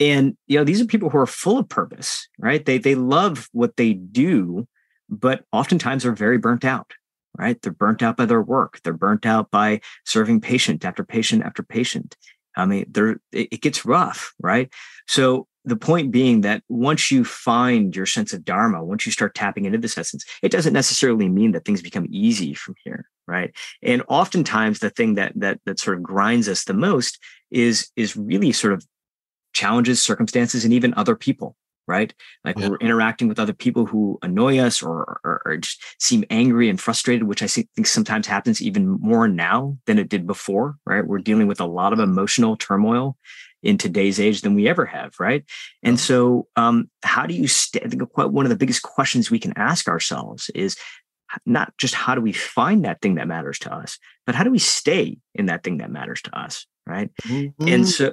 And 0.00 0.36
you 0.46 0.56
know, 0.56 0.64
these 0.64 0.80
are 0.80 0.86
people 0.86 1.10
who 1.10 1.18
are 1.18 1.26
full 1.26 1.58
of 1.58 1.68
purpose, 1.68 2.28
right? 2.38 2.64
They 2.64 2.78
they 2.78 2.94
love 2.94 3.48
what 3.52 3.76
they 3.76 3.92
do, 3.92 4.66
but 5.08 5.44
oftentimes 5.52 6.06
are 6.06 6.12
very 6.12 6.38
burnt 6.38 6.64
out, 6.64 6.92
right? 7.38 7.60
They're 7.62 7.72
burnt 7.72 8.02
out 8.02 8.16
by 8.16 8.26
their 8.26 8.42
work. 8.42 8.80
They're 8.82 8.92
burnt 8.92 9.24
out 9.24 9.50
by 9.50 9.80
serving 10.04 10.40
patient 10.40 10.84
after 10.84 11.04
patient 11.04 11.44
after 11.44 11.62
patient. 11.62 12.16
I 12.56 12.66
mean, 12.66 12.86
they're, 12.90 13.20
it 13.32 13.60
gets 13.60 13.86
rough, 13.86 14.34
right? 14.40 14.72
So 15.06 15.46
the 15.64 15.76
point 15.76 16.10
being 16.10 16.40
that 16.40 16.62
once 16.68 17.10
you 17.10 17.24
find 17.24 17.94
your 17.94 18.06
sense 18.06 18.32
of 18.32 18.44
dharma, 18.44 18.84
once 18.84 19.06
you 19.06 19.12
start 19.12 19.34
tapping 19.34 19.64
into 19.64 19.78
this 19.78 19.96
essence, 19.96 20.24
it 20.42 20.50
doesn't 20.50 20.72
necessarily 20.72 21.28
mean 21.28 21.52
that 21.52 21.64
things 21.64 21.82
become 21.82 22.06
easy 22.10 22.54
from 22.54 22.74
here, 22.84 23.06
right? 23.26 23.54
And 23.82 24.02
oftentimes, 24.08 24.80
the 24.80 24.90
thing 24.90 25.14
that 25.14 25.32
that 25.36 25.60
that 25.66 25.78
sort 25.78 25.98
of 25.98 26.02
grinds 26.02 26.48
us 26.48 26.64
the 26.64 26.74
most 26.74 27.18
is 27.50 27.90
is 27.96 28.16
really 28.16 28.50
sort 28.52 28.72
of 28.72 28.84
challenges, 29.52 30.02
circumstances, 30.02 30.64
and 30.64 30.72
even 30.72 30.94
other 30.94 31.14
people, 31.14 31.54
right? 31.88 32.12
Like 32.44 32.58
yeah. 32.58 32.68
we're 32.68 32.76
interacting 32.76 33.26
with 33.26 33.40
other 33.40 33.54
people 33.54 33.86
who 33.86 34.18
annoy 34.22 34.58
us 34.58 34.82
or, 34.82 35.18
or, 35.24 35.42
or, 35.44 35.56
just 35.56 35.82
seem 35.98 36.24
angry 36.30 36.68
and 36.68 36.80
frustrated, 36.80 37.24
which 37.24 37.42
I 37.42 37.46
think 37.46 37.86
sometimes 37.86 38.26
happens 38.26 38.62
even 38.62 38.88
more 39.00 39.26
now 39.26 39.78
than 39.86 39.98
it 39.98 40.08
did 40.08 40.26
before, 40.26 40.76
right? 40.84 41.04
We're 41.04 41.18
dealing 41.18 41.46
with 41.48 41.60
a 41.60 41.66
lot 41.66 41.92
of 41.92 41.98
emotional 41.98 42.56
turmoil 42.56 43.16
in 43.62 43.78
today's 43.78 44.20
age 44.20 44.42
than 44.42 44.54
we 44.54 44.68
ever 44.68 44.84
have, 44.86 45.14
right? 45.18 45.44
And 45.82 45.98
so, 45.98 46.46
um, 46.54 46.90
how 47.02 47.26
do 47.26 47.34
you 47.34 47.48
stay? 47.48 47.80
I 47.84 47.88
think 47.88 48.02
one 48.16 48.44
of 48.44 48.50
the 48.50 48.56
biggest 48.56 48.82
questions 48.82 49.30
we 49.30 49.40
can 49.40 49.54
ask 49.56 49.88
ourselves 49.88 50.50
is 50.54 50.76
not 51.44 51.72
just 51.78 51.94
how 51.94 52.14
do 52.14 52.20
we 52.20 52.32
find 52.32 52.84
that 52.84 53.00
thing 53.00 53.16
that 53.16 53.26
matters 53.26 53.58
to 53.60 53.74
us, 53.74 53.98
but 54.26 54.34
how 54.34 54.44
do 54.44 54.50
we 54.50 54.58
stay 54.58 55.18
in 55.34 55.46
that 55.46 55.62
thing 55.62 55.78
that 55.78 55.90
matters 55.90 56.22
to 56.22 56.38
us, 56.38 56.66
right? 56.86 57.10
Mm-hmm. 57.26 57.68
And 57.68 57.88
so 57.88 58.12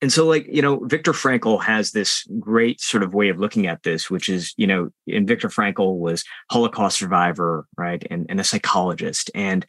and 0.00 0.12
so 0.12 0.26
like 0.26 0.46
you 0.48 0.62
know 0.62 0.78
Viktor 0.84 1.12
Frankl 1.12 1.62
has 1.62 1.92
this 1.92 2.26
great 2.38 2.80
sort 2.80 3.02
of 3.02 3.14
way 3.14 3.28
of 3.28 3.38
looking 3.38 3.66
at 3.66 3.82
this 3.82 4.10
which 4.10 4.28
is 4.28 4.54
you 4.56 4.66
know 4.66 4.90
and 5.06 5.26
Viktor 5.26 5.48
Frankl 5.48 5.98
was 5.98 6.24
Holocaust 6.50 6.98
survivor 6.98 7.66
right 7.76 8.04
and, 8.10 8.26
and 8.28 8.40
a 8.40 8.44
psychologist. 8.44 9.30
And 9.34 9.66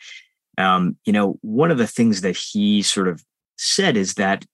um, 0.58 0.98
you 1.06 1.14
know 1.14 1.38
one 1.42 1.72
of 1.72 1.78
the 1.78 1.88
things 1.88 2.22
that 2.22 2.38
he 2.38 2.82
sort 2.82 3.08
of 3.08 3.24
said 3.58 3.98
is 3.98 4.16
that 4.16 4.46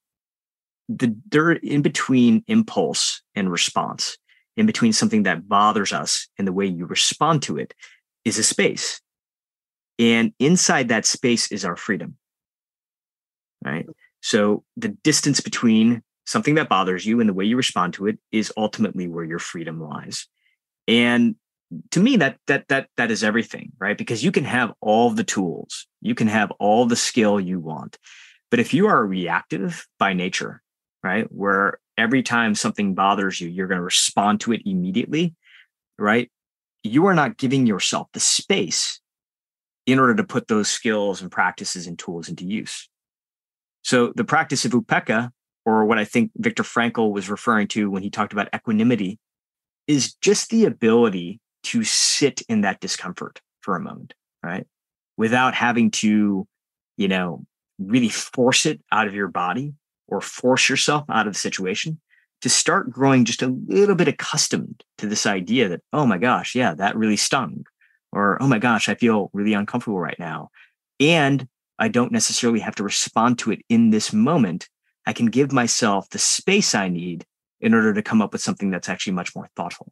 the 0.87 1.15
there 1.29 1.51
in 1.51 1.81
between 1.81 2.43
impulse 2.47 3.21
and 3.33 3.51
response 3.51 4.17
in 4.55 4.65
between 4.65 4.93
something 4.93 5.23
that 5.23 5.49
bothers 5.49 5.91
us 5.91 6.27
and 6.37 6.47
the 6.47 6.53
way 6.53 6.65
you 6.65 6.85
respond 6.85 7.41
to 7.43 7.57
it 7.57 7.73
is 8.23 8.37
a 8.37 8.43
space. 8.43 9.01
And 9.99 10.33
inside 10.39 10.87
that 10.87 11.05
space 11.05 11.51
is 11.51 11.65
our 11.65 11.75
freedom 11.75 12.17
right 13.63 13.87
so 14.25 14.63
the 14.75 14.87
distance 14.87 15.39
between 15.39 16.01
something 16.25 16.55
that 16.55 16.67
bothers 16.67 17.05
you 17.05 17.19
and 17.19 17.29
the 17.29 17.33
way 17.33 17.45
you 17.45 17.55
respond 17.55 17.93
to 17.93 18.07
it 18.07 18.17
is 18.31 18.51
ultimately 18.57 19.07
where 19.07 19.23
your 19.23 19.37
freedom 19.37 19.79
lies. 19.79 20.25
And 20.87 21.35
to 21.91 21.99
me 21.99 22.17
that 22.17 22.39
that 22.47 22.67
that 22.69 22.87
that 22.97 23.11
is 23.11 23.23
everything, 23.23 23.73
right? 23.77 23.95
Because 23.95 24.23
you 24.23 24.31
can 24.31 24.43
have 24.43 24.73
all 24.81 25.11
the 25.11 25.23
tools, 25.23 25.85
you 26.01 26.15
can 26.15 26.25
have 26.25 26.49
all 26.53 26.87
the 26.87 26.95
skill 26.95 27.39
you 27.39 27.59
want. 27.59 27.99
But 28.49 28.59
if 28.59 28.73
you 28.73 28.87
are 28.87 29.05
reactive 29.05 29.85
by 29.99 30.13
nature, 30.13 30.63
right? 31.03 31.31
Where 31.31 31.79
every 31.95 32.23
time 32.23 32.55
something 32.55 32.95
bothers 32.95 33.39
you, 33.39 33.47
you're 33.47 33.67
going 33.67 33.77
to 33.77 33.83
respond 33.83 34.41
to 34.41 34.53
it 34.53 34.63
immediately, 34.65 35.35
right? 35.99 36.31
You 36.81 37.05
are 37.05 37.13
not 37.13 37.37
giving 37.37 37.67
yourself 37.67 38.07
the 38.13 38.19
space 38.19 38.99
in 39.85 39.99
order 39.99 40.15
to 40.15 40.23
put 40.23 40.47
those 40.47 40.67
skills 40.67 41.21
and 41.21 41.31
practices 41.31 41.85
and 41.85 41.99
tools 41.99 42.27
into 42.27 42.43
use. 42.43 42.89
So 43.85 44.11
the 44.15 44.23
practice 44.23 44.65
of 44.65 44.71
upekkha, 44.71 45.29
or 45.63 45.85
what 45.85 45.99
I 45.99 46.05
think 46.05 46.31
Viktor 46.37 46.63
Frankl 46.63 47.13
was 47.13 47.29
referring 47.29 47.67
to 47.69 47.91
when 47.91 48.01
he 48.01 48.09
talked 48.09 48.33
about 48.33 48.49
equanimity, 48.53 49.19
is 49.85 50.15
just 50.15 50.49
the 50.49 50.65
ability 50.65 51.39
to 51.65 51.83
sit 51.83 52.41
in 52.49 52.61
that 52.61 52.79
discomfort 52.79 53.41
for 53.61 53.75
a 53.75 53.79
moment, 53.79 54.15
right? 54.41 54.65
Without 55.17 55.53
having 55.53 55.91
to, 55.91 56.47
you 56.97 57.07
know, 57.07 57.45
really 57.77 58.09
force 58.09 58.65
it 58.65 58.81
out 58.91 59.05
of 59.07 59.13
your 59.13 59.27
body 59.27 59.75
or 60.07 60.19
force 60.19 60.67
yourself 60.67 61.03
out 61.07 61.27
of 61.27 61.33
the 61.33 61.39
situation 61.39 62.01
to 62.41 62.49
start 62.49 62.89
growing 62.89 63.23
just 63.23 63.43
a 63.43 63.55
little 63.67 63.95
bit 63.95 64.07
accustomed 64.07 64.83
to 64.97 65.05
this 65.05 65.27
idea 65.27 65.69
that, 65.69 65.81
oh 65.93 66.07
my 66.07 66.17
gosh, 66.17 66.55
yeah, 66.55 66.73
that 66.73 66.97
really 66.97 67.17
stung. 67.17 67.63
Or, 68.11 68.41
oh 68.41 68.47
my 68.47 68.57
gosh, 68.57 68.89
I 68.89 68.95
feel 68.95 69.29
really 69.31 69.53
uncomfortable 69.53 69.99
right 69.99 70.17
now. 70.17 70.49
And 70.99 71.47
I 71.77 71.87
don't 71.87 72.11
necessarily 72.11 72.59
have 72.59 72.75
to 72.75 72.83
respond 72.83 73.39
to 73.39 73.51
it 73.51 73.61
in 73.69 73.89
this 73.89 74.13
moment. 74.13 74.69
I 75.05 75.13
can 75.13 75.27
give 75.27 75.51
myself 75.51 76.09
the 76.09 76.19
space 76.19 76.73
I 76.73 76.87
need 76.87 77.25
in 77.59 77.73
order 77.73 77.93
to 77.93 78.01
come 78.01 78.21
up 78.21 78.31
with 78.31 78.41
something 78.41 78.71
that's 78.71 78.89
actually 78.89 79.13
much 79.13 79.35
more 79.35 79.49
thoughtful. 79.55 79.91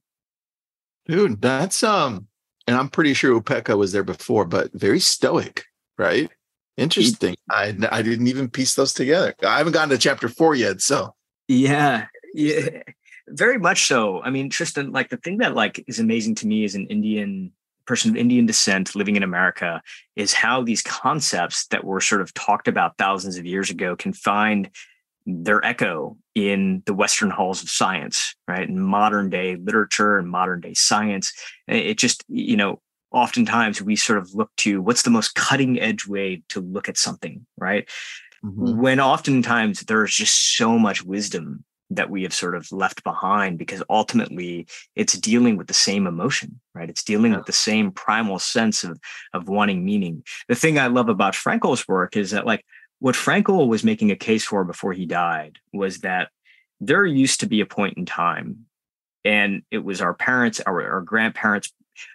Dude, 1.05 1.41
that's 1.41 1.83
um, 1.83 2.27
and 2.67 2.77
I'm 2.77 2.89
pretty 2.89 3.13
sure 3.13 3.39
Upekkha 3.39 3.77
was 3.77 3.91
there 3.91 4.03
before, 4.03 4.45
but 4.45 4.71
very 4.73 4.99
stoic, 4.99 5.65
right? 5.97 6.29
Interesting. 6.77 7.35
I 7.49 7.75
I 7.91 8.01
didn't 8.01 8.27
even 8.27 8.49
piece 8.49 8.75
those 8.75 8.93
together. 8.93 9.35
I 9.45 9.57
haven't 9.57 9.73
gotten 9.73 9.89
to 9.89 9.97
chapter 9.97 10.29
four 10.29 10.55
yet, 10.55 10.81
so 10.81 11.13
yeah, 11.47 12.07
yeah, 12.33 12.83
very 13.27 13.59
much 13.59 13.85
so. 13.85 14.21
I 14.21 14.29
mean, 14.29 14.49
Tristan, 14.49 14.91
like 14.91 15.09
the 15.09 15.17
thing 15.17 15.39
that 15.39 15.55
like 15.55 15.83
is 15.87 15.99
amazing 15.99 16.35
to 16.35 16.47
me 16.47 16.63
as 16.63 16.75
an 16.75 16.87
Indian 16.87 17.51
person 17.85 18.11
of 18.11 18.17
Indian 18.17 18.45
descent 18.45 18.95
living 18.95 19.15
in 19.15 19.23
America 19.23 19.81
is 20.15 20.33
how 20.33 20.63
these 20.63 20.81
concepts 20.81 21.67
that 21.67 21.83
were 21.83 22.01
sort 22.01 22.21
of 22.21 22.33
talked 22.33 22.67
about 22.67 22.97
thousands 22.97 23.37
of 23.37 23.45
years 23.45 23.69
ago 23.69 23.95
can 23.95 24.13
find 24.13 24.69
their 25.25 25.63
echo 25.65 26.17
in 26.35 26.83
the 26.85 26.93
Western 26.93 27.29
halls 27.29 27.63
of 27.63 27.69
science, 27.69 28.35
right? 28.47 28.67
In 28.67 28.79
modern 28.79 29.29
day 29.29 29.55
literature 29.55 30.17
and 30.17 30.29
modern 30.29 30.59
day 30.59 30.73
science. 30.73 31.31
It 31.67 31.97
just, 31.97 32.23
you 32.27 32.57
know, 32.57 32.81
oftentimes 33.11 33.81
we 33.81 33.95
sort 33.95 34.19
of 34.19 34.33
look 34.33 34.49
to 34.57 34.81
what's 34.81 35.03
the 35.03 35.09
most 35.09 35.35
cutting 35.35 35.79
edge 35.79 36.07
way 36.07 36.43
to 36.49 36.59
look 36.59 36.89
at 36.89 36.97
something, 36.97 37.45
right? 37.57 37.87
Mm-hmm. 38.43 38.81
When 38.81 38.99
oftentimes 38.99 39.81
there's 39.81 40.13
just 40.13 40.57
so 40.57 40.77
much 40.77 41.03
wisdom 41.03 41.63
that 41.95 42.09
we 42.09 42.23
have 42.23 42.33
sort 42.33 42.55
of 42.55 42.71
left 42.71 43.03
behind 43.03 43.57
because 43.57 43.83
ultimately 43.89 44.67
it's 44.95 45.17
dealing 45.17 45.57
with 45.57 45.67
the 45.67 45.73
same 45.73 46.07
emotion 46.07 46.59
right? 46.75 46.89
It's 46.89 47.03
dealing 47.03 47.31
yeah. 47.31 47.37
with 47.37 47.45
the 47.45 47.53
same 47.53 47.91
primal 47.91 48.39
sense 48.39 48.83
of 48.83 48.99
of 49.33 49.47
wanting 49.47 49.85
meaning. 49.85 50.23
The 50.47 50.55
thing 50.55 50.79
i 50.79 50.87
love 50.87 51.09
about 51.09 51.33
frankl's 51.33 51.87
work 51.87 52.15
is 52.17 52.31
that 52.31 52.45
like 52.45 52.65
what 52.99 53.15
frankl 53.15 53.67
was 53.67 53.83
making 53.83 54.11
a 54.11 54.15
case 54.15 54.45
for 54.45 54.63
before 54.63 54.93
he 54.93 55.05
died 55.05 55.59
was 55.71 55.99
that 55.99 56.29
there 56.79 57.05
used 57.05 57.39
to 57.41 57.47
be 57.47 57.61
a 57.61 57.65
point 57.65 57.97
in 57.97 58.05
time 58.05 58.65
and 59.23 59.63
it 59.71 59.83
was 59.83 60.01
our 60.01 60.13
parents 60.13 60.59
our, 60.61 60.93
our 60.93 61.01
grandparents 61.01 61.71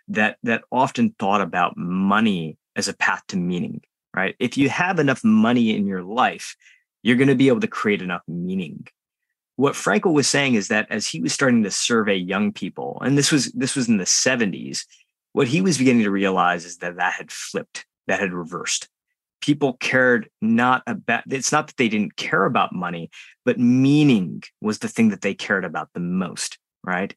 that 0.08 0.38
that 0.42 0.62
often 0.72 1.14
thought 1.18 1.40
about 1.40 1.76
money 1.76 2.56
as 2.76 2.88
a 2.88 2.96
path 2.96 3.22
to 3.28 3.36
meaning 3.36 3.80
right? 4.16 4.34
If 4.40 4.56
you 4.56 4.68
have 4.68 4.98
enough 4.98 5.22
money 5.22 5.76
in 5.76 5.86
your 5.86 6.02
life 6.02 6.56
you're 7.02 7.16
going 7.16 7.28
to 7.28 7.34
be 7.34 7.48
able 7.48 7.60
to 7.60 7.68
create 7.68 8.02
enough 8.02 8.22
meaning 8.26 8.86
what 9.58 9.74
Frankl 9.74 10.12
was 10.12 10.28
saying 10.28 10.54
is 10.54 10.68
that 10.68 10.86
as 10.88 11.04
he 11.04 11.20
was 11.20 11.32
starting 11.32 11.64
to 11.64 11.70
survey 11.72 12.14
young 12.14 12.52
people, 12.52 12.96
and 13.04 13.18
this 13.18 13.32
was 13.32 13.50
this 13.50 13.74
was 13.74 13.88
in 13.88 13.96
the 13.96 14.04
70s, 14.04 14.84
what 15.32 15.48
he 15.48 15.60
was 15.60 15.78
beginning 15.78 16.04
to 16.04 16.12
realize 16.12 16.64
is 16.64 16.76
that 16.76 16.94
that 16.98 17.14
had 17.14 17.32
flipped, 17.32 17.84
that 18.06 18.20
had 18.20 18.32
reversed. 18.32 18.88
People 19.40 19.72
cared 19.80 20.30
not 20.40 20.84
about 20.86 21.24
it's 21.28 21.50
not 21.50 21.66
that 21.66 21.76
they 21.76 21.88
didn't 21.88 22.14
care 22.14 22.44
about 22.44 22.72
money, 22.72 23.10
but 23.44 23.58
meaning 23.58 24.44
was 24.60 24.78
the 24.78 24.86
thing 24.86 25.08
that 25.08 25.22
they 25.22 25.34
cared 25.34 25.64
about 25.64 25.88
the 25.92 26.00
most, 26.00 26.56
right? 26.84 27.12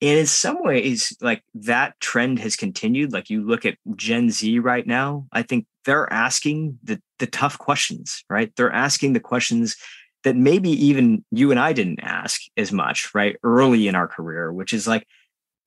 And 0.00 0.18
in 0.18 0.26
some 0.26 0.64
ways, 0.64 1.16
like 1.20 1.44
that 1.54 1.94
trend 2.00 2.40
has 2.40 2.56
continued. 2.56 3.12
Like 3.12 3.30
you 3.30 3.46
look 3.46 3.64
at 3.64 3.78
Gen 3.94 4.30
Z 4.30 4.58
right 4.58 4.84
now, 4.84 5.28
I 5.30 5.42
think 5.42 5.66
they're 5.84 6.12
asking 6.12 6.80
the 6.82 7.00
the 7.20 7.28
tough 7.28 7.56
questions, 7.56 8.24
right? 8.28 8.52
They're 8.56 8.72
asking 8.72 9.12
the 9.12 9.20
questions 9.20 9.76
that 10.24 10.36
maybe 10.36 10.70
even 10.70 11.24
you 11.30 11.50
and 11.50 11.60
I 11.60 11.72
didn't 11.72 12.00
ask 12.00 12.42
as 12.56 12.72
much, 12.72 13.14
right? 13.14 13.36
Early 13.42 13.88
in 13.88 13.94
our 13.94 14.08
career, 14.08 14.52
which 14.52 14.72
is 14.72 14.86
like, 14.86 15.06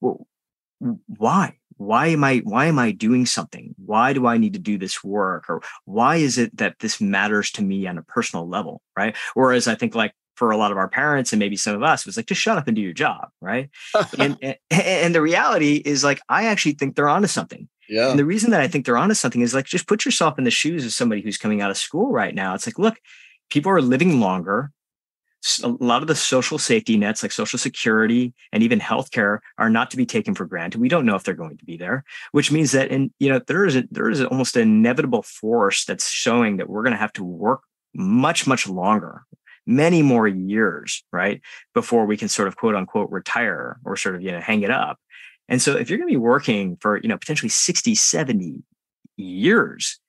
well, 0.01 0.27
why? 0.79 1.57
Why 1.77 2.07
am 2.07 2.23
I 2.23 2.37
why 2.37 2.67
am 2.67 2.79
I 2.79 2.91
doing 2.91 3.25
something? 3.25 3.75
Why 3.77 4.13
do 4.13 4.27
I 4.27 4.37
need 4.37 4.53
to 4.53 4.59
do 4.59 4.77
this 4.77 5.03
work? 5.03 5.49
Or 5.49 5.61
why 5.83 6.17
is 6.17 6.37
it 6.37 6.55
that 6.57 6.79
this 6.79 7.01
matters 7.01 7.51
to 7.51 7.61
me 7.61 7.85
on 7.85 7.97
a 7.97 8.03
personal 8.03 8.47
level? 8.47 8.81
Right. 8.95 9.15
Whereas 9.33 9.67
I 9.67 9.75
think 9.75 9.93
like 9.93 10.13
for 10.35 10.51
a 10.51 10.57
lot 10.57 10.71
of 10.71 10.77
our 10.77 10.87
parents 10.87 11.33
and 11.33 11.39
maybe 11.39 11.55
some 11.55 11.75
of 11.75 11.83
us 11.83 12.05
was 12.05 12.17
like 12.17 12.27
just 12.27 12.41
shut 12.41 12.57
up 12.57 12.67
and 12.67 12.75
do 12.75 12.81
your 12.81 12.93
job 12.93 13.29
right 13.41 13.69
and, 14.19 14.37
and, 14.41 14.57
and 14.69 15.15
the 15.15 15.21
reality 15.21 15.81
is 15.85 16.03
like 16.03 16.21
i 16.29 16.45
actually 16.45 16.73
think 16.73 16.95
they're 16.95 17.09
onto 17.09 17.27
something 17.27 17.67
yeah 17.87 18.09
and 18.09 18.19
the 18.19 18.25
reason 18.25 18.51
that 18.51 18.61
i 18.61 18.67
think 18.67 18.85
they're 18.85 18.97
onto 18.97 19.15
something 19.15 19.41
is 19.41 19.53
like 19.53 19.65
just 19.65 19.87
put 19.87 20.05
yourself 20.05 20.37
in 20.37 20.43
the 20.43 20.51
shoes 20.51 20.85
of 20.85 20.91
somebody 20.91 21.21
who's 21.21 21.37
coming 21.37 21.61
out 21.61 21.71
of 21.71 21.77
school 21.77 22.11
right 22.11 22.35
now 22.35 22.53
it's 22.53 22.67
like 22.67 22.77
look 22.77 22.97
people 23.49 23.71
are 23.71 23.81
living 23.81 24.19
longer. 24.19 24.71
A 25.63 25.67
lot 25.67 26.01
of 26.01 26.07
the 26.07 26.15
social 26.15 26.57
safety 26.57 26.97
nets, 26.97 27.21
like 27.21 27.31
Social 27.31 27.59
Security 27.59 28.33
and 28.51 28.63
even 28.63 28.79
healthcare, 28.79 29.39
are 29.59 29.69
not 29.69 29.91
to 29.91 29.97
be 29.97 30.05
taken 30.05 30.33
for 30.33 30.45
granted. 30.45 30.81
We 30.81 30.89
don't 30.89 31.05
know 31.05 31.15
if 31.15 31.23
they're 31.23 31.35
going 31.35 31.57
to 31.57 31.65
be 31.65 31.77
there, 31.77 32.03
which 32.31 32.51
means 32.51 32.71
that, 32.71 32.89
in 32.89 33.13
you 33.19 33.29
know, 33.29 33.39
there 33.45 33.63
is 33.65 33.75
a, 33.75 33.83
there 33.91 34.09
is 34.09 34.23
almost 34.23 34.55
an 34.55 34.63
inevitable 34.63 35.21
force 35.21 35.85
that's 35.85 36.09
showing 36.09 36.57
that 36.57 36.67
we're 36.67 36.81
going 36.81 36.93
to 36.93 36.99
have 36.99 37.13
to 37.13 37.23
work 37.23 37.61
much 37.93 38.47
much 38.47 38.67
longer, 38.67 39.23
many 39.67 40.01
more 40.01 40.27
years, 40.27 41.03
right, 41.11 41.41
before 41.75 42.05
we 42.05 42.17
can 42.17 42.27
sort 42.27 42.47
of 42.47 42.55
quote 42.57 42.75
unquote 42.75 43.11
retire 43.11 43.79
or 43.85 43.95
sort 43.95 44.15
of 44.15 44.23
you 44.23 44.31
know 44.31 44.39
hang 44.39 44.63
it 44.63 44.71
up. 44.71 44.99
And 45.47 45.61
so, 45.61 45.77
if 45.77 45.89
you're 45.89 45.99
going 45.99 46.09
to 46.09 46.13
be 46.13 46.17
working 46.17 46.77
for 46.77 46.97
you 46.97 47.07
know 47.07 47.17
potentially 47.17 47.49
60, 47.49 47.93
70 47.93 48.63
years, 49.17 49.99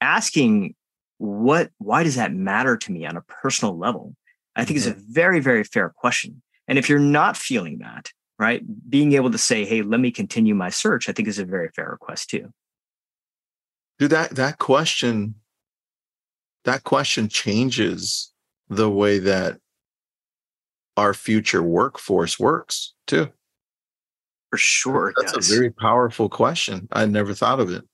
asking 0.00 0.74
what 1.18 1.70
why 1.78 2.02
does 2.02 2.16
that 2.16 2.32
matter 2.32 2.76
to 2.76 2.92
me 2.92 3.06
on 3.06 3.16
a 3.16 3.22
personal 3.22 3.76
level? 3.76 4.14
I 4.54 4.64
think 4.64 4.78
mm-hmm. 4.78 4.90
is 4.90 4.96
a 4.96 5.04
very 5.08 5.40
very 5.40 5.64
fair 5.64 5.90
question. 5.90 6.42
And 6.68 6.78
if 6.78 6.88
you're 6.88 6.98
not 6.98 7.36
feeling 7.36 7.78
that 7.78 8.10
right 8.38 8.62
being 8.88 9.12
able 9.14 9.30
to 9.30 9.38
say 9.38 9.64
hey 9.64 9.82
let 9.82 9.98
me 9.98 10.10
continue 10.10 10.54
my 10.54 10.68
search 10.68 11.08
i 11.08 11.12
think 11.12 11.26
is 11.26 11.38
a 11.38 11.44
very 11.44 11.70
fair 11.74 11.88
request 11.90 12.30
too. 12.30 12.52
Do 13.98 14.08
that 14.08 14.30
that 14.36 14.58
question 14.58 15.36
that 16.64 16.84
question 16.84 17.28
changes 17.28 18.32
the 18.68 18.90
way 18.90 19.18
that 19.20 19.58
our 20.96 21.14
future 21.14 21.62
workforce 21.62 22.38
works 22.38 22.94
too. 23.06 23.28
For 24.50 24.58
sure 24.58 25.12
that's 25.16 25.50
a 25.50 25.54
very 25.54 25.70
powerful 25.70 26.28
question. 26.28 26.88
I 26.92 27.06
never 27.06 27.34
thought 27.34 27.60
of 27.60 27.70
it. 27.70 27.84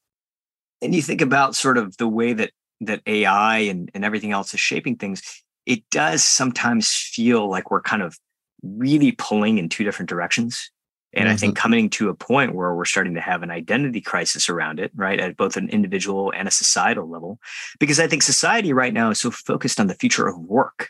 And 0.80 0.94
you 0.94 1.02
think 1.02 1.20
about 1.20 1.54
sort 1.54 1.78
of 1.78 1.96
the 1.96 2.08
way 2.08 2.32
that 2.32 2.50
that 2.86 3.02
AI 3.06 3.58
and, 3.58 3.90
and 3.94 4.04
everything 4.04 4.32
else 4.32 4.52
is 4.54 4.60
shaping 4.60 4.96
things, 4.96 5.22
it 5.66 5.88
does 5.90 6.24
sometimes 6.24 6.92
feel 6.92 7.48
like 7.48 7.70
we're 7.70 7.82
kind 7.82 8.02
of 8.02 8.18
really 8.62 9.12
pulling 9.12 9.58
in 9.58 9.68
two 9.68 9.84
different 9.84 10.08
directions. 10.08 10.70
And 11.14 11.26
mm-hmm. 11.26 11.32
I 11.32 11.36
think 11.36 11.54
mm-hmm. 11.54 11.62
coming 11.62 11.90
to 11.90 12.08
a 12.08 12.14
point 12.14 12.54
where 12.54 12.74
we're 12.74 12.84
starting 12.84 13.14
to 13.14 13.20
have 13.20 13.42
an 13.42 13.50
identity 13.50 14.00
crisis 14.00 14.48
around 14.48 14.80
it, 14.80 14.90
right, 14.94 15.20
at 15.20 15.36
both 15.36 15.56
an 15.56 15.68
individual 15.68 16.32
and 16.34 16.48
a 16.48 16.52
societal 16.52 17.08
level, 17.08 17.38
because 17.78 18.00
I 18.00 18.06
think 18.06 18.22
society 18.22 18.72
right 18.72 18.94
now 18.94 19.10
is 19.10 19.20
so 19.20 19.30
focused 19.30 19.78
on 19.78 19.88
the 19.88 19.94
future 19.94 20.26
of 20.26 20.38
work, 20.38 20.88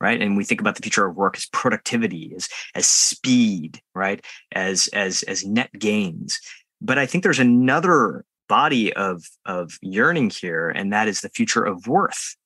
right? 0.00 0.20
And 0.20 0.36
we 0.36 0.44
think 0.44 0.60
about 0.60 0.76
the 0.76 0.82
future 0.82 1.06
of 1.06 1.16
work 1.16 1.36
as 1.36 1.46
productivity, 1.46 2.32
as 2.34 2.48
as 2.74 2.86
speed, 2.86 3.80
right, 3.94 4.24
as 4.52 4.88
as 4.88 5.22
as 5.24 5.44
net 5.44 5.70
gains. 5.78 6.40
But 6.80 6.98
I 6.98 7.06
think 7.06 7.22
there's 7.22 7.38
another 7.38 8.24
body 8.50 8.92
of 8.94 9.24
of 9.46 9.78
yearning 9.80 10.28
here, 10.28 10.68
and 10.68 10.92
that 10.92 11.06
is 11.06 11.20
the 11.20 11.28
future 11.30 11.64
of 11.64 11.86
worth, 11.86 12.36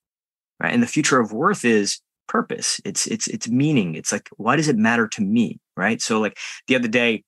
right? 0.61 0.73
And 0.73 0.83
the 0.83 0.87
future 0.87 1.19
of 1.19 1.33
worth 1.33 1.65
is 1.65 2.01
purpose. 2.29 2.79
It's 2.85 3.07
it's 3.07 3.27
it's 3.27 3.49
meaning. 3.49 3.95
It's 3.95 4.13
like 4.13 4.29
why 4.37 4.55
does 4.55 4.69
it 4.69 4.77
matter 4.77 5.09
to 5.09 5.23
me, 5.23 5.59
right? 5.79 6.01
So 6.03 6.21
like 6.21 6.37
the 6.69 6.77
other 6.77 6.89
day, 6.89 7.25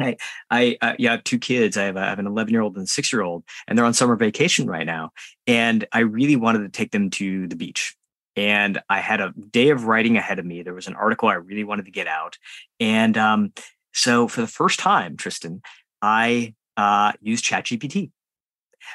I 0.00 0.16
I 0.50 0.76
uh, 0.82 0.94
yeah 0.98 1.10
I 1.10 1.12
have 1.12 1.24
two 1.24 1.38
kids. 1.38 1.76
I 1.76 1.84
have, 1.84 1.96
a, 1.96 2.00
I 2.00 2.08
have 2.08 2.18
an 2.18 2.26
11 2.26 2.52
year 2.52 2.60
old 2.60 2.74
and 2.76 2.84
a 2.84 2.88
six 2.88 3.12
year 3.12 3.22
old, 3.22 3.44
and 3.68 3.78
they're 3.78 3.86
on 3.86 3.94
summer 3.94 4.16
vacation 4.16 4.66
right 4.66 4.86
now. 4.86 5.10
And 5.46 5.86
I 5.92 6.00
really 6.00 6.36
wanted 6.36 6.60
to 6.60 6.68
take 6.70 6.90
them 6.90 7.08
to 7.10 7.46
the 7.46 7.56
beach. 7.56 7.96
And 8.34 8.80
I 8.88 8.98
had 8.98 9.20
a 9.20 9.32
day 9.50 9.68
of 9.70 9.84
writing 9.84 10.16
ahead 10.16 10.40
of 10.40 10.46
me. 10.46 10.62
There 10.62 10.74
was 10.74 10.88
an 10.88 10.96
article 10.96 11.28
I 11.28 11.34
really 11.34 11.64
wanted 11.64 11.84
to 11.84 11.92
get 11.92 12.08
out, 12.08 12.36
and 12.80 13.16
um, 13.16 13.52
so 13.94 14.26
for 14.26 14.40
the 14.40 14.46
first 14.48 14.80
time, 14.80 15.16
Tristan, 15.16 15.62
I 16.00 16.54
uh, 16.76 17.12
use 17.20 17.42
ChatGPT 17.42 18.10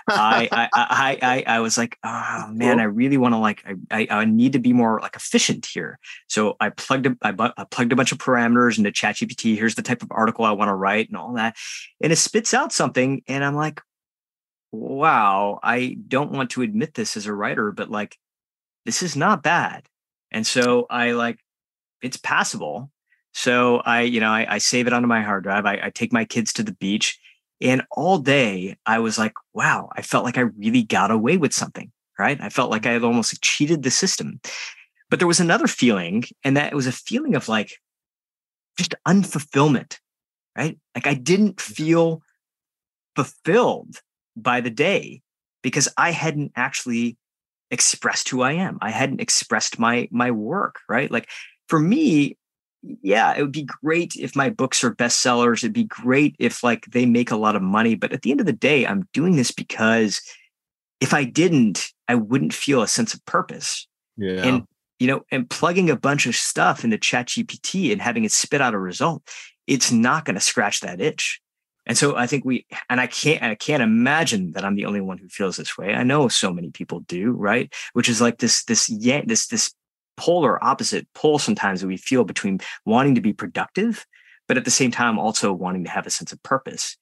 I, 0.08 0.48
I, 0.52 0.70
I, 0.74 1.18
I, 1.22 1.44
I 1.56 1.60
was 1.60 1.78
like, 1.78 1.98
oh 2.04 2.48
man, 2.52 2.80
I 2.80 2.84
really 2.84 3.18
want 3.18 3.34
to 3.34 3.38
like, 3.38 3.64
I, 3.92 4.08
I, 4.10 4.26
need 4.26 4.54
to 4.54 4.60
be 4.60 4.74
more 4.74 5.00
like 5.02 5.16
efficient 5.16 5.66
here. 5.66 6.00
So 6.28 6.56
I 6.60 6.70
plugged, 6.70 7.08
a, 7.08 7.18
I, 7.22 7.34
I 7.58 7.64
plugged 7.66 7.92
a 7.92 7.96
bunch 7.96 8.12
of 8.12 8.18
parameters 8.18 8.78
into 8.78 8.92
ChatGPT. 8.92 9.56
Here's 9.56 9.76
the 9.76 9.82
type 9.82 10.04
of 10.04 10.12
article 10.12 10.46
I 10.46 10.52
want 10.52 10.70
to 10.70 10.76
write 10.76 11.10
and 11.10 11.18
all 11.18 11.34
that, 11.34 11.56
and 12.02 12.12
it 12.12 12.18
spits 12.18 12.54
out 12.54 12.72
something, 12.72 13.22
and 13.28 13.44
I'm 13.44 13.56
like, 13.56 13.82
wow, 14.72 15.60
I 15.64 15.98
don't 16.08 16.32
want 16.32 16.52
to 16.52 16.62
admit 16.62 16.94
this 16.94 17.18
as 17.18 17.26
a 17.26 17.34
writer, 17.34 17.72
but 17.72 17.90
like, 17.90 18.18
this 18.86 19.02
is 19.02 19.16
not 19.16 19.44
bad. 19.44 19.88
And 20.32 20.46
so 20.46 20.86
I 20.90 21.12
like, 21.12 21.40
it's 22.02 22.18
passable. 22.18 22.92
So 23.34 23.78
I, 23.78 24.02
you 24.02 24.20
know, 24.20 24.30
I, 24.30 24.56
I 24.56 24.58
save 24.58 24.88
it 24.88 24.94
onto 24.94 25.08
my 25.08 25.22
hard 25.22 25.44
drive. 25.44 25.66
I, 25.66 25.80
I 25.84 25.90
take 25.90 26.12
my 26.12 26.26
kids 26.26 26.54
to 26.54 26.64
the 26.64 26.74
beach 26.74 27.18
and 27.62 27.84
all 27.92 28.20
day, 28.20 28.78
I 28.86 29.00
was 29.00 29.18
like, 29.18 29.34
wow, 29.54 29.90
I 29.96 30.02
felt 30.02 30.26
like 30.26 30.38
I 30.38 30.42
really 30.42 30.84
got 30.84 31.12
away 31.12 31.38
with 31.38 31.54
something, 31.54 31.92
right? 32.20 32.40
I 32.40 32.50
felt 32.50 32.72
like 32.72 32.86
I 32.86 32.92
had 32.92 33.04
almost 33.04 33.42
cheated 33.42 33.84
the 33.84 33.92
system. 33.92 34.40
But 35.10 35.20
there 35.20 35.28
was 35.28 35.40
another 35.40 35.68
feeling, 35.68 36.26
and 36.44 36.58
that 36.58 36.74
was 36.74 36.88
a 36.88 36.92
feeling 36.92 37.36
of 37.36 37.48
like 37.48 37.78
just 38.78 38.94
unfulfillment, 39.08 40.00
right? 40.56 40.78
Like 40.94 41.08
I 41.08 41.14
didn't 41.14 41.58
mm-hmm. 41.58 41.74
feel 41.74 42.22
fulfilled 43.16 44.02
by 44.36 44.62
the 44.62 44.70
day 44.70 45.22
because 45.64 45.90
I 45.98 46.12
hadn't 46.12 46.52
actually 46.56 47.18
expressed 47.72 48.30
who 48.30 48.42
I 48.42 48.54
am. 48.54 48.78
I 48.82 48.92
hadn't 48.92 49.22
expressed 49.22 49.80
my 49.80 50.08
my 50.12 50.32
work, 50.32 50.80
right? 50.88 51.10
Like 51.10 51.30
for 51.68 51.80
me, 51.80 52.38
yeah, 52.82 53.36
it 53.36 53.42
would 53.42 53.52
be 53.52 53.68
great 53.84 54.16
if 54.16 54.36
my 54.36 54.50
books 54.50 54.84
are 54.84 54.96
bestsellers. 54.96 55.60
It'd 55.60 55.74
be 55.74 55.86
great 55.86 56.36
if 56.40 56.64
like 56.64 56.86
they 56.86 57.06
make 57.06 57.32
a 57.32 57.38
lot 57.38 57.56
of 57.56 57.62
money. 57.62 57.96
But 57.96 58.14
at 58.14 58.22
the 58.22 58.32
end 58.32 58.40
of 58.40 58.46
the 58.46 58.54
day, 58.54 58.86
I'm 58.86 59.08
doing 59.14 59.36
this 59.36 59.52
because 59.52 60.22
if 61.02 61.14
I 61.14 61.24
didn't, 61.24 61.88
I 62.08 62.16
wouldn't 62.16 62.54
feel 62.54 62.82
a 62.82 62.88
sense 62.88 63.14
of 63.14 63.26
purpose. 63.26 63.88
Yeah. 64.18 64.46
And 64.46 64.64
you 65.00 65.08
know, 65.08 65.22
and 65.32 65.50
plugging 65.50 65.90
a 65.90 65.98
bunch 65.98 66.26
of 66.26 66.36
stuff 66.36 66.84
into 66.84 66.98
ChatGPT 66.98 67.92
and 67.92 68.02
having 68.02 68.26
it 68.26 68.32
spit 68.32 68.62
out 68.62 68.74
a 68.74 68.80
result, 68.80 69.22
it's 69.68 69.92
not 69.92 70.26
going 70.26 70.36
to 70.36 70.42
scratch 70.42 70.80
that 70.80 71.02
itch. 71.02 71.40
And 71.86 71.98
so 71.98 72.18
I 72.18 72.28
think 72.28 72.44
we, 72.44 72.66
and 72.90 73.00
I 73.00 73.08
can't, 73.08 73.42
I 73.44 73.56
can't 73.56 73.84
imagine 73.84 74.52
that 74.54 74.66
I'm 74.66 74.76
the 74.76 74.86
only 74.86 75.00
one 75.00 75.18
who 75.18 75.30
feels 75.30 75.56
this 75.56 75.78
way. 75.78 75.94
I 75.94 76.04
know 76.04 76.28
so 76.28 76.52
many 76.52 76.70
people 76.70 77.02
do, 77.02 77.32
right? 77.32 77.74
Which 77.94 78.10
is 78.10 78.20
like 78.20 78.40
this, 78.40 78.64
this, 78.66 78.90
yeah, 78.90 79.22
this, 79.26 79.48
this 79.48 79.74
polar 80.18 80.64
opposite 80.64 81.08
pole 81.14 81.40
sometimes 81.40 81.82
that 81.82 81.88
we 81.88 81.98
feel 81.98 82.24
between 82.24 82.60
wanting 82.86 83.16
to 83.16 83.22
be 83.22 83.34
productive 83.34 84.06
but 84.48 84.58
at 84.58 84.66
the 84.66 84.72
same 84.72 84.92
time 84.92 85.20
also 85.20 85.54
wanting 85.54 85.84
to 85.84 85.90
have 85.90 86.08
a 86.08 86.12
sense 86.12 86.32
of 86.32 86.42
purpose 86.44 86.98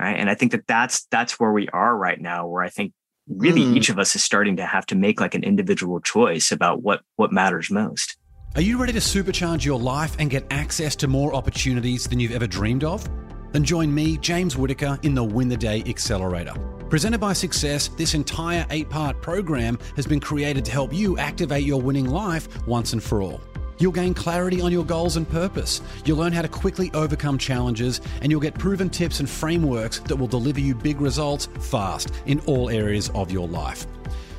right? 0.00 0.18
And 0.18 0.30
i 0.30 0.34
think 0.34 0.52
that 0.52 0.66
that's 0.66 1.06
that's 1.10 1.40
where 1.40 1.52
we 1.52 1.68
are 1.68 1.96
right 1.96 2.20
now 2.20 2.46
where 2.46 2.62
i 2.62 2.68
think 2.68 2.92
really 3.28 3.62
mm. 3.62 3.76
each 3.76 3.88
of 3.88 3.98
us 3.98 4.14
is 4.16 4.24
starting 4.24 4.56
to 4.56 4.66
have 4.66 4.86
to 4.86 4.94
make 4.94 5.20
like 5.20 5.34
an 5.34 5.44
individual 5.44 6.00
choice 6.00 6.50
about 6.50 6.82
what 6.82 7.02
what 7.16 7.32
matters 7.32 7.70
most. 7.70 8.16
Are 8.54 8.62
you 8.62 8.80
ready 8.80 8.92
to 8.94 8.98
supercharge 8.98 9.64
your 9.64 9.78
life 9.78 10.16
and 10.18 10.30
get 10.30 10.46
access 10.50 10.96
to 10.96 11.06
more 11.08 11.34
opportunities 11.34 12.06
than 12.06 12.18
you've 12.18 12.32
ever 12.32 12.46
dreamed 12.46 12.82
of 12.82 13.06
then 13.52 13.64
join 13.64 13.92
me 13.94 14.16
james 14.18 14.56
whitaker 14.56 14.98
in 15.02 15.14
the 15.14 15.24
win 15.24 15.48
the 15.48 15.56
day 15.56 15.82
accelerator 15.86 16.54
Presented 16.88 17.18
by 17.18 17.34
Success, 17.34 17.88
this 17.88 18.14
entire 18.14 18.64
eight 18.70 18.88
part 18.88 19.20
program 19.20 19.78
has 19.96 20.06
been 20.06 20.20
created 20.20 20.64
to 20.64 20.70
help 20.70 20.90
you 20.90 21.18
activate 21.18 21.64
your 21.64 21.82
winning 21.82 22.08
life 22.08 22.66
once 22.66 22.94
and 22.94 23.02
for 23.02 23.20
all. 23.20 23.42
You'll 23.78 23.92
gain 23.92 24.14
clarity 24.14 24.62
on 24.62 24.72
your 24.72 24.86
goals 24.86 25.18
and 25.18 25.28
purpose. 25.28 25.82
You'll 26.06 26.16
learn 26.16 26.32
how 26.32 26.40
to 26.40 26.48
quickly 26.48 26.90
overcome 26.94 27.36
challenges, 27.36 28.00
and 28.22 28.32
you'll 28.32 28.40
get 28.40 28.58
proven 28.58 28.88
tips 28.88 29.20
and 29.20 29.28
frameworks 29.28 29.98
that 30.00 30.16
will 30.16 30.26
deliver 30.26 30.60
you 30.60 30.74
big 30.74 31.00
results 31.00 31.50
fast 31.60 32.10
in 32.24 32.40
all 32.40 32.70
areas 32.70 33.10
of 33.10 33.30
your 33.30 33.46
life. 33.46 33.86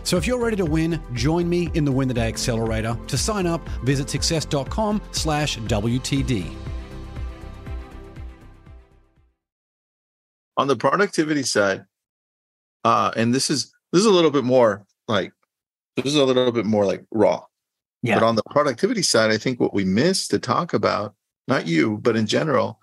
So 0.04 0.18
if 0.18 0.26
you're 0.26 0.40
ready 0.40 0.58
to 0.58 0.66
win, 0.66 1.00
join 1.14 1.48
me 1.48 1.70
in 1.76 1.86
the 1.86 1.92
Win 1.92 2.08
the 2.08 2.16
Day 2.16 2.28
Accelerator. 2.28 2.98
To 3.08 3.18
sign 3.18 3.46
up, 3.46 3.68
visit 3.84 4.10
success.com 4.10 5.02
On 10.60 10.68
the 10.68 10.76
productivity 10.76 11.44
side, 11.44 11.86
uh, 12.84 13.12
and 13.16 13.34
this 13.34 13.50
is 13.50 13.74
this 13.94 14.02
is 14.02 14.06
a 14.06 14.12
little 14.12 14.30
bit 14.30 14.44
more 14.44 14.86
like 15.08 15.32
this 15.96 16.14
is 16.14 16.16
a 16.16 16.26
little 16.26 16.52
bit 16.52 16.66
more 16.66 16.86
like 16.86 17.06
raw. 17.12 17.44
Yeah. 18.02 18.16
But 18.16 18.26
on 18.26 18.36
the 18.36 18.44
productivity 18.50 19.02
side, 19.02 19.32
I 19.32 19.38
think 19.38 19.60
what 19.60 19.74
we 19.74 19.86
miss 19.86 20.28
to 20.30 20.40
talk 20.40 20.74
about, 20.74 21.16
not 21.48 21.68
you, 21.68 21.98
but 21.98 22.16
in 22.16 22.28
general, 22.28 22.80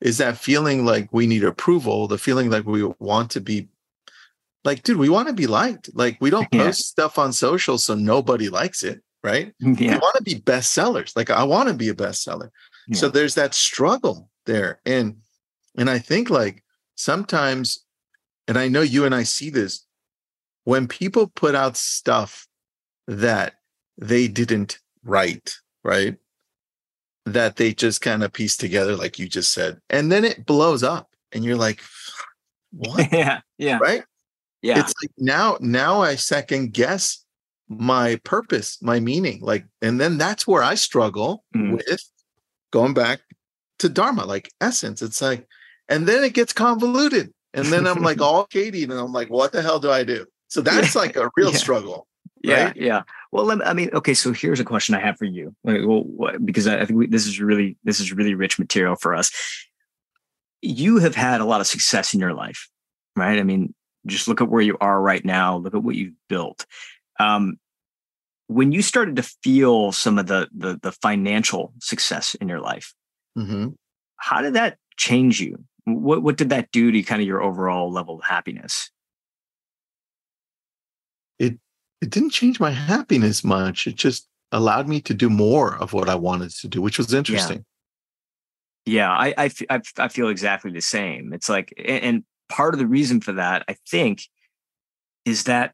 is 0.00 0.18
that 0.18 0.36
feeling 0.36 0.84
like 0.84 1.08
we 1.12 1.26
need 1.26 1.44
approval, 1.44 2.06
the 2.08 2.18
feeling 2.18 2.50
like 2.50 2.66
we 2.66 2.84
want 2.98 3.30
to 3.32 3.40
be 3.40 3.68
like, 4.64 4.82
dude, 4.82 4.98
we 4.98 5.08
want 5.08 5.28
to 5.28 5.34
be 5.34 5.46
liked. 5.46 5.90
Like 5.94 6.18
we 6.20 6.30
don't 6.30 6.50
post 6.52 6.52
yeah. 6.52 6.70
stuff 6.72 7.18
on 7.18 7.32
social 7.32 7.78
so 7.78 7.94
nobody 7.94 8.48
likes 8.48 8.82
it, 8.82 9.00
right? 9.22 9.52
Yeah. 9.60 9.94
We 9.94 9.98
want 9.98 10.16
to 10.16 10.22
be 10.22 10.34
bestsellers. 10.40 11.16
Like 11.16 11.30
I 11.30 11.44
want 11.44 11.68
to 11.68 11.74
be 11.74 11.88
a 11.88 11.94
bestseller. 11.94 12.50
Yeah. 12.88 12.98
So 12.98 13.08
there's 13.08 13.36
that 13.36 13.54
struggle 13.54 14.28
there. 14.44 14.80
And 14.84 15.16
and 15.78 15.90
I 15.90 15.98
think 15.98 16.30
like 16.30 16.62
sometimes 16.96 17.86
and 18.48 18.58
I 18.58 18.68
know 18.68 18.82
you 18.82 19.04
and 19.04 19.14
I 19.14 19.22
see 19.24 19.50
this 19.50 19.84
when 20.64 20.88
people 20.88 21.28
put 21.28 21.54
out 21.54 21.76
stuff 21.76 22.46
that 23.06 23.54
they 23.98 24.28
didn't 24.28 24.78
write, 25.04 25.56
right? 25.84 26.16
That 27.24 27.56
they 27.56 27.72
just 27.72 28.00
kind 28.00 28.22
of 28.22 28.32
piece 28.32 28.56
together, 28.56 28.96
like 28.96 29.18
you 29.18 29.28
just 29.28 29.52
said, 29.52 29.80
and 29.90 30.12
then 30.12 30.24
it 30.24 30.46
blows 30.46 30.82
up, 30.82 31.10
and 31.32 31.44
you're 31.44 31.56
like, 31.56 31.80
"What? 32.70 33.08
yeah, 33.12 33.40
yeah, 33.58 33.78
right? 33.80 34.04
Yeah." 34.62 34.78
It's 34.78 34.94
like 35.02 35.10
now, 35.18 35.56
now 35.60 36.02
I 36.02 36.14
second 36.14 36.72
guess 36.72 37.24
my 37.68 38.16
purpose, 38.22 38.80
my 38.80 39.00
meaning, 39.00 39.40
like, 39.40 39.66
and 39.82 40.00
then 40.00 40.18
that's 40.18 40.46
where 40.46 40.62
I 40.62 40.76
struggle 40.76 41.44
mm. 41.54 41.72
with 41.72 42.00
going 42.70 42.94
back 42.94 43.20
to 43.80 43.88
Dharma, 43.88 44.24
like 44.24 44.52
essence. 44.60 45.02
It's 45.02 45.20
like, 45.20 45.48
and 45.88 46.06
then 46.06 46.24
it 46.24 46.34
gets 46.34 46.52
convoluted 46.52 47.32
and 47.56 47.66
then 47.66 47.86
I'm 47.86 48.02
like 48.02 48.20
all 48.22 48.44
Katie, 48.44 48.84
and 48.84 48.92
I'm 48.92 49.12
like, 49.12 49.28
what 49.28 49.52
the 49.52 49.62
hell 49.62 49.80
do 49.80 49.90
I 49.90 50.04
do? 50.04 50.26
So 50.48 50.60
that's 50.60 50.94
yeah. 50.94 51.00
like 51.00 51.16
a 51.16 51.30
real 51.36 51.50
yeah. 51.50 51.56
struggle. 51.56 52.06
Yeah, 52.42 52.72
yeah. 52.76 53.02
Well, 53.32 53.56
me, 53.56 53.64
I 53.64 53.72
mean, 53.72 53.90
okay. 53.92 54.14
So 54.14 54.32
here's 54.32 54.60
a 54.60 54.64
question 54.64 54.94
I 54.94 55.00
have 55.00 55.16
for 55.16 55.24
you. 55.24 55.56
Well, 55.64 56.04
because 56.44 56.68
I 56.68 56.84
think 56.84 56.98
we, 56.98 57.06
this 57.06 57.26
is 57.26 57.40
really 57.40 57.76
this 57.82 57.98
is 57.98 58.12
really 58.12 58.34
rich 58.34 58.58
material 58.58 58.94
for 58.94 59.14
us. 59.14 59.32
You 60.62 60.98
have 60.98 61.16
had 61.16 61.40
a 61.40 61.44
lot 61.44 61.60
of 61.60 61.66
success 61.66 62.14
in 62.14 62.20
your 62.20 62.34
life, 62.34 62.68
right? 63.16 63.38
I 63.38 63.42
mean, 63.42 63.74
just 64.06 64.28
look 64.28 64.40
at 64.40 64.48
where 64.48 64.62
you 64.62 64.76
are 64.80 65.00
right 65.00 65.24
now. 65.24 65.56
Look 65.56 65.74
at 65.74 65.82
what 65.82 65.96
you've 65.96 66.14
built. 66.28 66.66
Um, 67.18 67.58
when 68.48 68.70
you 68.70 68.82
started 68.82 69.16
to 69.16 69.22
feel 69.42 69.90
some 69.90 70.18
of 70.18 70.26
the 70.26 70.48
the, 70.54 70.78
the 70.80 70.92
financial 70.92 71.72
success 71.80 72.36
in 72.36 72.48
your 72.48 72.60
life, 72.60 72.94
mm-hmm. 73.36 73.70
how 74.18 74.42
did 74.42 74.54
that 74.54 74.76
change 74.96 75.40
you? 75.40 75.64
What 75.86 76.22
what 76.22 76.36
did 76.36 76.50
that 76.50 76.70
do 76.72 76.90
to 76.90 77.02
kind 77.02 77.22
of 77.22 77.26
your 77.26 77.42
overall 77.42 77.90
level 77.90 78.16
of 78.18 78.24
happiness? 78.24 78.90
It 81.38 81.58
it 82.00 82.10
didn't 82.10 82.30
change 82.30 82.60
my 82.60 82.70
happiness 82.70 83.44
much. 83.44 83.86
It 83.86 83.94
just 83.94 84.28
allowed 84.52 84.88
me 84.88 85.00
to 85.02 85.14
do 85.14 85.30
more 85.30 85.76
of 85.76 85.92
what 85.92 86.08
I 86.08 86.14
wanted 86.16 86.50
to 86.50 86.68
do, 86.68 86.82
which 86.82 86.98
was 86.98 87.14
interesting. 87.14 87.64
Yeah, 88.84 89.18
yeah 89.18 89.32
I, 89.38 89.50
I, 89.70 89.80
I 89.98 90.08
feel 90.08 90.28
exactly 90.28 90.70
the 90.70 90.80
same. 90.80 91.32
It's 91.32 91.48
like, 91.48 91.72
and 91.84 92.24
part 92.48 92.74
of 92.74 92.78
the 92.78 92.86
reason 92.86 93.20
for 93.20 93.32
that, 93.32 93.64
I 93.68 93.76
think, 93.88 94.22
is 95.24 95.44
that 95.44 95.72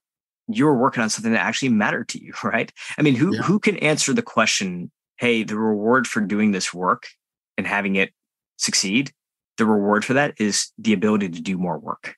you're 0.49 0.75
working 0.75 1.03
on 1.03 1.11
something 1.11 1.33
that 1.33 1.41
actually 1.41 1.69
mattered 1.71 2.09
to 2.11 2.23
you, 2.23 2.33
right? 2.45 2.73
I 2.99 3.03
mean, 3.03 3.15
who 3.15 3.35
yeah. 3.35 3.43
who 3.43 3.59
can 3.59 3.77
answer 3.79 4.13
the 4.13 4.23
question, 4.23 4.91
hey, 5.17 5.43
the 5.43 5.57
reward 5.57 6.07
for 6.07 6.21
doing 6.21 6.53
this 6.53 6.75
work 6.75 7.09
and 7.57 7.67
having 7.67 7.97
it 7.97 8.13
succeed, 8.57 9.13
the 9.59 9.67
reward 9.67 10.05
for 10.05 10.15
that 10.15 10.35
is 10.39 10.73
the 10.79 10.93
ability 10.93 11.29
to 11.31 11.41
do 11.41 11.59
more 11.59 11.79
work. 11.79 12.17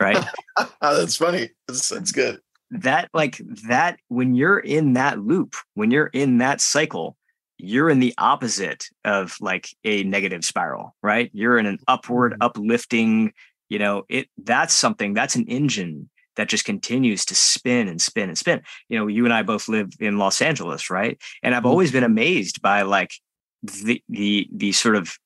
Right. 0.00 0.24
that's 0.80 1.16
funny. 1.16 1.50
That's, 1.68 1.88
that's 1.88 2.12
good. 2.12 2.40
That, 2.70 3.10
like, 3.12 3.40
that, 3.68 3.98
when 4.08 4.34
you're 4.34 4.58
in 4.58 4.94
that 4.94 5.20
loop, 5.20 5.56
when 5.74 5.90
you're 5.90 6.06
in 6.06 6.38
that 6.38 6.60
cycle, 6.60 7.16
you're 7.58 7.88
in 7.88 8.00
the 8.00 8.14
opposite 8.18 8.88
of 9.04 9.36
like 9.40 9.68
a 9.84 10.02
negative 10.02 10.44
spiral, 10.44 10.96
right? 11.02 11.30
You're 11.32 11.58
in 11.58 11.66
an 11.66 11.78
upward, 11.86 12.32
mm-hmm. 12.32 12.42
uplifting, 12.42 13.32
you 13.68 13.78
know, 13.78 14.04
it 14.08 14.28
that's 14.36 14.74
something 14.74 15.14
that's 15.14 15.36
an 15.36 15.46
engine 15.46 16.10
that 16.36 16.48
just 16.48 16.64
continues 16.64 17.24
to 17.26 17.34
spin 17.34 17.88
and 17.88 18.00
spin 18.00 18.28
and 18.28 18.38
spin. 18.38 18.62
You 18.88 18.98
know, 18.98 19.06
you 19.06 19.24
and 19.24 19.32
I 19.32 19.42
both 19.42 19.68
live 19.68 19.92
in 20.00 20.18
Los 20.18 20.42
Angeles, 20.42 20.90
right? 20.90 21.20
And 21.42 21.54
I've 21.54 21.60
mm-hmm. 21.60 21.70
always 21.70 21.92
been 21.92 22.04
amazed 22.04 22.62
by 22.62 22.82
like 22.82 23.12
the 23.62 24.02
the 24.08 24.48
the 24.52 24.72
sort 24.72 24.96
of 24.96 25.16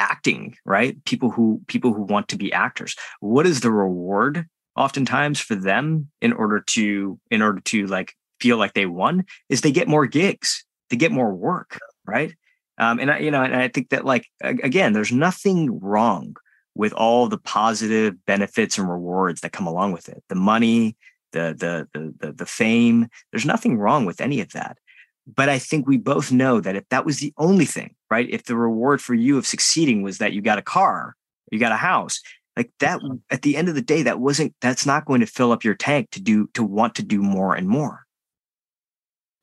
acting, 0.00 0.56
right? 0.64 1.02
People 1.04 1.30
who 1.30 1.60
people 1.68 1.92
who 1.92 2.02
want 2.02 2.28
to 2.28 2.36
be 2.36 2.52
actors. 2.52 2.96
What 3.20 3.46
is 3.46 3.60
the 3.60 3.70
reward 3.70 4.46
oftentimes 4.76 5.38
for 5.38 5.54
them 5.54 6.08
in 6.20 6.32
order 6.32 6.60
to 6.68 7.20
in 7.30 7.42
order 7.42 7.60
to 7.60 7.86
like 7.86 8.14
feel 8.40 8.56
like 8.56 8.74
they 8.74 8.86
won 8.86 9.24
is 9.48 9.60
they 9.60 9.72
get 9.72 9.86
more 9.86 10.06
gigs 10.06 10.64
they 10.90 10.96
get 10.96 11.12
more 11.12 11.32
work, 11.32 11.78
right? 12.04 12.34
Um, 12.76 12.98
and 12.98 13.10
I, 13.10 13.18
you 13.18 13.30
know, 13.30 13.42
and 13.42 13.54
I 13.54 13.68
think 13.68 13.90
that 13.90 14.04
like 14.04 14.26
again, 14.42 14.92
there's 14.92 15.12
nothing 15.12 15.78
wrong 15.80 16.36
with 16.74 16.92
all 16.92 17.28
the 17.28 17.38
positive 17.38 18.14
benefits 18.26 18.78
and 18.78 18.88
rewards 18.88 19.40
that 19.40 19.52
come 19.52 19.66
along 19.66 19.92
with 19.92 20.08
it. 20.08 20.22
The 20.28 20.34
money, 20.34 20.96
the 21.32 21.54
the 21.58 21.88
the 21.98 22.14
the, 22.18 22.32
the 22.32 22.46
fame. 22.46 23.08
There's 23.32 23.46
nothing 23.46 23.78
wrong 23.78 24.04
with 24.04 24.20
any 24.20 24.40
of 24.40 24.52
that. 24.52 24.78
But 25.34 25.48
I 25.48 25.58
think 25.58 25.86
we 25.86 25.96
both 25.96 26.32
know 26.32 26.60
that 26.60 26.76
if 26.76 26.88
that 26.90 27.04
was 27.04 27.18
the 27.18 27.32
only 27.36 27.64
thing, 27.64 27.94
right? 28.10 28.28
If 28.30 28.44
the 28.44 28.56
reward 28.56 29.00
for 29.00 29.14
you 29.14 29.38
of 29.38 29.46
succeeding 29.46 30.02
was 30.02 30.18
that 30.18 30.32
you 30.32 30.40
got 30.40 30.58
a 30.58 30.62
car, 30.62 31.14
you 31.50 31.58
got 31.58 31.72
a 31.72 31.76
house, 31.76 32.20
like 32.56 32.70
that 32.80 33.00
mm-hmm. 33.00 33.16
at 33.30 33.42
the 33.42 33.56
end 33.56 33.68
of 33.68 33.74
the 33.74 33.82
day, 33.82 34.02
that 34.02 34.20
wasn't 34.20 34.54
that's 34.60 34.86
not 34.86 35.04
going 35.04 35.20
to 35.20 35.26
fill 35.26 35.52
up 35.52 35.64
your 35.64 35.74
tank 35.74 36.10
to 36.10 36.20
do 36.20 36.48
to 36.54 36.62
want 36.62 36.94
to 36.96 37.02
do 37.02 37.22
more 37.22 37.54
and 37.54 37.68
more. 37.68 38.06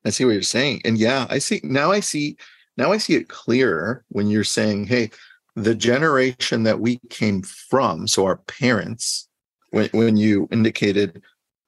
I 0.04 0.10
see 0.10 0.24
what 0.24 0.32
you're 0.32 0.42
saying. 0.42 0.82
And 0.84 0.98
yeah, 0.98 1.26
I 1.28 1.38
see 1.38 1.60
now 1.62 1.90
I 1.90 2.00
see 2.00 2.36
now 2.76 2.92
I 2.92 2.98
see 2.98 3.14
it 3.14 3.28
clearer 3.28 4.04
when 4.08 4.28
you're 4.28 4.44
saying, 4.44 4.86
hey, 4.86 5.10
the 5.56 5.74
generation 5.74 6.62
that 6.62 6.80
we 6.80 7.00
came 7.10 7.42
from, 7.42 8.06
so 8.06 8.24
our 8.24 8.36
parents, 8.36 9.28
when, 9.70 9.88
when 9.92 10.16
you 10.16 10.48
indicated 10.52 11.20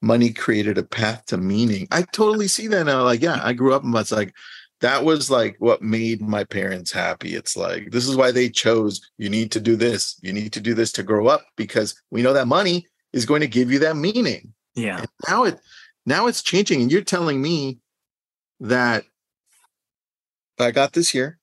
money 0.02 0.32
created 0.32 0.78
a 0.78 0.82
path 0.82 1.26
to 1.26 1.36
meaning, 1.36 1.88
I 1.90 2.02
totally 2.02 2.48
see 2.48 2.66
that 2.68 2.84
now. 2.84 3.02
Like, 3.02 3.22
yeah, 3.22 3.40
I 3.42 3.52
grew 3.52 3.74
up 3.74 3.84
and 3.84 3.94
it's 3.96 4.12
like 4.12 4.34
that 4.80 5.04
was 5.04 5.30
like 5.30 5.56
what 5.58 5.82
made 5.82 6.22
my 6.22 6.44
parents 6.44 6.90
happy. 6.90 7.34
It's 7.34 7.56
like 7.56 7.90
this 7.90 8.08
is 8.08 8.16
why 8.16 8.32
they 8.32 8.48
chose 8.48 9.00
you 9.18 9.28
need 9.28 9.50
to 9.52 9.60
do 9.60 9.76
this, 9.76 10.18
you 10.22 10.32
need 10.32 10.52
to 10.54 10.60
do 10.60 10.74
this 10.74 10.92
to 10.92 11.02
grow 11.02 11.28
up 11.28 11.44
because 11.56 12.00
we 12.10 12.22
know 12.22 12.32
that 12.32 12.48
money 12.48 12.86
is 13.12 13.26
going 13.26 13.40
to 13.40 13.48
give 13.48 13.70
you 13.70 13.78
that 13.80 13.96
meaning. 13.96 14.52
Yeah. 14.74 14.98
And 14.98 15.08
now 15.28 15.44
it 15.44 15.60
now 16.06 16.26
it's 16.26 16.42
changing, 16.42 16.80
and 16.80 16.90
you're 16.90 17.02
telling 17.02 17.42
me 17.42 17.78
that 18.60 19.04
I 20.58 20.70
got 20.70 20.92
this 20.92 21.08
here 21.10 21.38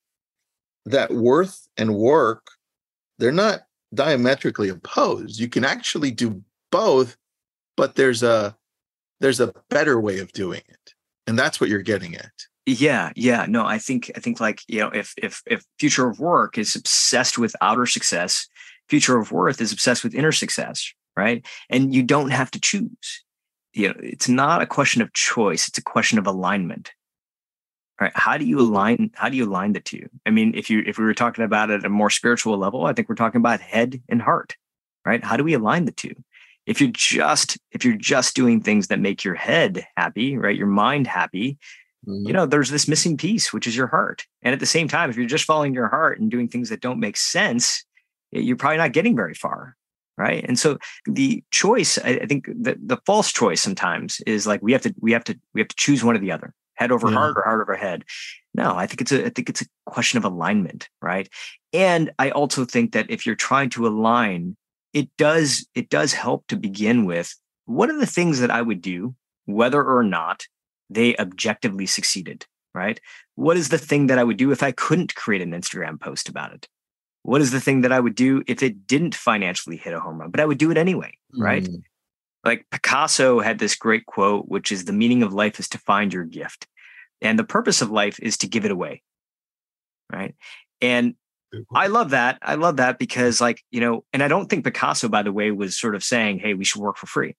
that 0.86 1.12
worth 1.12 1.68
and 1.78 1.96
work 1.96 2.48
they're 3.18 3.32
not 3.32 3.62
diametrically 3.94 4.70
opposed. 4.70 5.40
You 5.40 5.48
can 5.48 5.66
actually 5.66 6.12
do 6.12 6.44
both, 6.72 7.18
but 7.78 7.96
there's 7.96 8.24
a 8.24 8.58
there's 9.22 9.40
a 9.40 9.54
better 9.70 10.00
way 10.00 10.20
of 10.20 10.32
doing 10.34 10.62
it. 10.68 10.94
And 11.26 11.38
that's 11.38 11.62
what 11.62 11.70
you're 11.70 11.82
getting 11.82 12.16
at. 12.16 12.32
Yeah, 12.66 13.12
yeah. 13.16 13.46
No, 13.48 13.66
I 13.66 13.78
think 13.78 14.12
I 14.16 14.20
think 14.20 14.40
like, 14.40 14.62
you 14.68 14.80
know, 14.80 14.90
if 14.90 15.14
if 15.18 15.42
if 15.46 15.64
future 15.80 16.10
of 16.10 16.20
work 16.20 16.58
is 16.58 16.76
obsessed 16.76 17.38
with 17.38 17.56
outer 17.62 17.86
success, 17.86 18.46
future 18.90 19.18
of 19.18 19.32
worth 19.32 19.62
is 19.62 19.72
obsessed 19.72 20.04
with 20.04 20.14
inner 20.14 20.34
success, 20.34 20.94
right? 21.16 21.46
And 21.70 21.96
you 21.96 22.04
don't 22.04 22.32
have 22.32 22.52
to 22.52 22.60
choose. 22.60 23.24
You 23.74 23.90
know, 23.90 23.96
it's 24.00 24.28
not 24.28 24.62
a 24.62 24.66
question 24.66 25.02
of 25.02 25.14
choice, 25.14 25.68
it's 25.68 25.78
a 25.78 25.84
question 25.84 26.20
of 26.20 26.28
alignment 26.28 26.92
right 28.00 28.12
how 28.16 28.38
do 28.38 28.46
you 28.46 28.60
align 28.60 29.12
how 29.16 29.30
do 29.30 29.38
you 29.38 29.46
align 29.46 29.74
the 29.74 29.80
two 29.80 30.08
i 30.26 30.30
mean 30.30 30.54
if 30.56 30.70
you 30.70 30.84
if 30.86 30.98
we 30.98 31.06
were 31.06 31.14
talking 31.14 31.44
about 31.44 31.70
it 31.70 31.80
at 31.80 31.86
a 31.86 31.90
more 31.90 32.10
spiritual 32.10 32.58
level 32.58 32.86
i 32.86 32.94
think 32.94 33.10
we're 33.10 33.16
talking 33.16 33.40
about 33.40 33.60
head 33.60 34.02
and 34.10 34.22
heart 34.22 34.56
right 35.06 35.24
how 35.24 35.38
do 35.38 35.44
we 35.44 35.54
align 35.54 35.86
the 35.86 35.92
two 35.92 36.14
if 36.68 36.80
you're 36.80 36.92
just 36.94 37.58
if 37.72 37.84
you're 37.84 37.96
just 37.96 38.36
doing 38.36 38.62
things 38.62 38.88
that 38.88 39.00
make 39.00 39.24
your 39.24 39.36
head 39.36 39.86
happy 39.96 40.38
right 40.38 40.58
your 40.58 40.68
mind 40.68 41.08
happy 41.08 41.58
mm-hmm. 42.08 42.28
you 42.28 42.34
know 42.34 42.46
there's 42.46 42.70
this 42.70 42.88
missing 42.88 43.18
piece 43.18 43.52
which 43.52 43.66
is 43.66 43.76
your 43.76 43.88
heart 43.88 44.26
and 44.44 44.54
at 44.54 44.60
the 44.60 44.66
same 44.66 44.88
time 44.88 45.10
if 45.10 45.18
you're 45.18 45.26
just 45.26 45.46
following 45.46 45.74
your 45.74 45.88
heart 45.88 46.20
and 46.20 46.30
doing 46.30 46.48
things 46.48 46.70
that 46.70 46.82
don't 46.82 47.00
make 47.00 47.18
sense 47.18 47.84
you're 48.32 48.58
probably 48.58 48.78
not 48.78 48.94
getting 48.94 49.16
very 49.16 49.34
far 49.34 49.76
right 50.18 50.46
and 50.48 50.60
so 50.60 50.78
the 51.06 51.44
choice 51.52 51.98
i, 52.00 52.18
think 52.26 52.46
the, 52.48 52.78
the 52.84 52.98
false 53.06 53.32
choice 53.32 53.62
sometimes 53.62 54.22
is 54.28 54.46
like 54.46 54.62
we 54.62 54.74
have 54.74 54.82
to 54.82 54.94
we 55.00 55.12
have 55.12 55.24
to 55.24 55.40
we 55.54 55.62
have 55.62 55.68
to 55.68 55.76
choose 55.78 56.04
one 56.04 56.16
or 56.16 56.20
the 56.20 56.32
other 56.32 56.54
head 56.78 56.92
over 56.92 57.10
yeah. 57.10 57.16
heart 57.16 57.38
or 57.38 57.44
heart 57.44 57.62
over 57.62 57.76
head. 57.76 58.06
No, 58.54 58.76
I 58.76 58.88
think 58.88 59.02
it's 59.02 59.12
a 59.12 59.26
I 59.26 59.30
think 59.30 59.50
it's 59.50 59.62
a 59.62 59.66
question 59.86 60.18
of 60.18 60.26
alignment, 60.26 60.90
right? 61.02 61.28
And 61.74 62.12
I 62.18 62.32
also 62.32 62.66
think 62.66 62.94
that 62.94 63.10
if 63.10 63.26
you're 63.26 63.36
trying 63.36 63.70
to 63.72 63.86
align, 63.88 64.56
it 64.98 65.10
does 65.18 65.68
it 65.76 65.90
does 65.90 66.14
help 66.14 66.48
to 66.48 66.56
begin 66.56 67.06
with 67.06 67.36
what 67.66 67.90
are 67.90 68.00
the 68.00 68.14
things 68.18 68.40
that 68.40 68.52
I 68.52 68.62
would 68.62 68.82
do 68.82 69.16
whether 69.46 69.84
or 69.84 70.04
not 70.04 70.44
they 70.90 71.16
objectively 71.18 71.86
succeeded, 71.86 72.46
right? 72.74 73.00
What 73.36 73.58
is 73.58 73.70
the 73.70 73.78
thing 73.78 74.08
that 74.08 74.20
I 74.20 74.24
would 74.24 74.38
do 74.38 74.52
if 74.52 74.62
I 74.64 74.72
couldn't 74.72 75.16
create 75.16 75.42
an 75.42 75.52
Instagram 75.52 76.00
post 76.00 76.28
about 76.30 76.54
it? 76.54 76.68
What 77.24 77.42
is 77.42 77.52
the 77.52 77.62
thing 77.62 77.82
that 77.82 77.92
I 77.92 78.00
would 78.00 78.16
do 78.16 78.44
if 78.48 78.64
it 78.64 78.88
didn't 78.88 79.16
financially 79.16 79.78
hit 79.78 79.94
a 79.94 80.00
home 80.00 80.20
run, 80.20 80.32
but 80.32 80.40
I 80.40 80.46
would 80.46 80.58
do 80.58 80.72
it 80.72 80.78
anyway, 80.78 81.18
right? 81.34 81.64
Mm 81.64 81.84
like 82.48 82.66
Picasso 82.72 83.42
had 83.42 83.60
this 83.60 83.76
great 83.76 84.06
quote, 84.06 84.48
which 84.48 84.72
is 84.72 84.86
the 84.86 84.94
meaning 84.94 85.22
of 85.22 85.34
life 85.34 85.60
is 85.60 85.68
to 85.70 85.78
find 85.78 86.14
your 86.14 86.24
gift. 86.24 86.66
And 87.22 87.38
the 87.38 87.44
purpose 87.44 87.82
of 87.82 87.92
life 87.92 88.20
is 88.22 88.38
to 88.38 88.48
give 88.48 88.64
it 88.64 88.72
away. 88.72 89.04
Right. 90.12 90.34
And 90.82 91.16
I 91.74 91.88
love 91.88 92.10
that. 92.12 92.38
I 92.42 92.56
love 92.56 92.78
that 92.78 93.00
because, 93.00 93.40
like, 93.40 93.64
you 93.72 93.80
know, 93.80 94.04
and 94.12 94.22
I 94.22 94.28
don't 94.28 94.50
think 94.50 94.66
Picasso, 94.66 95.08
by 95.08 95.24
the 95.24 95.32
way, 95.32 95.52
was 95.52 95.80
sort 95.80 95.96
of 95.96 96.04
saying, 96.04 96.40
hey, 96.40 96.54
we 96.54 96.66
should 96.66 96.82
work 96.82 96.98
for 96.98 97.08
free. 97.08 97.36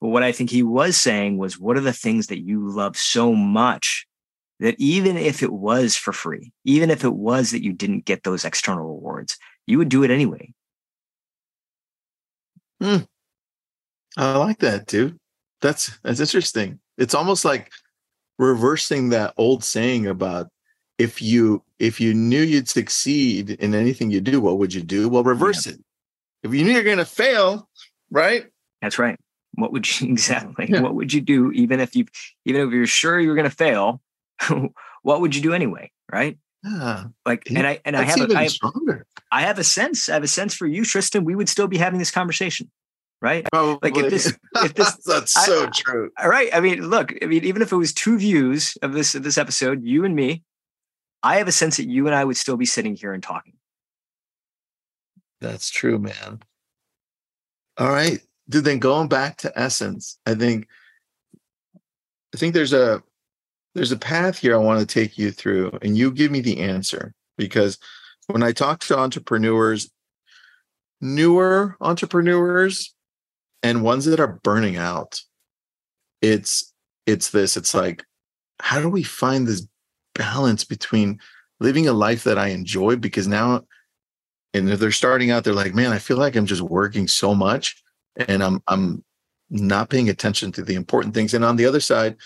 But 0.00 0.08
what 0.08 0.22
I 0.22 0.32
think 0.32 0.50
he 0.50 0.62
was 0.62 0.96
saying 0.96 1.38
was, 1.38 1.58
what 1.58 1.76
are 1.76 1.82
the 1.82 1.92
things 1.92 2.28
that 2.28 2.40
you 2.40 2.68
love 2.68 2.96
so 2.96 3.34
much 3.34 4.06
that 4.60 4.74
even 4.78 5.16
if 5.16 5.42
it 5.42 5.52
was 5.52 5.96
for 5.96 6.12
free, 6.12 6.52
even 6.64 6.90
if 6.90 7.04
it 7.04 7.14
was 7.14 7.52
that 7.52 7.62
you 7.62 7.72
didn't 7.72 8.04
get 8.04 8.24
those 8.24 8.44
external 8.44 8.84
rewards, 8.84 9.38
you 9.66 9.78
would 9.78 9.88
do 9.88 10.02
it 10.02 10.10
anyway. 10.10 10.52
Hmm. 12.80 12.98
I 14.16 14.36
like 14.36 14.58
that, 14.58 14.86
dude. 14.86 15.18
That's 15.60 15.98
that's 16.02 16.20
interesting. 16.20 16.80
It's 16.96 17.14
almost 17.14 17.44
like 17.44 17.70
reversing 18.38 19.10
that 19.10 19.34
old 19.36 19.62
saying 19.62 20.06
about 20.06 20.48
if 20.98 21.22
you 21.22 21.62
if 21.78 22.00
you 22.00 22.12
knew 22.12 22.42
you'd 22.42 22.68
succeed 22.68 23.50
in 23.50 23.74
anything 23.74 24.10
you 24.10 24.20
do, 24.20 24.40
what 24.40 24.58
would 24.58 24.74
you 24.74 24.82
do? 24.82 25.08
Well, 25.08 25.22
reverse 25.22 25.66
yeah. 25.66 25.74
it. 25.74 25.80
If 26.42 26.54
you 26.54 26.64
knew 26.64 26.72
you're 26.72 26.82
going 26.82 26.98
to 26.98 27.04
fail, 27.04 27.68
right? 28.10 28.46
That's 28.82 28.98
right. 28.98 29.18
What 29.54 29.72
would 29.72 30.00
you 30.00 30.08
exactly? 30.12 30.66
Yeah. 30.68 30.80
What 30.80 30.94
would 30.94 31.12
you 31.12 31.20
do 31.20 31.52
even 31.52 31.80
if 31.80 31.94
you 31.94 32.06
even 32.44 32.68
if 32.68 32.72
you're 32.72 32.86
sure 32.86 33.18
you're 33.18 33.36
going 33.36 33.48
to 33.48 33.56
fail? 33.56 34.00
what 35.02 35.20
would 35.20 35.34
you 35.34 35.42
do 35.42 35.54
anyway? 35.54 35.90
Right? 36.10 36.38
Yeah. 36.64 37.04
Like, 37.24 37.44
and 37.50 37.66
I 37.66 37.80
and 37.84 37.94
That's 37.94 38.16
I 38.16 38.20
have 38.20 38.30
a, 38.30 38.36
I 38.36 38.42
have, 38.42 39.02
I 39.30 39.40
have 39.42 39.58
a 39.58 39.64
sense. 39.64 40.08
I 40.08 40.14
have 40.14 40.24
a 40.24 40.28
sense 40.28 40.54
for 40.54 40.66
you, 40.66 40.84
Tristan. 40.84 41.24
We 41.24 41.36
would 41.36 41.48
still 41.48 41.68
be 41.68 41.78
having 41.78 41.98
this 41.98 42.10
conversation 42.10 42.70
right? 43.20 43.46
Probably. 43.50 43.90
Like 43.90 44.04
if 44.04 44.10
this, 44.10 44.38
if 44.64 44.74
this, 44.74 44.94
that's 45.04 45.32
so 45.44 45.68
true. 45.74 46.10
All 46.22 46.28
right. 46.28 46.50
I 46.52 46.60
mean, 46.60 46.88
look. 46.88 47.12
I 47.22 47.26
mean, 47.26 47.44
even 47.44 47.62
if 47.62 47.72
it 47.72 47.76
was 47.76 47.92
two 47.92 48.18
views 48.18 48.76
of 48.82 48.92
this 48.92 49.14
of 49.14 49.22
this 49.22 49.38
episode, 49.38 49.82
you 49.84 50.04
and 50.04 50.14
me, 50.14 50.42
I 51.22 51.36
have 51.36 51.48
a 51.48 51.52
sense 51.52 51.76
that 51.76 51.88
you 51.88 52.06
and 52.06 52.14
I 52.14 52.24
would 52.24 52.36
still 52.36 52.56
be 52.56 52.66
sitting 52.66 52.94
here 52.94 53.12
and 53.12 53.22
talking. 53.22 53.54
That's 55.40 55.70
true, 55.70 55.98
man. 55.98 56.40
All 57.76 57.90
right, 57.90 58.20
dude. 58.48 58.64
Then 58.64 58.78
going 58.78 59.08
back 59.08 59.36
to 59.38 59.58
essence, 59.58 60.18
I 60.26 60.34
think, 60.34 60.66
I 62.34 62.38
think 62.38 62.54
there's 62.54 62.72
a 62.72 63.02
there's 63.74 63.92
a 63.92 63.98
path 63.98 64.38
here 64.38 64.54
I 64.54 64.58
want 64.58 64.80
to 64.80 64.86
take 64.86 65.16
you 65.16 65.30
through, 65.30 65.78
and 65.82 65.96
you 65.96 66.10
give 66.10 66.32
me 66.32 66.40
the 66.40 66.60
answer 66.60 67.14
because 67.36 67.78
when 68.26 68.42
I 68.42 68.50
talk 68.50 68.80
to 68.80 68.98
entrepreneurs, 68.98 69.90
newer 71.00 71.76
entrepreneurs, 71.80 72.92
and 73.62 73.82
ones 73.82 74.04
that 74.06 74.20
are 74.20 74.40
burning 74.42 74.76
out 74.76 75.20
it's 76.22 76.72
it's 77.06 77.30
this 77.30 77.56
it's 77.56 77.74
like 77.74 78.04
how 78.60 78.80
do 78.80 78.88
we 78.88 79.02
find 79.02 79.46
this 79.46 79.66
balance 80.18 80.64
between 80.64 81.18
living 81.60 81.88
a 81.88 81.92
life 81.92 82.24
that 82.24 82.38
i 82.38 82.48
enjoy 82.48 82.96
because 82.96 83.26
now 83.26 83.62
and 84.52 84.68
if 84.68 84.78
they're 84.78 84.90
starting 84.90 85.30
out 85.30 85.44
they're 85.44 85.54
like 85.54 85.74
man 85.74 85.92
i 85.92 85.98
feel 85.98 86.18
like 86.18 86.36
i'm 86.36 86.46
just 86.46 86.62
working 86.62 87.08
so 87.08 87.34
much 87.34 87.82
and 88.28 88.42
i'm 88.42 88.62
i'm 88.68 89.02
not 89.50 89.88
paying 89.88 90.10
attention 90.10 90.52
to 90.52 90.62
the 90.62 90.74
important 90.74 91.14
things 91.14 91.32
and 91.32 91.44
on 91.44 91.56
the 91.56 91.64
other 91.64 91.80
side 91.80 92.16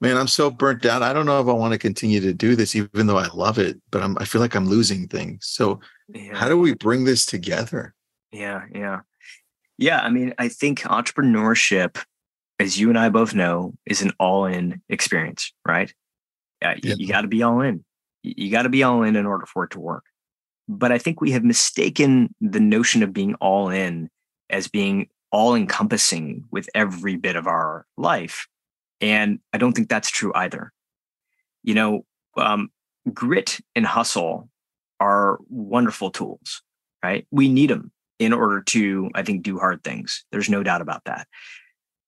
man, 0.00 0.16
I'm 0.16 0.28
so 0.28 0.50
burnt 0.50 0.86
out. 0.86 1.02
I 1.02 1.12
don't 1.12 1.26
know 1.26 1.40
if 1.40 1.48
I 1.48 1.52
want 1.52 1.72
to 1.72 1.78
continue 1.78 2.20
to 2.20 2.32
do 2.32 2.56
this, 2.56 2.74
even 2.74 3.06
though 3.06 3.18
I 3.18 3.28
love 3.28 3.58
it, 3.58 3.80
but 3.90 4.02
I'm, 4.02 4.16
I 4.18 4.24
feel 4.24 4.40
like 4.40 4.54
I'm 4.54 4.66
losing 4.66 5.06
things. 5.06 5.46
So, 5.46 5.80
yeah. 6.08 6.34
how 6.34 6.48
do 6.48 6.58
we 6.58 6.74
bring 6.74 7.04
this 7.04 7.26
together? 7.26 7.94
Yeah, 8.32 8.64
yeah. 8.74 9.00
Yeah. 9.78 10.00
I 10.00 10.10
mean, 10.10 10.34
I 10.38 10.48
think 10.48 10.80
entrepreneurship, 10.80 12.02
as 12.58 12.78
you 12.78 12.88
and 12.88 12.98
I 12.98 13.08
both 13.08 13.34
know, 13.34 13.74
is 13.86 14.02
an 14.02 14.12
all 14.18 14.46
in 14.46 14.80
experience, 14.88 15.52
right? 15.66 15.92
Yeah, 16.62 16.74
you 16.82 17.08
got 17.08 17.22
to 17.22 17.28
be 17.28 17.42
all 17.42 17.60
in. 17.60 17.84
You 18.22 18.50
got 18.50 18.62
to 18.62 18.68
be 18.68 18.82
all 18.82 19.02
in 19.02 19.16
in 19.16 19.26
order 19.26 19.46
for 19.46 19.64
it 19.64 19.70
to 19.70 19.80
work. 19.80 20.04
But 20.68 20.92
I 20.92 20.98
think 20.98 21.20
we 21.20 21.32
have 21.32 21.42
mistaken 21.42 22.34
the 22.40 22.60
notion 22.60 23.02
of 23.02 23.12
being 23.12 23.34
all 23.36 23.70
in 23.70 24.08
as 24.50 24.68
being 24.68 25.08
all 25.32 25.54
encompassing 25.54 26.44
with 26.50 26.68
every 26.74 27.16
bit 27.16 27.36
of 27.36 27.46
our 27.46 27.86
life. 27.96 28.46
And 29.00 29.40
I 29.52 29.58
don't 29.58 29.72
think 29.72 29.88
that's 29.88 30.10
true 30.10 30.32
either. 30.34 30.72
You 31.62 31.74
know, 31.74 32.04
um, 32.36 32.70
grit 33.12 33.58
and 33.74 33.86
hustle 33.86 34.48
are 35.00 35.38
wonderful 35.48 36.10
tools, 36.10 36.62
right? 37.02 37.26
We 37.30 37.48
need 37.48 37.70
them 37.70 37.90
in 38.18 38.32
order 38.32 38.60
to, 38.60 39.10
I 39.14 39.22
think, 39.22 39.42
do 39.42 39.58
hard 39.58 39.82
things. 39.82 40.24
There's 40.30 40.50
no 40.50 40.62
doubt 40.62 40.82
about 40.82 41.04
that. 41.04 41.26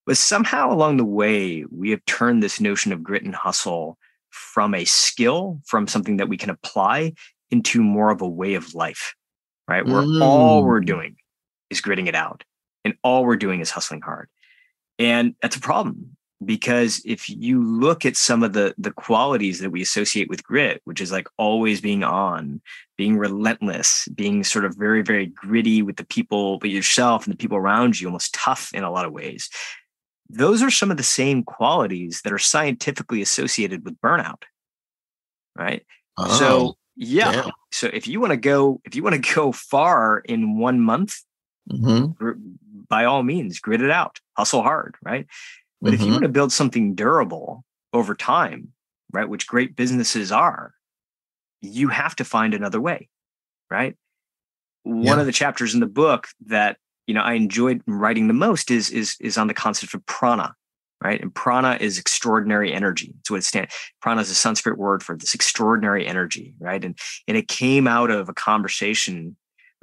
But 0.05 0.17
somehow 0.17 0.71
along 0.71 0.97
the 0.97 1.05
way, 1.05 1.65
we 1.71 1.89
have 1.89 2.05
turned 2.05 2.43
this 2.43 2.59
notion 2.59 2.91
of 2.91 3.03
grit 3.03 3.23
and 3.23 3.33
hustle 3.33 3.97
from 4.33 4.73
a 4.73 4.85
skill, 4.85 5.61
from 5.65 5.87
something 5.87 6.17
that 6.17 6.29
we 6.29 6.37
can 6.37 6.49
apply 6.49 7.13
into 7.51 7.81
more 7.81 8.09
of 8.09 8.21
a 8.21 8.27
way 8.27 8.55
of 8.55 8.73
life, 8.73 9.13
right? 9.67 9.85
Where 9.85 10.01
mm. 10.01 10.21
all 10.21 10.63
we're 10.63 10.81
doing 10.81 11.15
is 11.69 11.81
gritting 11.81 12.07
it 12.07 12.15
out 12.15 12.43
and 12.83 12.95
all 13.03 13.25
we're 13.25 13.35
doing 13.35 13.61
is 13.61 13.71
hustling 13.71 14.01
hard. 14.01 14.27
And 14.99 15.35
that's 15.41 15.55
a 15.55 15.61
problem 15.61 16.17
because 16.45 17.01
if 17.05 17.29
you 17.29 17.63
look 17.63 18.05
at 18.05 18.15
some 18.15 18.43
of 18.43 18.53
the 18.53 18.73
the 18.77 18.91
qualities 18.91 19.59
that 19.59 19.69
we 19.69 19.81
associate 19.81 20.29
with 20.29 20.43
grit 20.43 20.81
which 20.83 20.99
is 20.99 21.11
like 21.11 21.27
always 21.37 21.79
being 21.79 22.03
on 22.03 22.61
being 22.97 23.17
relentless 23.17 24.07
being 24.13 24.43
sort 24.43 24.65
of 24.65 24.75
very 24.75 25.01
very 25.01 25.27
gritty 25.27 25.81
with 25.81 25.95
the 25.95 26.05
people 26.05 26.57
but 26.59 26.69
yourself 26.69 27.25
and 27.25 27.33
the 27.33 27.37
people 27.37 27.57
around 27.57 27.99
you 27.99 28.07
almost 28.07 28.33
tough 28.33 28.71
in 28.73 28.83
a 28.83 28.91
lot 28.91 29.05
of 29.05 29.13
ways 29.13 29.49
those 30.33 30.61
are 30.61 30.71
some 30.71 30.91
of 30.91 30.97
the 30.97 31.03
same 31.03 31.43
qualities 31.43 32.21
that 32.23 32.33
are 32.33 32.39
scientifically 32.39 33.21
associated 33.21 33.83
with 33.85 33.99
burnout 34.01 34.43
right 35.55 35.85
oh, 36.17 36.37
so 36.37 36.77
yeah 36.95 37.31
damn. 37.31 37.51
so 37.71 37.89
if 37.93 38.07
you 38.07 38.19
want 38.19 38.31
to 38.31 38.37
go 38.37 38.81
if 38.85 38.95
you 38.95 39.03
want 39.03 39.15
to 39.15 39.33
go 39.35 39.51
far 39.51 40.19
in 40.19 40.57
one 40.57 40.79
month 40.79 41.15
mm-hmm. 41.71 42.31
by 42.87 43.05
all 43.05 43.23
means 43.23 43.59
grit 43.59 43.81
it 43.81 43.91
out 43.91 44.19
hustle 44.37 44.61
hard 44.61 44.95
right 45.03 45.27
but 45.83 45.89
mm-hmm. 45.89 45.93
if 45.95 45.99
you 45.99 46.05
mm-hmm. 46.05 46.13
want 46.13 46.23
to 46.23 46.29
build 46.29 46.53
something 46.53 46.95
durable 46.95 47.65
over 47.91 48.15
time, 48.15 48.69
right, 49.11 49.27
which 49.27 49.47
great 49.47 49.75
businesses 49.75 50.31
are, 50.31 50.73
you 51.61 51.89
have 51.89 52.15
to 52.15 52.25
find 52.25 52.53
another 52.53 52.81
way, 52.81 53.09
right? 53.69 53.95
Yeah. 54.85 54.91
One 54.93 55.19
of 55.19 55.25
the 55.25 55.31
chapters 55.31 55.73
in 55.73 55.81
the 55.81 55.85
book 55.85 56.27
that 56.47 56.77
you 57.07 57.13
know 57.13 57.21
I 57.21 57.33
enjoyed 57.33 57.81
writing 57.87 58.27
the 58.27 58.33
most 58.33 58.71
is 58.71 58.89
is 58.89 59.15
is 59.19 59.37
on 59.37 59.47
the 59.47 59.53
concept 59.53 59.93
of 59.93 60.05
prana, 60.05 60.55
right? 61.03 61.21
And 61.21 61.33
prana 61.33 61.77
is 61.79 61.97
extraordinary 61.97 62.73
energy. 62.73 63.13
It's 63.19 63.29
what 63.29 63.37
it 63.37 63.43
stands. 63.43 63.73
Prana 64.01 64.21
is 64.21 64.29
a 64.29 64.35
Sanskrit 64.35 64.77
word 64.77 65.03
for 65.03 65.17
this 65.17 65.33
extraordinary 65.33 66.07
energy, 66.07 66.53
right? 66.59 66.83
And 66.83 66.97
and 67.27 67.37
it 67.37 67.47
came 67.47 67.87
out 67.87 68.11
of 68.11 68.29
a 68.29 68.33
conversation 68.33 69.35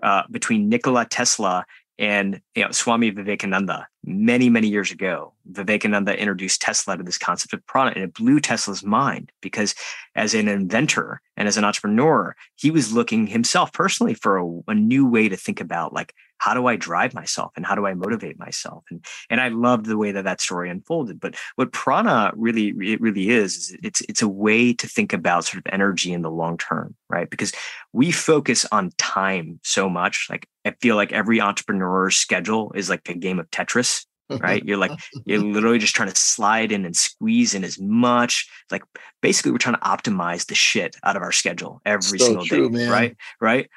uh, 0.03 0.23
between 0.31 0.69
Nikola 0.69 1.07
Tesla 1.07 1.65
and 1.99 2.41
you 2.55 2.65
know, 2.65 2.71
Swami 2.71 3.11
Vivekananda, 3.11 3.87
many, 4.05 4.49
many 4.49 4.69
years 4.69 4.91
ago, 4.91 5.33
Vivekananda 5.47 6.19
introduced 6.19 6.61
Tesla 6.61 6.97
to 6.97 7.03
this 7.03 7.19
concept 7.19 7.53
of 7.53 7.65
prana, 7.67 7.93
and 7.95 8.05
it 8.05 8.15
blew 8.15 8.41
Tesla's 8.41 8.83
mind 8.83 9.33
because 9.41 9.75
as 10.15 10.35
an 10.35 10.49
inventor 10.49 11.21
and 11.37 11.49
as 11.49 11.57
an 11.57 11.65
entrepreneur, 11.65 12.35
he 12.57 12.71
was 12.71 12.93
looking 12.93 13.27
himself 13.27 13.73
personally 13.73 14.15
for 14.15 14.39
a, 14.39 14.61
a 14.69 14.75
new 14.75 15.07
way 15.07 15.29
to 15.29 15.37
think 15.37 15.61
about 15.61 15.93
like 15.93 16.15
how 16.41 16.55
do 16.55 16.67
I 16.67 16.77
drive 16.77 17.13
myself 17.13 17.53
and 17.55 17.67
how 17.67 17.75
do 17.75 17.87
I 17.87 17.93
motivate 17.93 18.39
myself? 18.39 18.85
And 18.91 19.05
and 19.29 19.41
I 19.41 19.49
loved 19.49 19.87
the 19.87 19.99
way 19.99 20.11
that 20.11 20.25
that 20.25 20.41
story 20.41 20.71
unfolded. 20.71 21.21
But 21.21 21.37
what 21.57 21.73
prana 21.73 22.33
really 22.35 22.69
it 22.81 23.01
really 23.01 23.29
is, 23.29 23.57
is 23.57 23.77
it's 23.83 24.01
it's 24.03 24.23
a 24.23 24.29
way 24.29 24.73
to 24.73 24.87
think 24.89 25.13
about 25.13 25.45
sort 25.45 25.65
of 25.65 25.73
energy 25.73 26.13
in 26.13 26.23
the 26.23 26.31
long 26.31 26.57
term, 26.57 26.95
right? 27.11 27.29
Because 27.29 27.53
we 27.93 28.11
focus 28.11 28.65
on 28.73 28.93
time 28.97 29.61
so 29.63 29.89
much. 29.89 30.29
Like 30.31 30.49
I 30.65 30.75
feel 30.81 30.97
like 30.97 31.13
every 31.13 31.41
entrepreneur's 31.41 32.17
schedule 32.17 32.73
is 32.75 32.89
like 32.89 33.07
a 33.09 33.15
game 33.15 33.39
of 33.39 33.51
Tetris 33.51 34.00
right? 34.39 34.65
You're 34.65 34.77
like, 34.77 34.93
you're 35.25 35.43
literally 35.43 35.79
just 35.79 35.95
trying 35.95 36.11
to 36.11 36.17
slide 36.19 36.73
in 36.73 36.85
and 36.85 36.97
squeeze 36.97 37.55
in 37.55 37.65
as 37.65 37.79
much. 37.81 38.49
Like 38.71 38.83
basically, 39.23 39.53
we're 39.53 39.59
trying 39.59 39.77
to 39.77 39.81
optimize 39.81 40.47
the 40.47 40.55
shit 40.55 40.97
out 41.03 41.17
of 41.17 41.23
our 41.23 41.33
schedule 41.33 41.81
every 41.85 42.19
so 42.19 42.27
single 42.27 42.45
true, 42.45 42.71
day, 42.71 42.77
man. 42.77 42.91
right? 42.91 43.17
Right 43.41 43.69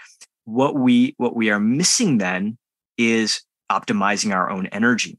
what 0.45 0.75
we 0.75 1.15
what 1.17 1.35
we 1.35 1.49
are 1.49 1.59
missing 1.59 2.17
then 2.17 2.57
is 2.97 3.41
optimizing 3.71 4.33
our 4.33 4.49
own 4.49 4.67
energy 4.67 5.17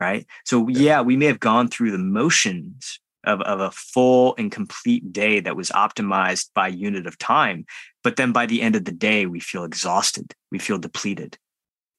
right 0.00 0.26
so 0.44 0.68
yeah 0.68 1.00
we 1.00 1.16
may 1.16 1.26
have 1.26 1.40
gone 1.40 1.68
through 1.68 1.90
the 1.90 1.98
motions 1.98 3.00
of, 3.24 3.42
of 3.42 3.60
a 3.60 3.70
full 3.72 4.34
and 4.38 4.50
complete 4.50 5.12
day 5.12 5.40
that 5.40 5.56
was 5.56 5.68
optimized 5.70 6.48
by 6.54 6.68
unit 6.68 7.06
of 7.06 7.18
time 7.18 7.66
but 8.02 8.16
then 8.16 8.32
by 8.32 8.46
the 8.46 8.62
end 8.62 8.76
of 8.76 8.84
the 8.84 8.92
day 8.92 9.26
we 9.26 9.40
feel 9.40 9.64
exhausted 9.64 10.32
we 10.50 10.58
feel 10.58 10.78
depleted 10.78 11.36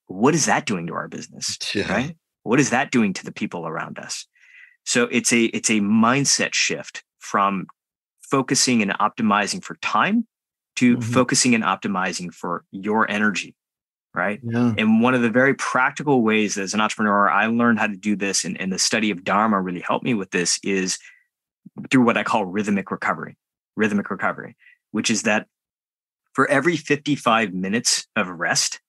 what 0.07 0.33
is 0.33 0.45
that 0.45 0.65
doing 0.65 0.87
to 0.87 0.93
our 0.93 1.07
business 1.07 1.57
yeah. 1.75 1.91
right 1.91 2.15
what 2.43 2.59
is 2.59 2.69
that 2.69 2.91
doing 2.91 3.13
to 3.13 3.25
the 3.25 3.31
people 3.31 3.67
around 3.67 3.99
us 3.99 4.27
so 4.85 5.03
it's 5.05 5.31
a 5.31 5.45
it's 5.45 5.69
a 5.69 5.79
mindset 5.79 6.53
shift 6.53 7.03
from 7.19 7.65
focusing 8.21 8.81
and 8.81 8.91
optimizing 8.91 9.63
for 9.63 9.75
time 9.81 10.27
to 10.75 10.97
mm-hmm. 10.97 11.11
focusing 11.11 11.53
and 11.53 11.63
optimizing 11.63 12.33
for 12.33 12.63
your 12.71 13.09
energy 13.09 13.55
right 14.13 14.39
yeah. 14.43 14.73
and 14.77 15.01
one 15.01 15.13
of 15.13 15.21
the 15.21 15.29
very 15.29 15.53
practical 15.53 16.21
ways 16.21 16.57
as 16.57 16.73
an 16.73 16.81
entrepreneur 16.81 17.29
i 17.29 17.45
learned 17.45 17.79
how 17.79 17.87
to 17.87 17.97
do 17.97 18.15
this 18.15 18.43
and, 18.43 18.59
and 18.59 18.71
the 18.71 18.79
study 18.79 19.11
of 19.11 19.23
dharma 19.23 19.61
really 19.61 19.81
helped 19.81 20.05
me 20.05 20.13
with 20.13 20.31
this 20.31 20.59
is 20.63 20.97
through 21.89 22.03
what 22.03 22.17
i 22.17 22.23
call 22.23 22.45
rhythmic 22.45 22.91
recovery 22.91 23.37
rhythmic 23.75 24.09
recovery 24.09 24.55
which 24.91 25.09
is 25.09 25.23
that 25.23 25.47
for 26.33 26.49
every 26.49 26.77
55 26.77 27.53
minutes 27.53 28.07
of 28.15 28.27
rest 28.27 28.79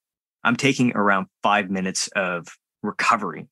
i'm 0.43 0.55
taking 0.55 0.91
around 0.95 1.27
five 1.41 1.69
minutes 1.69 2.07
of 2.15 2.47
recovery 2.83 3.47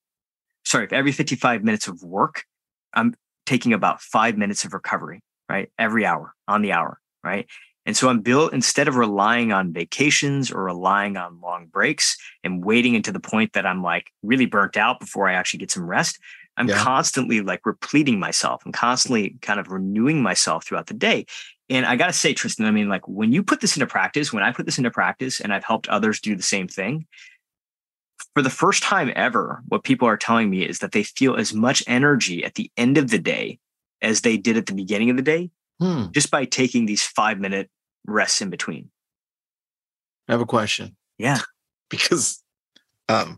sorry 0.63 0.87
for 0.87 0.95
every 0.95 1.11
55 1.11 1.63
minutes 1.63 1.87
of 1.87 2.03
work 2.03 2.45
i'm 2.93 3.15
taking 3.45 3.73
about 3.73 4.01
five 4.01 4.37
minutes 4.37 4.65
of 4.65 4.73
recovery 4.73 5.21
right 5.49 5.69
every 5.79 6.05
hour 6.05 6.33
on 6.47 6.61
the 6.61 6.71
hour 6.71 6.99
right 7.23 7.47
and 7.85 7.97
so 7.97 8.09
I'm 8.09 8.21
built 8.21 8.53
instead 8.53 8.87
of 8.87 8.95
relying 8.95 9.51
on 9.51 9.73
vacations 9.73 10.51
or 10.51 10.63
relying 10.63 11.17
on 11.17 11.41
long 11.41 11.65
breaks 11.65 12.15
and 12.43 12.63
waiting 12.63 12.93
into 12.93 13.11
the 13.11 13.19
point 13.19 13.53
that 13.53 13.65
I'm 13.65 13.81
like 13.81 14.11
really 14.21 14.45
burnt 14.45 14.77
out 14.77 14.99
before 14.99 15.27
I 15.27 15.33
actually 15.33 15.59
get 15.59 15.71
some 15.71 15.87
rest. 15.87 16.19
I'm 16.57 16.67
yeah. 16.67 16.77
constantly 16.77 17.41
like 17.41 17.65
repleting 17.65 18.19
myself. 18.19 18.61
I'm 18.65 18.71
constantly 18.71 19.37
kind 19.41 19.59
of 19.59 19.69
renewing 19.69 20.21
myself 20.21 20.65
throughout 20.65 20.87
the 20.87 20.93
day. 20.93 21.25
And 21.69 21.85
I 21.85 21.95
got 21.95 22.07
to 22.07 22.13
say, 22.13 22.33
Tristan, 22.33 22.65
I 22.65 22.71
mean, 22.71 22.89
like 22.89 23.07
when 23.07 23.31
you 23.31 23.41
put 23.41 23.61
this 23.61 23.75
into 23.77 23.87
practice, 23.87 24.31
when 24.31 24.43
I 24.43 24.51
put 24.51 24.65
this 24.65 24.77
into 24.77 24.91
practice 24.91 25.39
and 25.39 25.53
I've 25.53 25.63
helped 25.63 25.87
others 25.87 26.19
do 26.19 26.35
the 26.35 26.43
same 26.43 26.67
thing, 26.67 27.07
for 28.33 28.41
the 28.41 28.49
first 28.49 28.83
time 28.83 29.11
ever, 29.15 29.61
what 29.67 29.83
people 29.83 30.07
are 30.07 30.17
telling 30.17 30.49
me 30.49 30.63
is 30.63 30.79
that 30.79 30.91
they 30.91 31.03
feel 31.03 31.35
as 31.35 31.53
much 31.53 31.83
energy 31.87 32.43
at 32.43 32.55
the 32.55 32.71
end 32.77 32.97
of 32.97 33.09
the 33.09 33.19
day 33.19 33.59
as 34.01 34.21
they 34.21 34.37
did 34.37 34.57
at 34.57 34.65
the 34.65 34.73
beginning 34.73 35.09
of 35.09 35.17
the 35.17 35.23
day 35.23 35.51
hmm. 35.79 36.05
just 36.11 36.31
by 36.31 36.45
taking 36.45 36.85
these 36.85 37.05
five 37.05 37.39
minute 37.39 37.69
rests 38.05 38.41
in 38.41 38.49
between. 38.49 38.89
I 40.27 40.33
have 40.33 40.41
a 40.41 40.45
question. 40.45 40.95
Yeah. 41.17 41.39
Because 41.89 42.41
um 43.09 43.37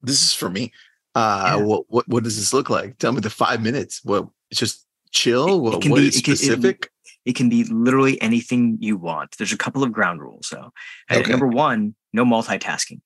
this 0.00 0.22
is 0.22 0.32
for 0.32 0.48
me. 0.48 0.72
Uh 1.14 1.56
yeah. 1.58 1.62
what, 1.62 1.84
what 1.88 2.08
what 2.08 2.24
does 2.24 2.36
this 2.36 2.54
look 2.54 2.70
like? 2.70 2.96
Tell 2.96 3.12
me 3.12 3.20
the 3.20 3.28
five 3.28 3.60
minutes. 3.62 4.00
What 4.02 4.28
it's 4.50 4.58
just 4.58 4.86
chill? 5.10 5.56
It, 5.56 5.58
what, 5.58 5.84
it 5.84 5.90
what 5.90 5.98
be, 5.98 6.08
is 6.08 6.16
specific? 6.16 6.90
It, 7.04 7.30
it, 7.32 7.36
can 7.36 7.50
be 7.50 7.64
literally 7.64 8.18
anything 8.22 8.78
you 8.80 8.96
want. 8.96 9.36
There's 9.36 9.52
a 9.52 9.58
couple 9.58 9.82
of 9.82 9.92
ground 9.92 10.22
rules 10.22 10.48
though. 10.50 10.72
Okay. 11.12 11.30
Number 11.30 11.46
one, 11.46 11.94
no 12.14 12.24
multitasking. 12.24 13.02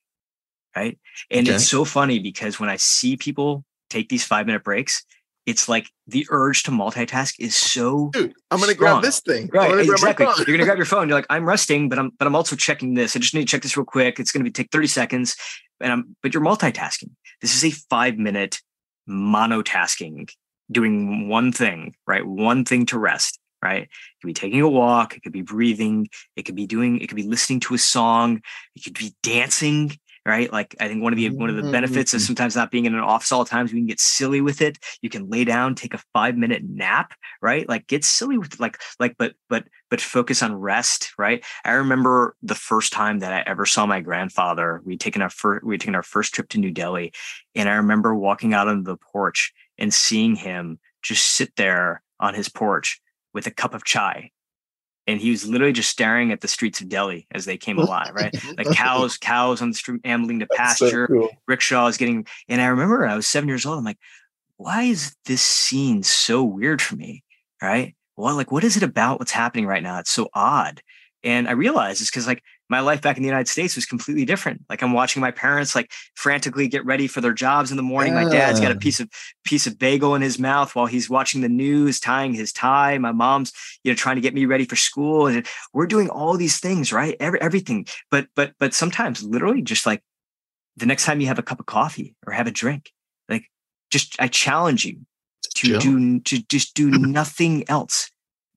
Right. 0.75 0.97
And 1.29 1.47
okay. 1.47 1.55
it's 1.55 1.67
so 1.67 1.85
funny 1.85 2.19
because 2.19 2.59
when 2.59 2.69
I 2.69 2.77
see 2.77 3.15
people 3.15 3.63
take 3.89 4.09
these 4.09 4.25
five 4.25 4.47
minute 4.47 4.63
breaks, 4.63 5.05
it's 5.45 5.67
like 5.67 5.89
the 6.07 6.25
urge 6.29 6.63
to 6.63 6.71
multitask 6.71 7.35
is 7.39 7.55
so 7.55 8.09
Dude, 8.13 8.33
I'm 8.49 8.59
gonna 8.59 8.73
strong. 8.73 8.93
grab 8.93 9.03
this 9.03 9.19
thing. 9.19 9.49
Right, 9.53 9.79
exactly. 9.79 10.25
You're 10.47 10.57
gonna 10.57 10.65
grab 10.65 10.77
your 10.77 10.85
phone. 10.93 11.09
You're 11.09 11.17
like, 11.17 11.27
I'm 11.29 11.45
resting, 11.45 11.89
but 11.89 11.99
I'm 11.99 12.11
but 12.17 12.27
I'm 12.27 12.35
also 12.35 12.55
checking 12.55 12.93
this. 12.93 13.15
I 13.15 13.19
just 13.19 13.33
need 13.33 13.41
to 13.41 13.47
check 13.47 13.61
this 13.61 13.75
real 13.75 13.85
quick. 13.85 14.19
It's 14.19 14.31
gonna 14.31 14.45
be 14.45 14.51
take 14.51 14.71
30 14.71 14.87
seconds. 14.87 15.35
And 15.81 15.91
I'm 15.91 16.15
but 16.21 16.33
you're 16.33 16.43
multitasking. 16.43 17.11
This 17.41 17.55
is 17.55 17.65
a 17.65 17.75
five 17.89 18.17
minute 18.17 18.61
monotasking, 19.07 20.29
doing 20.71 21.27
one 21.27 21.51
thing, 21.51 21.93
right? 22.07 22.25
One 22.25 22.63
thing 22.63 22.85
to 22.87 22.97
rest, 22.97 23.37
right? 23.61 23.83
It 23.83 23.89
could 24.21 24.27
be 24.27 24.33
taking 24.33 24.61
a 24.61 24.69
walk, 24.69 25.15
it 25.15 25.23
could 25.23 25.33
be 25.33 25.41
breathing, 25.41 26.07
it 26.35 26.43
could 26.43 26.55
be 26.55 26.67
doing, 26.67 26.99
it 26.99 27.07
could 27.07 27.17
be 27.17 27.23
listening 27.23 27.59
to 27.61 27.73
a 27.73 27.77
song, 27.77 28.41
it 28.75 28.83
could 28.83 28.97
be 28.97 29.13
dancing, 29.23 29.97
right? 30.25 30.51
Like 30.51 30.75
I 30.79 30.87
think 30.87 31.03
one 31.03 31.13
of 31.13 31.17
the 31.17 31.29
one 31.29 31.49
of 31.49 31.55
the 31.55 31.71
benefits 31.71 32.13
of 32.13 32.19
Mm-hmm. 32.19 32.25
sometimes 32.25 32.55
not 32.55 32.71
being 32.71 32.85
in 32.85 32.93
an 32.93 33.01
office 33.01 33.31
all 33.31 33.43
the 33.43 33.49
times 33.49 33.73
we 33.73 33.79
can 33.79 33.87
get 33.87 33.99
silly 33.99 34.41
with 34.41 34.61
it. 34.61 34.77
You 35.01 35.09
can 35.09 35.29
lay 35.29 35.43
down, 35.43 35.75
take 35.75 35.93
a 35.93 36.03
five 36.13 36.37
minute 36.37 36.63
nap, 36.63 37.13
right? 37.41 37.67
Like 37.67 37.87
get 37.87 38.05
silly 38.05 38.37
with 38.37 38.59
like 38.59 38.79
like 38.99 39.15
but 39.17 39.33
but 39.49 39.65
but 39.89 40.01
focus 40.01 40.41
on 40.41 40.55
rest, 40.55 41.11
right? 41.17 41.43
I 41.65 41.71
remember 41.71 42.35
the 42.41 42.55
first 42.55 42.93
time 42.93 43.19
that 43.19 43.33
I 43.33 43.41
ever 43.49 43.65
saw 43.65 43.85
my 43.85 43.99
grandfather. 43.99 44.81
We'd 44.85 44.99
taken 44.99 45.21
our 45.21 45.29
first 45.29 45.65
we'd 45.65 45.81
taken 45.81 45.95
our 45.95 46.03
first 46.03 46.33
trip 46.33 46.49
to 46.49 46.59
New 46.59 46.71
Delhi, 46.71 47.13
and 47.55 47.67
I 47.67 47.75
remember 47.75 48.15
walking 48.15 48.53
out 48.53 48.67
on 48.67 48.83
the 48.83 48.97
porch 48.97 49.53
and 49.77 49.93
seeing 49.93 50.35
him 50.35 50.79
just 51.01 51.25
sit 51.33 51.55
there 51.57 52.01
on 52.19 52.33
his 52.33 52.47
porch 52.47 53.01
with 53.33 53.47
a 53.47 53.51
cup 53.51 53.73
of 53.73 53.83
chai 53.83 54.31
and 55.07 55.19
he 55.19 55.31
was 55.31 55.47
literally 55.47 55.73
just 55.73 55.89
staring 55.89 56.31
at 56.31 56.41
the 56.41 56.47
streets 56.47 56.79
of 56.81 56.89
Delhi 56.89 57.27
as 57.31 57.45
they 57.45 57.57
came 57.57 57.77
alive, 57.77 58.11
right? 58.13 58.33
Like 58.57 58.71
cows, 58.71 59.17
cows 59.17 59.61
on 59.61 59.69
the 59.69 59.75
street 59.75 60.01
ambling 60.05 60.39
to 60.39 60.47
That's 60.49 60.77
so 60.77 60.85
pasture, 60.85 61.07
cool. 61.07 61.29
rickshaws 61.47 61.97
getting. 61.97 62.25
And 62.47 62.61
I 62.61 62.67
remember 62.67 63.05
I 63.05 63.15
was 63.15 63.27
seven 63.27 63.47
years 63.49 63.65
old. 63.65 63.79
I'm 63.79 63.83
like, 63.83 63.97
why 64.57 64.83
is 64.83 65.15
this 65.25 65.41
scene 65.41 66.03
so 66.03 66.43
weird 66.43 66.81
for 66.81 66.95
me, 66.95 67.23
right? 67.61 67.95
Well, 68.15 68.35
like, 68.35 68.51
what 68.51 68.63
is 68.63 68.77
it 68.77 68.83
about 68.83 69.19
what's 69.19 69.31
happening 69.31 69.65
right 69.65 69.83
now? 69.83 69.99
It's 69.99 70.11
so 70.11 70.29
odd. 70.33 70.81
And 71.23 71.47
I 71.47 71.51
realized 71.53 72.01
it's 72.01 72.11
because 72.11 72.27
like 72.27 72.43
my 72.73 72.79
life 72.79 73.03
back 73.03 73.17
in 73.17 73.23
the 73.23 73.29
United 73.29 73.47
States 73.47 73.75
was 73.75 73.85
completely 73.85 74.25
different. 74.25 74.65
Like 74.67 74.81
I'm 74.81 74.93
watching 74.93 75.21
my 75.21 75.29
parents 75.29 75.75
like 75.75 75.91
frantically 76.15 76.67
get 76.67 76.83
ready 76.83 77.05
for 77.05 77.21
their 77.21 77.31
jobs 77.31 77.69
in 77.69 77.77
the 77.77 77.83
morning. 77.83 78.15
My 78.15 78.27
dad's 78.27 78.59
got 78.59 78.71
a 78.71 78.75
piece 78.75 78.99
of 78.99 79.07
piece 79.43 79.67
of 79.67 79.77
bagel 79.77 80.15
in 80.15 80.23
his 80.23 80.39
mouth 80.39 80.75
while 80.75 80.87
he's 80.87 81.07
watching 81.07 81.41
the 81.41 81.49
news, 81.49 81.99
tying 81.99 82.33
his 82.33 82.51
tie. 82.51 82.97
My 82.97 83.11
mom's, 83.11 83.53
you 83.83 83.91
know, 83.91 83.95
trying 83.95 84.15
to 84.15 84.23
get 84.23 84.33
me 84.33 84.47
ready 84.47 84.65
for 84.65 84.75
school. 84.75 85.27
And 85.27 85.45
we're 85.71 85.85
doing 85.85 86.09
all 86.09 86.35
these 86.35 86.59
things, 86.59 86.91
right? 86.91 87.15
Every, 87.19 87.39
everything. 87.41 87.85
But 88.09 88.25
but 88.35 88.53
but 88.59 88.73
sometimes 88.73 89.23
literally 89.23 89.61
just 89.61 89.85
like 89.85 90.01
the 90.75 90.87
next 90.87 91.05
time 91.05 91.21
you 91.21 91.27
have 91.27 91.37
a 91.37 91.43
cup 91.43 91.59
of 91.59 91.67
coffee 91.67 92.15
or 92.25 92.33
have 92.33 92.47
a 92.47 92.51
drink, 92.51 92.91
like 93.29 93.51
just 93.91 94.15
I 94.19 94.27
challenge 94.29 94.83
you 94.83 95.05
to 95.57 95.77
do 95.77 96.19
to 96.21 96.41
just 96.49 96.73
do 96.73 96.89
nothing 97.19 97.69
else. 97.69 98.09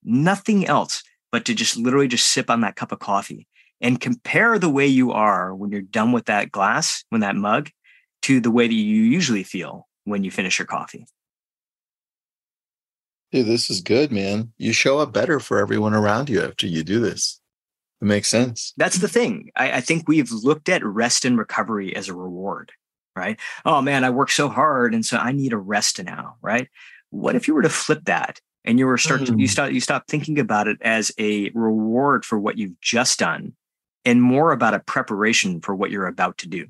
Nothing 0.03 0.67
else 0.67 1.03
but 1.31 1.45
to 1.45 1.55
just 1.55 1.77
literally 1.77 2.09
just 2.09 2.33
sip 2.33 2.49
on 2.49 2.63
that 2.63 2.77
cup 2.77 2.93
of 2.93 2.99
coffee 2.99 3.47
and 3.81 4.01
compare 4.01 4.59
the 4.59 4.71
way 4.71 4.87
you 4.87 5.13
are 5.13 5.55
when 5.55 5.71
you're 5.71 5.83
done 5.83 6.13
with 6.13 6.27
that 6.27 6.51
glass, 6.51 7.05
when 7.11 7.21
that 7.21 7.37
mug, 7.37 7.71
to 8.23 8.41
the 8.41 8.51
way 8.51 8.67
that 8.67 8.75
you 8.75 9.03
usually 9.03 9.43
feel 9.43 9.87
when 10.05 10.25
you 10.25 10.31
finish 10.31 10.59
your 10.59 10.67
coffee. 10.67 11.07
Dude, 13.33 13.47
this 13.47 13.71
is 13.71 13.81
good, 13.81 14.13
man. 14.13 14.53
You 14.57 14.73
show 14.73 14.99
up 14.99 15.13
better 15.13 15.41
for 15.41 15.59
everyone 15.59 15.95
around 15.95 16.31
you 16.31 16.43
after 16.43 16.67
you 16.67 16.85
do 16.85 17.01
this. 17.01 17.41
It 18.01 18.05
makes 18.05 18.29
sense. 18.29 18.73
That's 18.77 18.99
the 18.99 19.09
thing. 19.09 19.51
I, 19.57 19.73
I 19.73 19.81
think 19.81 20.07
we've 20.07 20.31
looked 20.31 20.69
at 20.69 20.85
rest 20.85 21.25
and 21.25 21.37
recovery 21.37 21.95
as 21.97 22.09
a 22.09 22.15
reward, 22.15 22.73
right? 23.17 23.39
Oh 23.65 23.83
man, 23.83 24.05
I 24.05 24.11
worked 24.11 24.33
so 24.33 24.49
hard, 24.49 24.95
and 24.95 25.05
so 25.05 25.17
I 25.19 25.33
need 25.33 25.53
a 25.53 25.59
rest 25.59 26.03
now, 26.05 26.37
right? 26.41 26.69
What 27.11 27.35
if 27.35 27.49
you 27.49 27.55
were 27.55 27.63
to 27.63 27.69
flip 27.69 28.05
that 28.05 28.41
and 28.65 28.79
you 28.79 28.87
were 28.87 28.99
start 28.99 29.27
to, 29.27 29.33
you 29.37 29.47
Mm. 29.47 29.51
start 29.51 29.73
you 29.73 29.81
stop 29.81 30.07
thinking 30.07 30.39
about 30.39 30.69
it 30.69 30.79
as 30.83 31.11
a 31.19 31.51
reward 31.55 32.25
for 32.25 32.39
what 32.39 32.59
you've 32.59 32.81
just 32.81 33.19
done, 33.19 33.55
and 34.07 34.23
more 34.23 34.53
about 34.53 34.73
a 34.73 34.81
preparation 34.81 35.61
for 35.61 35.75
what 35.75 35.91
you're 35.91 36.07
about 36.07 36.39
to 36.39 36.49
do. 36.49 36.67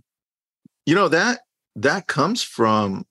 You 0.87 0.95
know 0.97 1.09
that 1.09 1.41
that 1.77 2.07
comes 2.09 2.43
from 2.43 3.07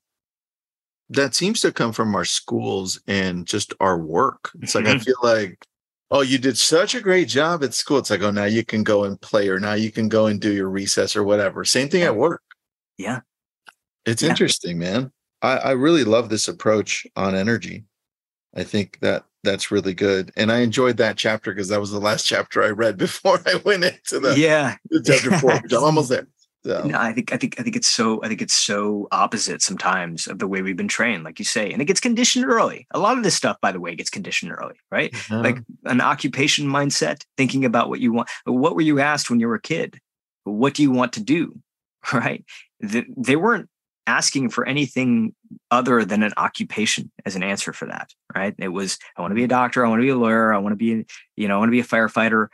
that 1.09 1.35
seems 1.35 1.61
to 1.61 1.71
come 1.71 1.93
from 1.93 2.15
our 2.15 2.25
schools 2.25 2.99
and 3.07 3.45
just 3.45 3.73
our 3.79 3.97
work. 3.97 4.49
It's 4.61 4.73
like 4.73 4.87
I 4.87 4.95
Mhm. 4.95 5.03
feel 5.05 5.15
like, 5.21 5.63
oh, 6.09 6.21
you 6.21 6.39
did 6.39 6.57
such 6.57 6.95
a 6.95 7.01
great 7.01 7.27
job 7.27 7.63
at 7.63 7.75
school. 7.75 7.99
It's 7.99 8.09
like, 8.09 8.23
oh, 8.23 8.31
now 8.31 8.45
you 8.45 8.65
can 8.65 8.83
go 8.83 9.03
and 9.03 9.21
play, 9.21 9.47
or 9.49 9.59
now 9.59 9.75
you 9.75 9.91
can 9.91 10.09
go 10.09 10.25
and 10.25 10.41
do 10.41 10.51
your 10.51 10.69
recess 10.69 11.15
or 11.15 11.23
whatever. 11.23 11.63
Same 11.63 11.89
thing 11.89 12.01
at 12.01 12.15
work. 12.15 12.41
Yeah. 12.97 13.21
It's 14.05 14.23
Yeah. 14.23 14.29
interesting, 14.29 14.79
man. 14.79 15.11
I, 15.43 15.57
I 15.57 15.71
really 15.71 16.03
love 16.05 16.29
this 16.29 16.47
approach 16.47 17.05
on 17.15 17.35
energy. 17.35 17.85
I 18.55 18.63
think 18.63 18.97
that 19.01 19.25
that's 19.45 19.71
really 19.71 19.93
good. 19.93 20.31
And 20.35 20.51
I 20.51 20.59
enjoyed 20.59 20.97
that 20.97 21.15
chapter 21.17 21.53
because 21.53 21.69
that 21.69 21.79
was 21.79 21.91
the 21.91 21.99
last 21.99 22.25
chapter 22.27 22.61
I 22.63 22.69
read 22.71 22.97
before 22.97 23.39
I 23.45 23.55
went 23.63 23.85
into 23.85 24.19
the, 24.19 24.37
yeah, 24.37 24.75
the 24.89 25.01
chapter 25.01 25.31
four. 25.39 25.51
I'm 25.51 25.61
almost 25.83 26.09
there. 26.09 26.27
So, 26.65 26.83
No, 26.83 26.97
I 26.99 27.13
think 27.13 27.31
I 27.31 27.37
think 27.37 27.59
I 27.59 27.63
think 27.63 27.75
it's 27.75 27.87
so 27.87 28.19
I 28.23 28.27
think 28.27 28.41
it's 28.41 28.55
so 28.55 29.07
opposite 29.11 29.61
sometimes 29.61 30.25
of 30.25 30.39
the 30.39 30.47
way 30.47 30.63
we've 30.63 30.75
been 30.75 30.87
trained, 30.87 31.23
like 31.23 31.37
you 31.37 31.45
say, 31.45 31.71
and 31.71 31.79
it 31.79 31.85
gets 31.85 31.99
conditioned 31.99 32.43
early. 32.45 32.87
A 32.89 32.97
lot 32.99 33.17
of 33.17 33.23
this 33.23 33.35
stuff, 33.35 33.61
by 33.61 33.71
the 33.71 33.79
way, 33.79 33.93
gets 33.95 34.09
conditioned 34.09 34.51
early, 34.51 34.73
right? 34.89 35.13
yeah. 35.29 35.41
Like 35.41 35.59
an 35.85 36.01
occupation 36.01 36.65
mindset, 36.67 37.23
thinking 37.37 37.65
about 37.65 37.89
what 37.89 37.99
you 37.99 38.11
want. 38.11 38.29
What 38.45 38.73
were 38.73 38.81
you 38.81 38.99
asked 38.99 39.29
when 39.29 39.39
you 39.39 39.47
were 39.47 39.55
a 39.55 39.61
kid? 39.61 39.99
What 40.43 40.73
do 40.73 40.81
you 40.81 40.91
want 40.91 41.13
to 41.13 41.23
do? 41.23 41.59
Right? 42.13 42.43
Th- 42.87 43.05
They 43.15 43.35
weren't 43.35 43.69
asking 44.07 44.49
for 44.49 44.65
anything 44.65 45.33
other 45.71 46.05
than 46.05 46.23
an 46.23 46.33
occupation 46.37 47.11
as 47.25 47.35
an 47.35 47.43
answer 47.43 47.73
for 47.73 47.85
that, 47.87 48.13
right? 48.35 48.55
It 48.57 48.69
was 48.69 48.97
I 49.17 49.21
want 49.21 49.31
to 49.31 49.35
be 49.35 49.43
a 49.43 49.47
doctor, 49.47 49.85
I 49.85 49.89
want 49.89 49.99
to 49.99 50.05
be 50.05 50.09
a 50.09 50.17
lawyer, 50.17 50.53
I 50.53 50.57
want 50.57 50.73
to 50.73 50.77
be, 50.77 51.05
you 51.35 51.47
know, 51.47 51.55
I 51.55 51.57
want 51.59 51.69
to 51.69 51.71
be 51.71 51.79
a 51.79 51.83
firefighter. 51.83 52.47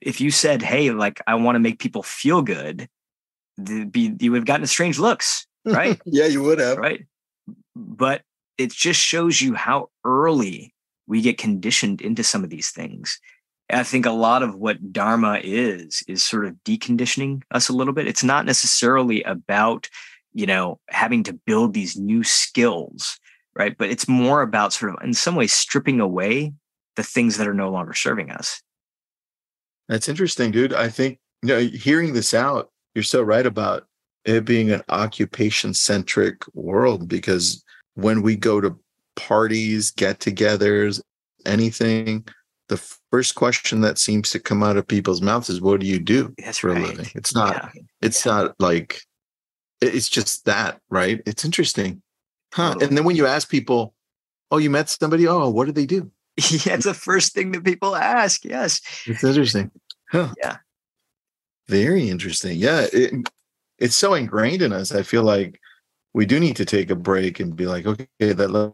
If 0.00 0.20
you 0.20 0.30
said, 0.30 0.62
"Hey, 0.62 0.90
like 0.90 1.20
I 1.26 1.34
want 1.34 1.56
to 1.56 1.60
make 1.60 1.78
people 1.78 2.02
feel 2.02 2.42
good," 2.42 2.88
be 3.62 4.14
you 4.20 4.32
would 4.32 4.38
have 4.38 4.46
gotten 4.46 4.66
strange 4.66 4.98
looks, 4.98 5.46
right? 5.64 6.00
yeah, 6.06 6.26
you 6.26 6.42
would 6.42 6.58
have. 6.58 6.78
right? 6.78 7.06
But 7.74 8.22
it 8.56 8.72
just 8.72 9.00
shows 9.00 9.40
you 9.40 9.54
how 9.54 9.90
early 10.04 10.74
we 11.06 11.22
get 11.22 11.38
conditioned 11.38 12.00
into 12.00 12.22
some 12.22 12.44
of 12.44 12.50
these 12.50 12.70
things. 12.70 13.20
I 13.70 13.82
think 13.82 14.06
a 14.06 14.10
lot 14.10 14.42
of 14.42 14.56
what 14.56 14.92
Dharma 14.92 15.40
is, 15.42 16.02
is 16.08 16.24
sort 16.24 16.46
of 16.46 16.54
deconditioning 16.64 17.42
us 17.50 17.68
a 17.68 17.74
little 17.74 17.92
bit. 17.92 18.06
It's 18.06 18.24
not 18.24 18.46
necessarily 18.46 19.22
about, 19.24 19.88
you 20.32 20.46
know, 20.46 20.78
having 20.88 21.22
to 21.24 21.32
build 21.32 21.74
these 21.74 21.96
new 21.96 22.22
skills, 22.22 23.18
right? 23.54 23.76
But 23.76 23.90
it's 23.90 24.08
more 24.08 24.42
about 24.42 24.72
sort 24.72 24.92
of, 24.94 25.02
in 25.02 25.14
some 25.14 25.34
ways, 25.34 25.52
stripping 25.52 26.00
away 26.00 26.52
the 26.96 27.02
things 27.02 27.36
that 27.38 27.48
are 27.48 27.54
no 27.54 27.70
longer 27.70 27.94
serving 27.94 28.30
us. 28.30 28.60
That's 29.88 30.08
interesting, 30.08 30.50
dude. 30.50 30.74
I 30.74 30.88
think 30.88 31.18
you 31.42 31.48
know, 31.48 31.58
hearing 31.60 32.12
this 32.12 32.34
out, 32.34 32.70
you're 32.94 33.04
so 33.04 33.22
right 33.22 33.46
about 33.46 33.86
it 34.24 34.44
being 34.44 34.70
an 34.70 34.82
occupation 34.88 35.72
centric 35.72 36.42
world 36.54 37.08
because 37.08 37.64
when 37.94 38.22
we 38.22 38.36
go 38.36 38.60
to 38.60 38.76
parties, 39.16 39.90
get 39.92 40.18
togethers, 40.18 41.00
anything, 41.46 42.26
the 42.68 42.76
first 43.10 43.34
question 43.34 43.80
that 43.80 43.98
seems 43.98 44.30
to 44.30 44.38
come 44.38 44.62
out 44.62 44.76
of 44.76 44.86
people's 44.86 45.22
mouths 45.22 45.48
is, 45.48 45.60
What 45.60 45.80
do 45.80 45.86
you 45.86 45.98
do 45.98 46.34
That's 46.38 46.58
for 46.58 46.70
right. 46.70 46.82
a 46.82 46.86
living? 46.86 47.06
It's 47.14 47.34
not, 47.34 47.70
Yeah. 47.74 47.82
it's 48.02 48.26
not 48.26 48.54
like, 48.58 49.00
it's 49.80 50.08
just 50.08 50.44
that, 50.46 50.80
right? 50.90 51.20
It's 51.26 51.44
interesting. 51.44 52.02
Huh. 52.52 52.74
Totally. 52.74 52.86
And 52.86 52.96
then 52.96 53.04
when 53.04 53.16
you 53.16 53.26
ask 53.26 53.48
people, 53.48 53.94
Oh, 54.50 54.58
you 54.58 54.70
met 54.70 54.88
somebody? 54.88 55.26
Oh, 55.26 55.50
what 55.50 55.66
do 55.66 55.72
they 55.72 55.86
do? 55.86 56.10
yeah, 56.36 56.74
it's 56.74 56.84
the 56.84 56.94
first 56.94 57.34
thing 57.34 57.52
that 57.52 57.64
people 57.64 57.94
ask. 57.94 58.44
Yes. 58.44 58.80
It's 59.06 59.24
interesting. 59.24 59.70
Huh. 60.10 60.32
Yeah. 60.38 60.56
Very 61.68 62.08
interesting. 62.08 62.58
Yeah. 62.58 62.86
It, 62.92 63.28
it's 63.78 63.96
so 63.96 64.14
ingrained 64.14 64.62
in 64.62 64.72
us. 64.72 64.92
I 64.92 65.02
feel 65.02 65.22
like 65.22 65.60
we 66.14 66.24
do 66.24 66.40
need 66.40 66.56
to 66.56 66.64
take 66.64 66.90
a 66.90 66.96
break 66.96 67.40
and 67.40 67.54
be 67.54 67.66
like, 67.66 67.86
okay, 67.86 68.06
that 68.18 68.72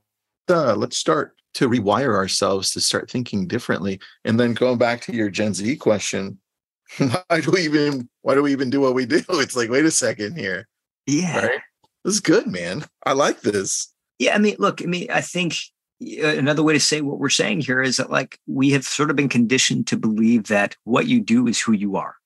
uh, 0.49 0.75
let's 0.75 0.97
start 0.97 1.37
to 1.55 1.69
rewire 1.69 2.15
ourselves 2.15 2.73
to 2.73 2.81
start 2.81 3.11
thinking 3.11 3.47
differently. 3.47 4.01
And 4.25 4.39
then 4.39 4.55
going 4.55 4.79
back 4.79 5.01
to 5.03 5.15
your 5.15 5.31
Gen 5.31 5.55
Z 5.55 5.77
question, 5.77 6.39
why 6.99 7.41
do 7.41 7.51
we 7.51 7.63
even 7.63 8.09
why 8.23 8.35
do 8.35 8.43
we 8.43 8.53
even 8.53 8.71
do 8.71 8.81
what 8.81 8.95
we 8.95 9.07
do? 9.07 9.23
It's 9.31 9.57
like, 9.57 9.71
wait 9.71 9.85
a 9.85 9.91
second 9.91 10.39
here. 10.39 10.69
Yeah. 11.07 11.47
Right. 11.47 11.61
This 12.05 12.15
is 12.15 12.21
good, 12.21 12.47
man. 12.47 12.85
I 13.05 13.13
like 13.13 13.41
this. 13.41 13.93
Yeah, 14.19 14.35
I 14.35 14.39
mean, 14.39 14.57
look, 14.59 14.83
I 14.83 14.87
mean, 14.87 15.11
I 15.11 15.21
think 15.21 15.57
uh, 16.03 16.27
another 16.27 16.63
way 16.63 16.73
to 16.73 16.81
say 16.81 17.01
what 17.01 17.19
we're 17.19 17.31
saying 17.31 17.63
here 17.63 17.83
is 17.83 17.97
that 17.97 18.11
like 18.11 18.39
we 18.47 18.71
have 18.71 18.85
sort 18.85 19.11
of 19.11 19.17
been 19.17 19.29
conditioned 19.29 19.87
to 19.89 19.97
believe 19.97 20.45
that 20.49 20.77
what 20.85 21.07
you 21.07 21.21
do 21.21 21.47
is 21.47 21.61
who 21.61 21.73
you 21.73 21.97
are. 21.97 22.17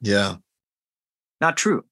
Yeah. 0.00 0.36
Not 1.40 1.56
true. 1.56 1.84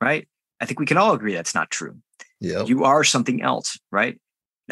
Right? 0.00 0.28
I 0.60 0.66
think 0.66 0.80
we 0.80 0.86
can 0.86 0.96
all 0.96 1.12
agree 1.12 1.34
that's 1.34 1.54
not 1.54 1.70
true. 1.70 1.96
Yeah. 2.40 2.64
You 2.64 2.84
are 2.84 3.04
something 3.04 3.42
else, 3.42 3.78
right? 3.90 4.18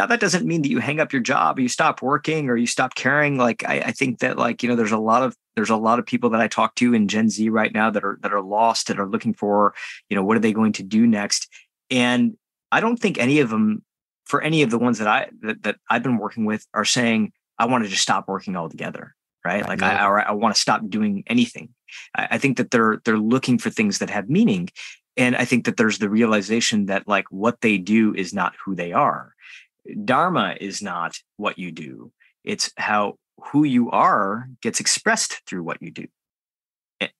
Now 0.01 0.07
that 0.07 0.19
doesn't 0.19 0.47
mean 0.47 0.63
that 0.63 0.71
you 0.71 0.79
hang 0.79 0.99
up 0.99 1.13
your 1.13 1.21
job 1.21 1.59
or 1.59 1.61
you 1.61 1.69
stop 1.69 2.01
working 2.01 2.49
or 2.49 2.57
you 2.57 2.67
stop 2.67 2.95
caring. 2.95 3.37
Like 3.37 3.69
I, 3.69 3.81
I 3.81 3.93
think 3.93 4.21
that 4.21 4.39
like, 4.39 4.63
you 4.63 4.69
know, 4.71 4.75
there's 4.75 4.93
a 4.93 4.99
lot 4.99 5.23
of 5.23 5.37
there's 5.57 5.69
a 5.69 5.77
lot 5.77 5.99
of 5.99 6.07
people 6.07 6.31
that 6.31 6.41
I 6.41 6.49
talk 6.49 6.75
to 6.77 6.95
in 6.95 7.07
Gen 7.07 7.29
Z 7.29 7.47
right 7.51 7.71
now 7.71 7.91
that 7.91 8.03
are 8.03 8.19
that 8.23 8.33
are 8.33 8.41
lost, 8.41 8.87
that 8.87 8.99
are 8.99 9.07
looking 9.07 9.35
for, 9.35 9.75
you 10.09 10.17
know, 10.17 10.25
what 10.25 10.39
are 10.39 10.41
they 10.41 10.55
going 10.55 10.73
to 10.73 10.83
do 10.83 11.07
next? 11.07 11.49
And 11.91 12.39
I 12.73 12.81
don't 12.81 12.97
think 12.97 13.19
any 13.19 13.41
of 13.41 13.51
them, 13.51 13.85
for 14.25 14.41
any 14.41 14.63
of 14.63 14.71
the 14.71 14.79
ones 14.79 15.01
that 15.01 15.07
I 15.07 15.29
that, 15.43 15.65
that 15.65 15.77
I've 15.91 16.03
been 16.03 16.17
working 16.17 16.47
with, 16.47 16.67
are 16.73 16.87
saying 16.87 17.33
I 17.59 17.67
want 17.67 17.85
to 17.85 17.91
just 17.91 18.01
stop 18.01 18.27
working 18.27 18.57
altogether, 18.57 19.15
right? 19.45 19.69
Like 19.69 19.83
I 19.83 20.07
or 20.07 20.27
I 20.27 20.33
want 20.33 20.55
to 20.55 20.61
stop 20.63 20.81
doing 20.89 21.25
anything. 21.27 21.75
I, 22.17 22.29
I 22.31 22.39
think 22.39 22.57
that 22.57 22.71
they're 22.71 23.03
they're 23.05 23.19
looking 23.19 23.59
for 23.59 23.69
things 23.69 23.99
that 23.99 24.09
have 24.09 24.31
meaning, 24.31 24.71
and 25.19 25.37
I 25.37 25.45
think 25.45 25.67
that 25.67 25.77
there's 25.77 25.99
the 25.99 26.09
realization 26.09 26.87
that 26.87 27.07
like 27.07 27.27
what 27.29 27.61
they 27.61 27.77
do 27.77 28.15
is 28.15 28.33
not 28.33 28.55
who 28.65 28.75
they 28.75 28.95
are. 28.95 29.35
Dharma 30.05 30.57
is 30.61 30.83
not 30.83 31.17
what 31.37 31.59
you 31.59 31.73
do; 31.73 32.13
it's 32.45 32.73
how 32.77 33.17
who 33.45 33.65
you 33.65 33.91
are 33.91 34.49
gets 34.63 34.81
expressed 34.81 35.43
through 35.47 35.63
what 35.63 35.79
you 35.81 35.91
do. 35.91 36.07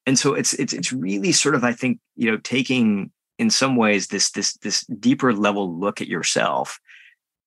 and 0.05 0.17
so 0.17 0.33
it's 0.33 0.53
it's 0.53 0.73
it's 0.73 0.93
really 0.93 1.31
sort 1.31 1.55
of 1.55 1.63
i 1.63 1.73
think 1.73 1.99
you 2.15 2.29
know 2.29 2.37
taking 2.37 3.11
in 3.39 3.49
some 3.49 3.75
ways 3.75 4.07
this 4.07 4.29
this 4.31 4.53
this 4.57 4.85
deeper 4.99 5.33
level 5.33 5.79
look 5.79 6.01
at 6.01 6.07
yourself 6.07 6.79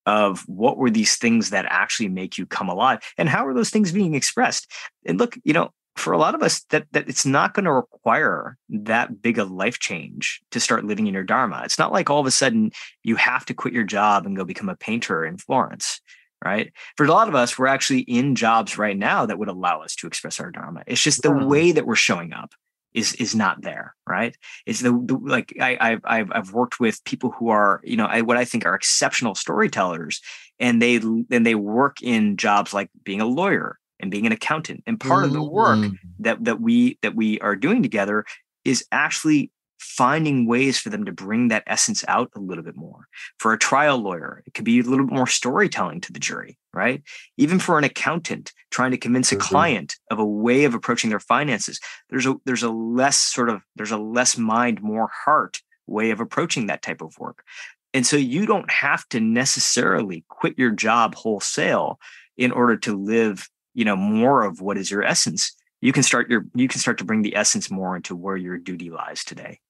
of 0.06 0.40
what 0.48 0.76
were 0.76 0.90
these 0.90 1.16
things 1.16 1.50
that 1.50 1.64
actually 1.68 2.08
make 2.08 2.36
you 2.36 2.44
come 2.44 2.68
alive 2.68 2.98
and 3.16 3.28
how 3.28 3.46
are 3.46 3.54
those 3.54 3.70
things 3.70 3.92
being 3.92 4.14
expressed 4.14 4.70
and 5.06 5.18
look 5.18 5.36
you 5.44 5.52
know 5.52 5.70
for 5.96 6.12
a 6.12 6.18
lot 6.18 6.34
of 6.34 6.42
us 6.42 6.62
that 6.70 6.86
that 6.92 7.08
it's 7.08 7.24
not 7.24 7.54
going 7.54 7.64
to 7.64 7.72
require 7.72 8.56
that 8.68 9.22
big 9.22 9.38
a 9.38 9.44
life 9.44 9.78
change 9.78 10.40
to 10.50 10.60
start 10.60 10.84
living 10.84 11.06
in 11.06 11.14
your 11.14 11.22
dharma. 11.22 11.62
It's 11.64 11.78
not 11.78 11.92
like 11.92 12.10
all 12.10 12.20
of 12.20 12.26
a 12.26 12.30
sudden 12.30 12.72
you 13.02 13.16
have 13.16 13.44
to 13.46 13.54
quit 13.54 13.74
your 13.74 13.84
job 13.84 14.26
and 14.26 14.36
go 14.36 14.44
become 14.44 14.68
a 14.68 14.76
painter 14.76 15.24
in 15.24 15.38
florence 15.38 16.00
right? 16.44 16.72
For 16.98 17.06
a 17.06 17.10
lot 17.10 17.28
of 17.28 17.34
us 17.34 17.58
we're 17.58 17.68
actually 17.68 18.00
in 18.00 18.34
jobs 18.34 18.76
right 18.76 18.96
now 18.96 19.24
that 19.24 19.38
would 19.38 19.48
allow 19.48 19.80
us 19.80 19.96
to 19.96 20.06
express 20.06 20.38
our 20.38 20.50
dharma. 20.50 20.82
It's 20.86 21.02
just 21.02 21.22
the 21.22 21.32
hmm. 21.32 21.46
way 21.46 21.72
that 21.72 21.86
we're 21.86 21.94
showing 21.94 22.32
up 22.32 22.52
is 22.92 23.14
is 23.14 23.34
not 23.34 23.62
there 23.62 23.94
right? 24.06 24.36
Is 24.66 24.80
the, 24.80 24.90
the, 24.90 25.16
like 25.16 25.54
I, 25.60 25.98
I've 26.04 26.30
I've 26.32 26.52
worked 26.52 26.78
with 26.78 27.02
people 27.04 27.30
who 27.30 27.48
are 27.48 27.80
you 27.82 27.96
know 27.96 28.06
I, 28.06 28.20
what 28.20 28.36
I 28.36 28.44
think 28.44 28.66
are 28.66 28.74
exceptional 28.74 29.34
storytellers 29.34 30.20
and 30.60 30.80
they 30.80 30.96
and 30.96 31.46
they 31.46 31.54
work 31.54 32.02
in 32.02 32.36
jobs 32.36 32.74
like 32.74 32.90
being 33.04 33.20
a 33.20 33.26
lawyer 33.26 33.78
and 34.00 34.10
being 34.10 34.26
an 34.26 34.32
accountant 34.32 34.82
and 34.86 35.00
part 35.00 35.24
mm-hmm. 35.24 35.26
of 35.26 35.32
the 35.32 35.42
work 35.42 35.78
mm-hmm. 35.78 35.94
that 36.20 36.44
that 36.44 36.60
we 36.60 36.98
that 37.02 37.14
we 37.14 37.38
are 37.40 37.56
doing 37.56 37.82
together 37.82 38.24
is 38.64 38.84
actually 38.92 39.50
finding 39.78 40.46
ways 40.46 40.78
for 40.78 40.88
them 40.88 41.04
to 41.04 41.12
bring 41.12 41.48
that 41.48 41.62
essence 41.66 42.04
out 42.08 42.30
a 42.34 42.40
little 42.40 42.64
bit 42.64 42.76
more. 42.76 43.06
For 43.38 43.52
a 43.52 43.58
trial 43.58 43.98
lawyer, 43.98 44.42
it 44.46 44.54
could 44.54 44.64
be 44.64 44.80
a 44.80 44.82
little 44.82 45.06
bit 45.06 45.14
more 45.14 45.26
storytelling 45.26 46.00
to 46.02 46.12
the 46.12 46.18
jury, 46.18 46.58
right? 46.72 47.02
Even 47.36 47.58
for 47.58 47.76
an 47.76 47.84
accountant 47.84 48.52
trying 48.70 48.92
to 48.92 48.96
convince 48.96 49.30
a 49.30 49.36
mm-hmm. 49.36 49.46
client 49.46 49.96
of 50.10 50.18
a 50.18 50.24
way 50.24 50.64
of 50.64 50.74
approaching 50.74 51.10
their 51.10 51.20
finances, 51.20 51.78
there's 52.08 52.26
a 52.26 52.34
there's 52.46 52.62
a 52.62 52.70
less 52.70 53.16
sort 53.16 53.50
of 53.50 53.62
there's 53.76 53.92
a 53.92 53.98
less 53.98 54.38
mind, 54.38 54.82
more 54.82 55.10
heart 55.24 55.60
way 55.86 56.10
of 56.10 56.20
approaching 56.20 56.66
that 56.66 56.82
type 56.82 57.02
of 57.02 57.18
work. 57.18 57.44
And 57.92 58.06
so 58.06 58.16
you 58.16 58.46
don't 58.46 58.70
have 58.70 59.08
to 59.10 59.20
necessarily 59.20 60.24
quit 60.28 60.58
your 60.58 60.70
job 60.70 61.14
wholesale 61.14 62.00
in 62.36 62.50
order 62.50 62.76
to 62.78 62.96
live, 62.96 63.48
you 63.74 63.84
know, 63.84 63.96
more 63.96 64.44
of 64.44 64.60
what 64.60 64.78
is 64.78 64.90
your 64.90 65.02
essence 65.02 65.54
you 65.80 65.92
can 65.92 66.02
start 66.02 66.30
your 66.30 66.46
you 66.54 66.66
can 66.66 66.80
start 66.80 66.96
to 66.96 67.04
bring 67.04 67.20
the 67.20 67.36
essence 67.36 67.70
more 67.70 67.94
into 67.94 68.16
where 68.16 68.38
your 68.38 68.56
duty 68.56 68.88
lies 68.90 69.22
today 69.22 69.60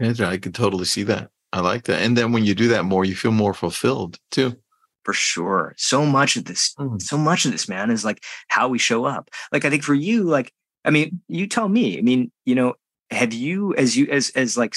I 0.00 0.38
can 0.38 0.52
totally 0.52 0.84
see 0.84 1.02
that. 1.04 1.30
I 1.52 1.60
like 1.60 1.84
that. 1.84 2.02
And 2.02 2.16
then 2.16 2.32
when 2.32 2.44
you 2.44 2.54
do 2.54 2.68
that 2.68 2.84
more, 2.84 3.04
you 3.04 3.16
feel 3.16 3.32
more 3.32 3.54
fulfilled 3.54 4.18
too. 4.30 4.56
For 5.04 5.12
sure. 5.14 5.74
So 5.78 6.04
much 6.04 6.36
of 6.36 6.44
this, 6.44 6.74
mm. 6.78 7.00
so 7.00 7.16
much 7.16 7.46
of 7.46 7.52
this, 7.52 7.68
man, 7.68 7.90
is 7.90 8.04
like 8.04 8.22
how 8.48 8.68
we 8.68 8.78
show 8.78 9.06
up. 9.06 9.30
Like 9.52 9.64
I 9.64 9.70
think 9.70 9.82
for 9.82 9.94
you, 9.94 10.24
like, 10.24 10.52
I 10.84 10.90
mean, 10.90 11.20
you 11.28 11.46
tell 11.46 11.68
me, 11.68 11.98
I 11.98 12.02
mean, 12.02 12.30
you 12.44 12.54
know, 12.54 12.74
have 13.10 13.32
you 13.32 13.74
as 13.76 13.96
you 13.96 14.06
as 14.08 14.30
as 14.30 14.58
like 14.58 14.74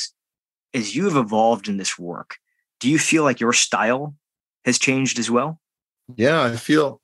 as 0.73 0.95
you 0.95 1.03
have 1.05 1.17
evolved 1.17 1.67
in 1.67 1.77
this 1.77 1.99
work, 1.99 2.37
do 2.79 2.89
you 2.89 2.97
feel 2.97 3.23
like 3.23 3.41
your 3.41 3.53
style 3.53 4.15
has 4.63 4.79
changed 4.79 5.19
as 5.19 5.29
well? 5.29 5.59
Yeah, 6.15 6.41
I 6.41 6.55
feel 6.55 7.00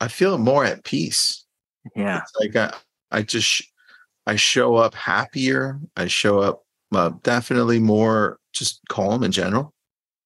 I 0.00 0.08
feel 0.08 0.38
more 0.38 0.64
at 0.64 0.84
peace. 0.84 1.44
Yeah. 1.94 2.20
It's 2.22 2.32
like 2.38 2.56
I, 2.56 2.76
I 3.10 3.22
just 3.22 3.62
I 4.26 4.36
show 4.36 4.76
up 4.76 4.94
happier. 4.94 5.80
I 5.96 6.06
show 6.06 6.40
up 6.40 6.64
uh, 6.94 7.10
definitely 7.22 7.78
more 7.78 8.38
just 8.52 8.80
calm 8.88 9.22
in 9.22 9.32
general, 9.32 9.72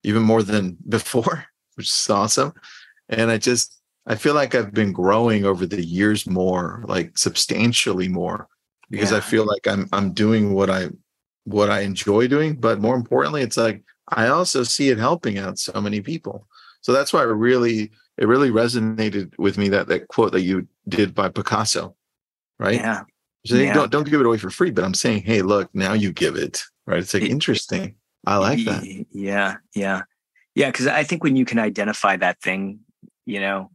even 0.02 0.22
more 0.22 0.42
than 0.42 0.76
before, 0.88 1.44
which 1.74 1.88
is 1.88 2.10
awesome. 2.10 2.52
And 3.08 3.30
I 3.30 3.38
just 3.38 3.80
I 4.06 4.14
feel 4.14 4.34
like 4.34 4.54
I've 4.54 4.72
been 4.72 4.92
growing 4.92 5.44
over 5.44 5.66
the 5.66 5.84
years 5.84 6.26
more, 6.26 6.82
like 6.86 7.18
substantially 7.18 8.08
more, 8.08 8.48
because 8.88 9.12
yeah. 9.12 9.18
I 9.18 9.20
feel 9.20 9.46
like 9.46 9.66
I'm 9.66 9.88
I'm 9.92 10.12
doing 10.12 10.54
what 10.54 10.70
I 10.70 10.88
what 11.44 11.70
I 11.70 11.80
enjoy 11.80 12.28
doing, 12.28 12.56
but 12.56 12.80
more 12.80 12.94
importantly, 12.94 13.42
it's 13.42 13.56
like 13.56 13.82
I 14.08 14.28
also 14.28 14.62
see 14.62 14.88
it 14.88 14.98
helping 14.98 15.38
out 15.38 15.58
so 15.58 15.80
many 15.80 16.00
people. 16.00 16.46
So 16.80 16.92
that's 16.92 17.12
why 17.12 17.22
it 17.22 17.26
really 17.26 17.90
it 18.16 18.26
really 18.26 18.50
resonated 18.50 19.32
with 19.38 19.58
me 19.58 19.68
that 19.70 19.88
that 19.88 20.08
quote 20.08 20.32
that 20.32 20.42
you 20.42 20.66
did 20.88 21.14
by 21.14 21.28
Picasso, 21.28 21.96
right? 22.58 22.76
Yeah. 22.76 23.02
So 23.46 23.56
yeah. 23.56 23.72
don't 23.72 23.90
don't 23.90 24.08
give 24.08 24.20
it 24.20 24.26
away 24.26 24.38
for 24.38 24.50
free, 24.50 24.70
but 24.70 24.84
I'm 24.84 24.94
saying, 24.94 25.22
hey, 25.22 25.42
look, 25.42 25.74
now 25.74 25.94
you 25.94 26.12
give 26.12 26.36
it, 26.36 26.62
right? 26.86 26.98
It's 26.98 27.14
like 27.14 27.22
interesting. 27.22 27.94
I 28.26 28.36
like 28.36 28.64
that. 28.66 28.84
Yeah, 29.10 29.56
yeah, 29.74 30.02
yeah. 30.54 30.70
Because 30.70 30.86
I 30.86 31.04
think 31.04 31.24
when 31.24 31.36
you 31.36 31.46
can 31.46 31.58
identify 31.58 32.16
that 32.18 32.40
thing, 32.42 32.80
you 33.24 33.40
know, 33.40 33.70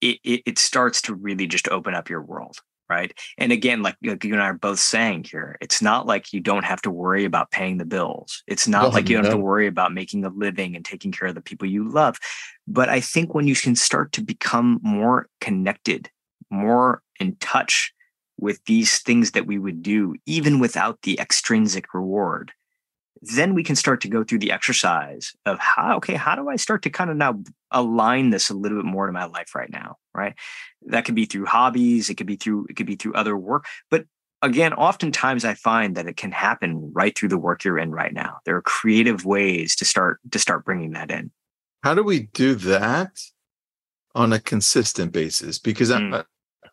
it, 0.00 0.18
it, 0.22 0.42
it 0.46 0.58
starts 0.58 1.02
to 1.02 1.14
really 1.14 1.48
just 1.48 1.68
open 1.68 1.94
up 1.94 2.08
your 2.08 2.22
world, 2.22 2.56
right? 2.90 3.16
And 3.38 3.52
again, 3.52 3.82
like, 3.82 3.96
like 4.02 4.24
you 4.24 4.32
and 4.34 4.42
I 4.42 4.46
are 4.46 4.54
both 4.54 4.80
saying 4.80 5.26
here, 5.30 5.56
it's 5.60 5.80
not 5.80 6.06
like 6.06 6.32
you 6.32 6.40
don't 6.40 6.64
have 6.64 6.82
to 6.82 6.90
worry 6.90 7.24
about 7.24 7.52
paying 7.52 7.78
the 7.78 7.84
bills. 7.84 8.42
It's 8.48 8.66
not 8.66 8.82
no, 8.82 8.88
like 8.88 9.08
you 9.08 9.14
don't 9.14 9.22
no. 9.22 9.30
have 9.30 9.38
to 9.38 9.42
worry 9.42 9.68
about 9.68 9.94
making 9.94 10.24
a 10.24 10.28
living 10.30 10.74
and 10.74 10.84
taking 10.84 11.12
care 11.12 11.28
of 11.28 11.36
the 11.36 11.40
people 11.40 11.68
you 11.68 11.88
love. 11.88 12.18
But 12.66 12.88
I 12.88 13.00
think 13.00 13.32
when 13.32 13.46
you 13.46 13.54
can 13.54 13.76
start 13.76 14.12
to 14.12 14.22
become 14.22 14.80
more 14.82 15.28
connected, 15.40 16.10
more 16.50 17.02
in 17.20 17.36
touch 17.36 17.94
with 18.38 18.64
these 18.64 18.98
things 18.98 19.32
that 19.32 19.46
we 19.46 19.58
would 19.58 19.82
do, 19.82 20.16
even 20.26 20.58
without 20.58 21.02
the 21.02 21.18
extrinsic 21.20 21.94
reward, 21.94 22.52
then 23.22 23.54
we 23.54 23.62
can 23.62 23.76
start 23.76 24.00
to 24.00 24.08
go 24.08 24.24
through 24.24 24.38
the 24.38 24.52
exercise 24.52 25.34
of 25.44 25.58
how, 25.58 25.96
okay, 25.96 26.14
how 26.14 26.34
do 26.34 26.48
I 26.48 26.56
start 26.56 26.82
to 26.82 26.90
kind 26.90 27.10
of 27.10 27.16
now 27.16 27.42
align 27.70 28.30
this 28.30 28.48
a 28.50 28.54
little 28.54 28.78
bit 28.78 28.86
more 28.86 29.06
to 29.06 29.12
my 29.12 29.26
life 29.26 29.54
right 29.54 29.70
now? 29.70 29.96
Right. 30.14 30.34
That 30.86 31.04
could 31.04 31.14
be 31.14 31.26
through 31.26 31.46
hobbies. 31.46 32.08
It 32.08 32.14
could 32.14 32.26
be 32.26 32.36
through, 32.36 32.66
it 32.70 32.76
could 32.76 32.86
be 32.86 32.96
through 32.96 33.14
other 33.14 33.36
work. 33.36 33.66
But 33.90 34.06
again, 34.40 34.72
oftentimes 34.72 35.44
I 35.44 35.54
find 35.54 35.96
that 35.96 36.06
it 36.06 36.16
can 36.16 36.32
happen 36.32 36.92
right 36.94 37.16
through 37.16 37.28
the 37.28 37.38
work 37.38 37.64
you're 37.64 37.78
in 37.78 37.90
right 37.90 38.12
now. 38.12 38.38
There 38.46 38.56
are 38.56 38.62
creative 38.62 39.24
ways 39.26 39.76
to 39.76 39.84
start, 39.84 40.20
to 40.30 40.38
start 40.38 40.64
bringing 40.64 40.92
that 40.92 41.10
in. 41.10 41.30
How 41.82 41.94
do 41.94 42.02
we 42.02 42.28
do 42.32 42.54
that 42.54 43.20
on 44.14 44.32
a 44.32 44.40
consistent 44.40 45.12
basis? 45.12 45.58
Because 45.58 45.90
mm. 45.90 46.14
I, 46.14 46.24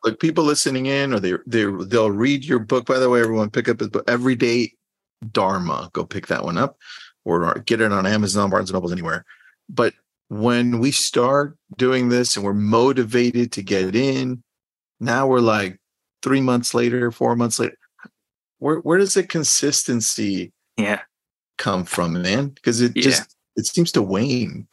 like 0.04 0.20
people 0.20 0.44
listening 0.44 0.86
in 0.86 1.14
or 1.14 1.20
they 1.20 1.34
they 1.46 1.66
they'll 1.88 2.12
read 2.12 2.46
your 2.46 2.60
book 2.60 2.86
by 2.86 3.00
the 3.00 3.10
way 3.10 3.20
everyone 3.20 3.50
pick 3.50 3.68
up 3.68 3.80
his 3.80 3.90
book 3.90 4.04
everyday 4.08 4.72
dharma. 5.32 5.90
Go 5.94 6.06
pick 6.06 6.28
that 6.28 6.44
one 6.44 6.58
up 6.58 6.78
or 7.26 7.54
get 7.66 7.82
it 7.82 7.92
on 7.92 8.06
amazon 8.06 8.50
barnes 8.50 8.70
and 8.70 8.76
nobles 8.76 8.92
anywhere. 8.92 9.26
But 9.70 9.94
when 10.30 10.80
we 10.80 10.92
start 10.92 11.58
doing 11.78 12.10
this 12.10 12.36
and 12.36 12.46
we're 12.46 12.54
motivated 12.54 13.52
to 13.54 13.62
get 13.62 13.96
in 13.96 14.44
now 15.00 15.28
we're 15.28 15.40
like 15.40 15.80
three 16.22 16.42
months 16.42 16.74
later 16.74 17.12
four 17.12 17.36
months 17.36 17.60
later. 17.60 17.78
Where 18.60 18.78
where 18.78 18.98
does 18.98 19.14
the 19.14 19.24
consistency 19.24 20.52
yeah. 20.78 21.02
come 21.58 21.86
from 21.86 22.22
man? 22.22 22.50
Because 22.50 22.82
it 22.82 22.94
yeah. 22.96 23.04
just 23.04 23.36
it 23.56 23.66
seems 23.66 23.92
to 23.94 24.02
wane. 24.02 24.68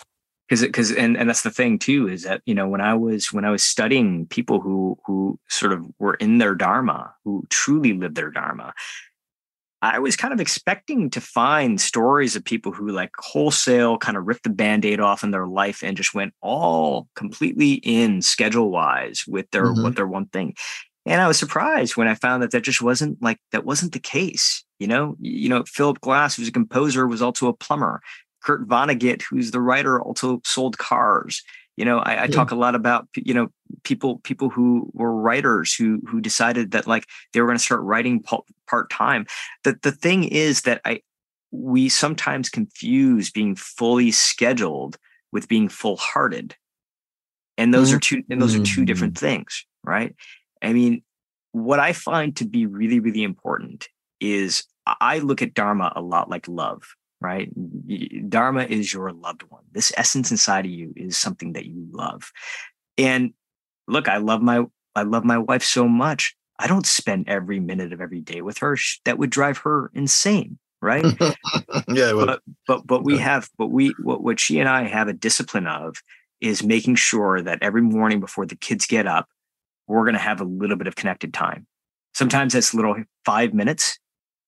Because 0.48 0.62
because 0.62 0.92
and 0.92 1.16
and 1.16 1.28
that's 1.28 1.42
the 1.42 1.50
thing 1.50 1.78
too 1.78 2.08
is 2.08 2.22
that 2.22 2.42
you 2.46 2.54
know 2.54 2.68
when 2.68 2.80
I 2.80 2.94
was 2.94 3.32
when 3.32 3.44
I 3.44 3.50
was 3.50 3.62
studying 3.62 4.26
people 4.26 4.60
who 4.60 4.98
who 5.06 5.38
sort 5.48 5.72
of 5.72 5.86
were 5.98 6.14
in 6.14 6.38
their 6.38 6.54
dharma 6.54 7.14
who 7.24 7.44
truly 7.50 7.92
lived 7.92 8.14
their 8.14 8.30
dharma 8.30 8.74
I 9.84 9.98
was 9.98 10.16
kind 10.16 10.32
of 10.32 10.40
expecting 10.40 11.10
to 11.10 11.20
find 11.20 11.80
stories 11.80 12.36
of 12.36 12.44
people 12.44 12.72
who 12.72 12.88
like 12.88 13.10
wholesale 13.18 13.98
kind 13.98 14.16
of 14.16 14.26
ripped 14.26 14.44
the 14.44 14.50
band-aid 14.50 15.00
off 15.00 15.22
in 15.22 15.30
their 15.30 15.46
life 15.46 15.82
and 15.82 15.96
just 15.96 16.14
went 16.14 16.32
all 16.40 17.08
completely 17.14 17.74
in 17.82 18.22
schedule 18.22 18.70
wise 18.70 19.24
with 19.26 19.50
their 19.50 19.66
mm-hmm. 19.66 19.84
with 19.84 19.96
their 19.96 20.06
one 20.06 20.26
thing 20.26 20.54
and 21.06 21.20
I 21.20 21.28
was 21.28 21.38
surprised 21.38 21.96
when 21.96 22.08
I 22.08 22.14
found 22.14 22.42
that 22.42 22.50
that 22.52 22.62
just 22.62 22.80
wasn't 22.80 23.20
like 23.20 23.38
that 23.52 23.64
wasn't 23.64 23.92
the 23.92 24.00
case. 24.00 24.64
You 24.78 24.86
know, 24.86 25.16
you 25.20 25.48
know, 25.48 25.64
Philip 25.66 26.00
Glass, 26.00 26.36
who's 26.36 26.48
a 26.48 26.52
composer, 26.52 27.06
was 27.06 27.22
also 27.22 27.48
a 27.48 27.52
plumber. 27.52 28.00
Kurt 28.42 28.66
Vonnegut, 28.66 29.22
who's 29.22 29.50
the 29.50 29.60
writer, 29.60 30.00
also 30.00 30.40
sold 30.44 30.78
cars. 30.78 31.42
You 31.76 31.84
know, 31.84 31.98
I, 31.98 32.14
I 32.14 32.20
yeah. 32.22 32.26
talk 32.26 32.50
a 32.50 32.56
lot 32.56 32.74
about 32.74 33.08
you 33.16 33.34
know 33.34 33.48
people 33.82 34.18
people 34.18 34.48
who 34.48 34.90
were 34.92 35.14
writers 35.14 35.74
who 35.74 36.00
who 36.08 36.20
decided 36.20 36.70
that 36.70 36.86
like 36.86 37.06
they 37.32 37.40
were 37.40 37.46
going 37.46 37.58
to 37.58 37.64
start 37.64 37.82
writing 37.82 38.22
part 38.66 38.90
time. 38.90 39.26
That 39.64 39.82
the 39.82 39.92
thing 39.92 40.24
is 40.24 40.62
that 40.62 40.80
I 40.84 41.00
we 41.50 41.88
sometimes 41.88 42.48
confuse 42.48 43.30
being 43.30 43.56
fully 43.56 44.10
scheduled 44.10 44.96
with 45.32 45.48
being 45.48 45.68
full 45.68 45.96
hearted, 45.96 46.54
and 47.58 47.74
those 47.74 47.88
mm-hmm. 47.88 47.96
are 47.96 48.00
two 48.00 48.22
and 48.30 48.40
those 48.40 48.54
are 48.54 48.62
two 48.62 48.84
different 48.84 49.14
mm-hmm. 49.14 49.26
things, 49.26 49.66
right? 49.82 50.14
I 50.62 50.72
mean, 50.72 51.02
what 51.52 51.80
I 51.80 51.92
find 51.92 52.36
to 52.36 52.44
be 52.44 52.66
really 52.66 53.00
really 53.00 53.24
important 53.24 53.88
is 54.20 54.64
I 54.86 55.18
look 55.18 55.42
at 55.42 55.54
dharma 55.54 55.92
a 55.96 56.02
lot 56.02 56.30
like 56.30 56.46
love 56.46 56.82
right? 57.20 57.50
Dharma 58.28 58.64
is 58.64 58.92
your 58.92 59.12
loved 59.12 59.44
one. 59.48 59.62
This 59.72 59.92
essence 59.96 60.30
inside 60.30 60.66
of 60.66 60.70
you 60.70 60.92
is 60.96 61.16
something 61.16 61.52
that 61.54 61.66
you 61.66 61.86
love. 61.90 62.32
And 62.98 63.32
look, 63.88 64.08
I 64.08 64.18
love 64.18 64.42
my 64.42 64.64
I 64.94 65.02
love 65.02 65.24
my 65.24 65.38
wife 65.38 65.64
so 65.64 65.88
much. 65.88 66.36
I 66.58 66.66
don't 66.66 66.86
spend 66.86 67.28
every 67.28 67.58
minute 67.58 67.92
of 67.92 68.00
every 68.00 68.20
day 68.20 68.40
with 68.40 68.58
her. 68.58 68.76
That 69.04 69.18
would 69.18 69.30
drive 69.30 69.58
her 69.58 69.90
insane, 69.94 70.58
right? 70.80 71.04
yeah, 71.88 72.12
but 72.12 72.42
but 72.66 72.86
but 72.86 73.04
we 73.04 73.18
have 73.18 73.48
but 73.58 73.68
we 73.68 73.94
what 74.02 74.22
what 74.22 74.38
she 74.38 74.60
and 74.60 74.68
I 74.68 74.84
have 74.84 75.08
a 75.08 75.12
discipline 75.12 75.66
of 75.66 75.96
is 76.40 76.62
making 76.62 76.96
sure 76.96 77.42
that 77.42 77.58
every 77.62 77.82
morning 77.82 78.20
before 78.20 78.46
the 78.46 78.56
kids 78.56 78.86
get 78.86 79.06
up, 79.06 79.28
we're 79.86 80.04
going 80.04 80.14
to 80.14 80.20
have 80.20 80.40
a 80.40 80.44
little 80.44 80.76
bit 80.76 80.86
of 80.86 80.94
connected 80.94 81.32
time 81.32 81.66
Sometimes 82.14 82.52
that's 82.52 82.72
little 82.72 82.96
five 83.24 83.52
minutes. 83.52 83.98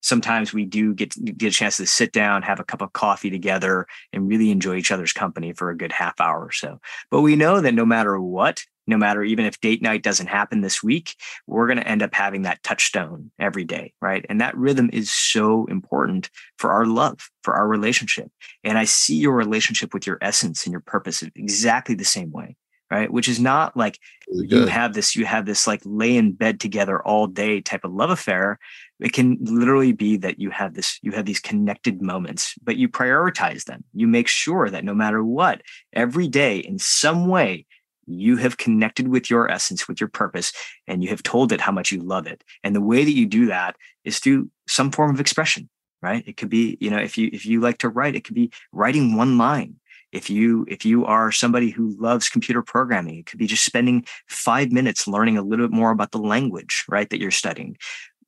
Sometimes 0.07 0.52
we 0.52 0.64
do 0.64 0.94
get, 0.94 1.14
get 1.36 1.48
a 1.48 1.57
chance 1.57 1.76
to 1.78 1.86
sit 1.86 2.12
down, 2.12 2.42
have 2.42 2.61
a 2.61 2.64
cup 2.64 2.80
of 2.80 2.92
coffee 2.92 3.28
together, 3.28 3.88
and 4.12 4.28
really 4.28 4.52
enjoy 4.52 4.76
each 4.76 4.92
other's 4.92 5.12
company 5.12 5.52
for 5.52 5.68
a 5.68 5.76
good 5.76 5.90
half 5.90 6.20
hour 6.20 6.44
or 6.44 6.52
so. 6.52 6.80
But 7.11 7.22
we 7.22 7.34
know 7.34 7.61
that 7.61 7.74
no 7.74 7.84
matter 7.84 8.20
what, 8.20 8.62
no 8.86 8.96
matter 8.96 9.24
even 9.24 9.46
if 9.46 9.61
date 9.61 9.82
night 9.82 10.04
doesn't 10.04 10.28
happen 10.28 10.61
this 10.61 10.80
week, 10.80 11.16
we're 11.48 11.66
going 11.66 11.78
to 11.78 11.88
end 11.88 12.04
up 12.04 12.14
having 12.14 12.42
that 12.42 12.62
touchstone 12.62 13.32
every 13.36 13.64
day, 13.64 13.92
right? 14.00 14.24
And 14.28 14.40
that 14.40 14.57
rhythm 14.57 14.90
is 14.92 15.11
so 15.11 15.64
important 15.66 16.30
for 16.57 16.72
our 16.72 16.86
love, 16.86 17.28
for 17.42 17.54
our 17.54 17.66
relationship. 17.66 18.30
And 18.62 18.78
I 18.78 18.84
see 18.84 19.16
your 19.16 19.34
relationship 19.34 19.92
with 19.92 20.07
your 20.07 20.18
essence 20.22 20.64
and 20.64 20.72
your 20.72 20.82
purpose 20.82 21.24
exactly 21.34 21.96
the 21.96 22.04
same 22.04 22.30
way, 22.30 22.54
right? 22.88 23.12
Which 23.12 23.28
is 23.28 23.40
not 23.40 23.76
like 23.76 23.98
really 24.28 24.46
you 24.46 24.66
have 24.66 24.94
this, 24.94 25.16
you 25.16 25.26
have 25.26 25.46
this 25.46 25.66
like 25.66 25.82
lay 25.84 26.16
in 26.16 26.32
bed 26.32 26.61
together 26.61 27.02
all 27.02 27.26
day 27.26 27.61
type 27.61 27.84
of 27.84 27.92
love 27.92 28.11
affair. 28.11 28.61
It 29.01 29.12
can 29.12 29.36
literally 29.40 29.92
be 29.92 30.16
that 30.18 30.38
you 30.38 30.51
have 30.51 30.74
this, 30.74 30.99
you 31.03 31.12
have 31.12 31.26
these 31.26 31.40
connected 31.40 32.01
moments, 32.01 32.55
but 32.62 32.76
you 32.76 32.88
prioritize 32.88 33.64
them. 33.64 33.84
You 33.92 34.07
make 34.07 34.28
sure 34.28 34.70
that 34.70 34.84
no 34.84 34.94
matter 34.94 35.22
what, 35.22 35.62
every 35.92 36.28
day 36.28 36.59
in 36.59 36.78
some 36.78 37.28
way, 37.28 37.66
you 38.07 38.36
have 38.36 38.57
connected 38.57 39.09
with 39.09 39.28
your 39.28 39.51
essence, 39.51 39.88
with 39.88 40.01
your 40.01 40.09
purpose, 40.09 40.53
and 40.86 41.03
you 41.03 41.11
have 41.11 41.22
told 41.22 41.53
it 41.53 41.61
how 41.61 41.72
much 41.72 41.90
you 41.90 42.01
love 42.01 42.26
it. 42.26 42.42
And 42.62 42.74
the 42.74 42.80
way 42.80 43.05
that 43.05 43.16
you 43.16 43.26
do 43.26 43.47
that 43.47 43.76
is 44.05 44.18
through 44.18 44.51
some 44.68 44.92
form 44.92 45.12
of 45.12 45.20
expression, 45.20 45.68
right? 46.03 46.22
It 46.26 46.36
could 46.36 46.49
be, 46.49 46.78
you 46.80 46.88
know, 46.90 46.99
if 46.99 47.18
you 47.18 47.28
if 47.32 47.44
you 47.44 47.61
like 47.61 47.78
to 47.78 47.88
write, 47.88 48.14
it 48.14 48.24
could 48.24 48.34
be 48.34 48.53
writing 48.72 49.16
one 49.16 49.36
line. 49.38 49.76
If 50.12 50.30
you 50.30 50.64
if 50.68 50.84
you 50.84 51.05
are 51.05 51.32
somebody 51.32 51.70
who 51.70 51.97
loves 51.99 52.28
computer 52.28 52.62
programming, 52.62 53.18
it 53.18 53.26
could 53.26 53.38
be 53.38 53.49
just 53.49 53.64
spending 53.64 54.07
five 54.28 54.70
minutes 54.70 55.09
learning 55.09 55.36
a 55.36 55.42
little 55.42 55.66
bit 55.66 55.76
more 55.76 55.90
about 55.90 56.12
the 56.12 56.18
language, 56.18 56.84
right, 56.88 57.11
that 57.11 57.20
you're 57.20 57.32
studying. 57.32 57.76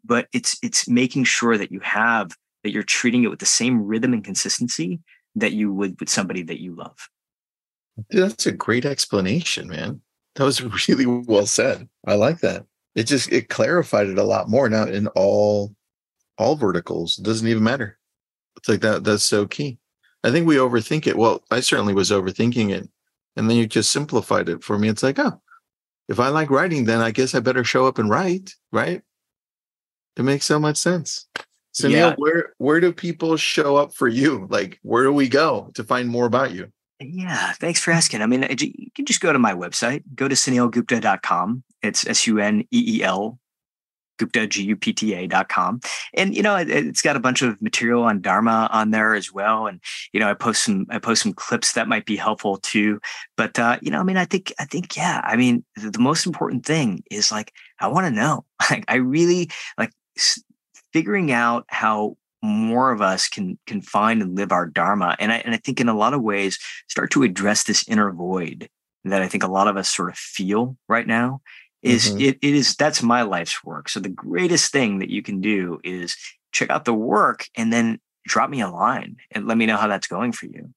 But 0.04 0.28
it's 0.32 0.56
it's 0.62 0.88
making 0.88 1.24
sure 1.24 1.58
that 1.58 1.72
you 1.72 1.80
have 1.80 2.32
that 2.62 2.72
you're 2.72 2.82
treating 2.82 3.24
it 3.24 3.28
with 3.28 3.38
the 3.38 3.46
same 3.46 3.84
rhythm 3.84 4.12
and 4.12 4.24
consistency 4.24 5.00
that 5.34 5.52
you 5.52 5.72
would 5.72 5.98
with 6.00 6.08
somebody 6.08 6.42
that 6.44 6.60
you 6.60 6.74
love. 6.74 7.08
Dude, 8.10 8.22
that's 8.22 8.46
a 8.46 8.52
great 8.52 8.84
explanation, 8.84 9.68
man. 9.68 10.00
That 10.36 10.44
was 10.44 10.62
really 10.88 11.06
well 11.06 11.46
said. 11.46 11.88
I 12.06 12.14
like 12.14 12.40
that. 12.40 12.64
It 12.94 13.04
just 13.04 13.32
it 13.32 13.48
clarified 13.48 14.08
it 14.08 14.18
a 14.18 14.24
lot 14.24 14.48
more 14.48 14.68
now 14.68 14.84
in 14.84 15.06
all 15.08 15.74
all 16.36 16.56
verticals. 16.56 17.18
It 17.18 17.24
doesn't 17.24 17.46
even 17.46 17.62
matter. 17.62 17.98
It's 18.56 18.68
like 18.68 18.80
that 18.80 19.04
that's 19.04 19.24
so 19.24 19.46
key. 19.46 19.78
I 20.24 20.30
think 20.30 20.46
we 20.46 20.56
overthink 20.56 21.06
it. 21.06 21.16
Well, 21.16 21.44
I 21.50 21.60
certainly 21.60 21.94
was 21.94 22.10
overthinking 22.10 22.70
it. 22.70 22.88
And 23.36 23.48
then 23.48 23.56
you 23.56 23.66
just 23.66 23.90
simplified 23.90 24.48
it 24.48 24.64
for 24.64 24.76
me. 24.78 24.88
It's 24.88 25.02
like, 25.02 25.18
oh, 25.20 25.40
if 26.08 26.18
I 26.18 26.28
like 26.28 26.50
writing, 26.50 26.84
then 26.84 27.00
I 27.00 27.12
guess 27.12 27.34
I 27.34 27.40
better 27.40 27.62
show 27.62 27.86
up 27.86 27.98
and 27.98 28.10
write, 28.10 28.54
right? 28.72 29.02
It 30.18 30.24
makes 30.24 30.46
so 30.46 30.58
much 30.58 30.76
sense. 30.76 31.26
So 31.72 31.86
yeah. 31.86 32.08
Neil, 32.08 32.14
where 32.16 32.54
where 32.58 32.80
do 32.80 32.92
people 32.92 33.36
show 33.36 33.76
up 33.76 33.94
for 33.94 34.08
you? 34.08 34.46
Like 34.50 34.78
where 34.82 35.04
do 35.04 35.12
we 35.12 35.28
go 35.28 35.70
to 35.74 35.84
find 35.84 36.08
more 36.08 36.26
about 36.26 36.50
you? 36.50 36.72
Yeah, 37.00 37.52
thanks 37.52 37.80
for 37.80 37.92
asking. 37.92 38.22
I 38.22 38.26
mean, 38.26 38.42
you 38.42 38.90
can 38.96 39.06
just 39.06 39.20
go 39.20 39.32
to 39.32 39.38
my 39.38 39.54
website, 39.54 40.02
go 40.16 40.26
to 40.26 40.34
suneelgupta.com. 40.34 41.62
It's 41.82 42.04
S 42.06 42.26
U 42.26 42.40
N 42.40 42.62
E 42.72 42.96
E 42.98 43.02
L 43.04 43.38
Gupta, 44.18 44.46
G-U-P-T-A.com. 44.46 45.80
And, 46.14 46.36
you 46.36 46.42
know, 46.42 46.56
it, 46.56 46.68
has 46.68 47.00
got 47.00 47.16
a 47.16 47.20
bunch 47.20 47.40
of 47.40 47.60
material 47.62 48.02
on 48.02 48.20
Dharma 48.20 48.68
on 48.70 48.90
there 48.90 49.14
as 49.14 49.32
well. 49.32 49.66
And, 49.66 49.80
you 50.12 50.20
know, 50.20 50.28
I 50.28 50.34
post 50.34 50.64
some, 50.64 50.86
I 50.90 50.98
post 50.98 51.22
some 51.22 51.32
clips 51.32 51.72
that 51.72 51.88
might 51.88 52.04
be 52.04 52.16
helpful 52.16 52.58
too. 52.58 53.00
But, 53.36 53.58
uh, 53.58 53.78
you 53.80 53.90
know, 53.90 54.00
I 54.00 54.02
mean, 54.02 54.16
I 54.16 54.26
think, 54.26 54.52
I 54.58 54.66
think, 54.66 54.96
yeah, 54.96 55.22
I 55.24 55.36
mean, 55.36 55.64
the, 55.76 55.90
the 55.90 55.98
most 55.98 56.26
important 56.26 56.66
thing 56.66 57.02
is 57.10 57.32
like, 57.32 57.52
I 57.80 57.86
want 57.86 58.06
to 58.06 58.10
know, 58.10 58.44
like, 58.70 58.84
I 58.88 58.96
really 58.96 59.50
like 59.78 59.92
figuring 60.92 61.32
out 61.32 61.64
how 61.68 62.16
more 62.42 62.92
of 62.92 63.02
us 63.02 63.28
can 63.28 63.58
can 63.66 63.80
find 63.80 64.22
and 64.22 64.36
live 64.36 64.52
our 64.52 64.66
dharma 64.66 65.16
and 65.18 65.32
I, 65.32 65.36
and 65.38 65.54
I 65.54 65.58
think 65.58 65.80
in 65.80 65.88
a 65.88 65.96
lot 65.96 66.14
of 66.14 66.22
ways 66.22 66.58
start 66.88 67.10
to 67.12 67.24
address 67.24 67.64
this 67.64 67.86
inner 67.88 68.12
void 68.12 68.68
that 69.04 69.22
I 69.22 69.28
think 69.28 69.42
a 69.42 69.48
lot 69.48 69.68
of 69.68 69.76
us 69.76 69.88
sort 69.88 70.10
of 70.10 70.16
feel 70.16 70.76
right 70.88 71.06
now 71.06 71.40
is 71.82 72.08
mm-hmm. 72.08 72.20
it, 72.20 72.38
it 72.42 72.54
is 72.54 72.76
that's 72.76 73.02
my 73.02 73.22
life's 73.22 73.64
work. 73.64 73.88
So 73.88 74.00
the 74.00 74.08
greatest 74.08 74.72
thing 74.72 74.98
that 74.98 75.10
you 75.10 75.22
can 75.22 75.40
do 75.40 75.80
is 75.84 76.16
check 76.52 76.70
out 76.70 76.84
the 76.84 76.94
work 76.94 77.46
and 77.56 77.72
then 77.72 78.00
drop 78.26 78.50
me 78.50 78.60
a 78.60 78.68
line 78.68 79.16
and 79.30 79.46
let 79.46 79.56
me 79.56 79.66
know 79.66 79.76
how 79.76 79.86
that's 79.86 80.06
going 80.06 80.32
for 80.32 80.46
you. 80.46 80.72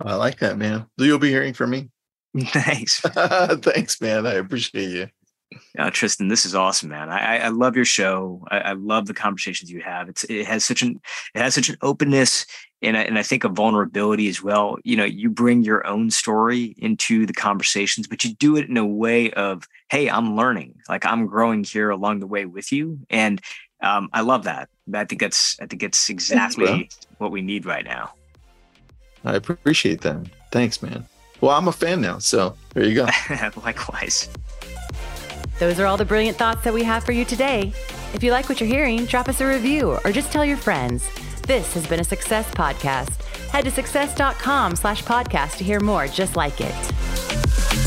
I 0.00 0.14
like 0.14 0.38
that 0.38 0.58
man. 0.58 0.86
You'll 0.96 1.18
be 1.18 1.30
hearing 1.30 1.54
from 1.54 1.70
me. 1.70 1.90
Thanks. 2.38 3.00
Thanks 3.00 4.00
man. 4.00 4.26
I 4.26 4.34
appreciate 4.34 4.90
you 4.90 5.08
uh, 5.78 5.90
Tristan, 5.90 6.28
this 6.28 6.44
is 6.44 6.54
awesome, 6.54 6.88
man. 6.90 7.08
I, 7.10 7.38
I 7.38 7.48
love 7.48 7.76
your 7.76 7.84
show. 7.84 8.44
I, 8.50 8.58
I, 8.58 8.72
love 8.72 9.06
the 9.06 9.14
conversations 9.14 9.70
you 9.70 9.80
have. 9.80 10.08
It's 10.08 10.24
it 10.24 10.46
has 10.46 10.64
such 10.64 10.82
an 10.82 11.00
it 11.34 11.40
has 11.40 11.54
such 11.54 11.68
an 11.68 11.76
openness 11.82 12.46
and 12.82 12.96
I, 12.96 13.02
and 13.02 13.18
I 13.18 13.22
think 13.22 13.44
a 13.44 13.48
vulnerability 13.48 14.28
as 14.28 14.42
well. 14.42 14.78
You 14.84 14.96
know, 14.96 15.04
you 15.04 15.30
bring 15.30 15.62
your 15.62 15.86
own 15.86 16.10
story 16.10 16.74
into 16.78 17.26
the 17.26 17.32
conversations, 17.32 18.06
but 18.06 18.24
you 18.24 18.34
do 18.34 18.56
it 18.56 18.68
in 18.68 18.76
a 18.76 18.86
way 18.86 19.30
of, 19.32 19.64
hey, 19.90 20.08
I'm 20.08 20.36
learning, 20.36 20.74
like 20.88 21.04
I'm 21.04 21.26
growing 21.26 21.64
here 21.64 21.90
along 21.90 22.20
the 22.20 22.26
way 22.26 22.44
with 22.44 22.72
you, 22.72 23.00
and 23.10 23.40
um, 23.82 24.08
I 24.12 24.20
love 24.22 24.44
that. 24.44 24.68
I 24.92 25.04
think 25.04 25.20
that's 25.20 25.58
I 25.60 25.66
think 25.66 25.82
it's 25.82 26.08
exactly 26.08 26.66
Thanks, 26.66 26.98
what 27.18 27.30
we 27.30 27.42
need 27.42 27.66
right 27.66 27.84
now. 27.84 28.12
I 29.24 29.34
appreciate 29.34 30.00
that. 30.02 30.26
Thanks, 30.50 30.82
man. 30.82 31.04
Well, 31.40 31.52
I'm 31.52 31.68
a 31.68 31.72
fan 31.72 32.00
now, 32.00 32.18
so 32.18 32.56
there 32.74 32.84
you 32.84 32.94
go. 32.94 33.08
Likewise. 33.64 34.28
Those 35.58 35.80
are 35.80 35.86
all 35.86 35.96
the 35.96 36.04
brilliant 36.04 36.36
thoughts 36.36 36.62
that 36.64 36.72
we 36.72 36.84
have 36.84 37.04
for 37.04 37.12
you 37.12 37.24
today. 37.24 37.72
If 38.14 38.22
you 38.22 38.30
like 38.30 38.48
what 38.48 38.60
you're 38.60 38.68
hearing, 38.68 39.04
drop 39.06 39.28
us 39.28 39.40
a 39.40 39.46
review 39.46 39.98
or 40.04 40.12
just 40.12 40.30
tell 40.32 40.44
your 40.44 40.56
friends. 40.56 41.08
This 41.42 41.74
has 41.74 41.86
been 41.86 42.00
a 42.00 42.04
Success 42.04 42.48
Podcast. 42.50 43.22
Head 43.50 43.64
to 43.64 43.70
success.com 43.70 44.76
slash 44.76 45.02
podcast 45.02 45.56
to 45.58 45.64
hear 45.64 45.80
more 45.80 46.06
just 46.06 46.36
like 46.36 46.60
it. 46.60 47.77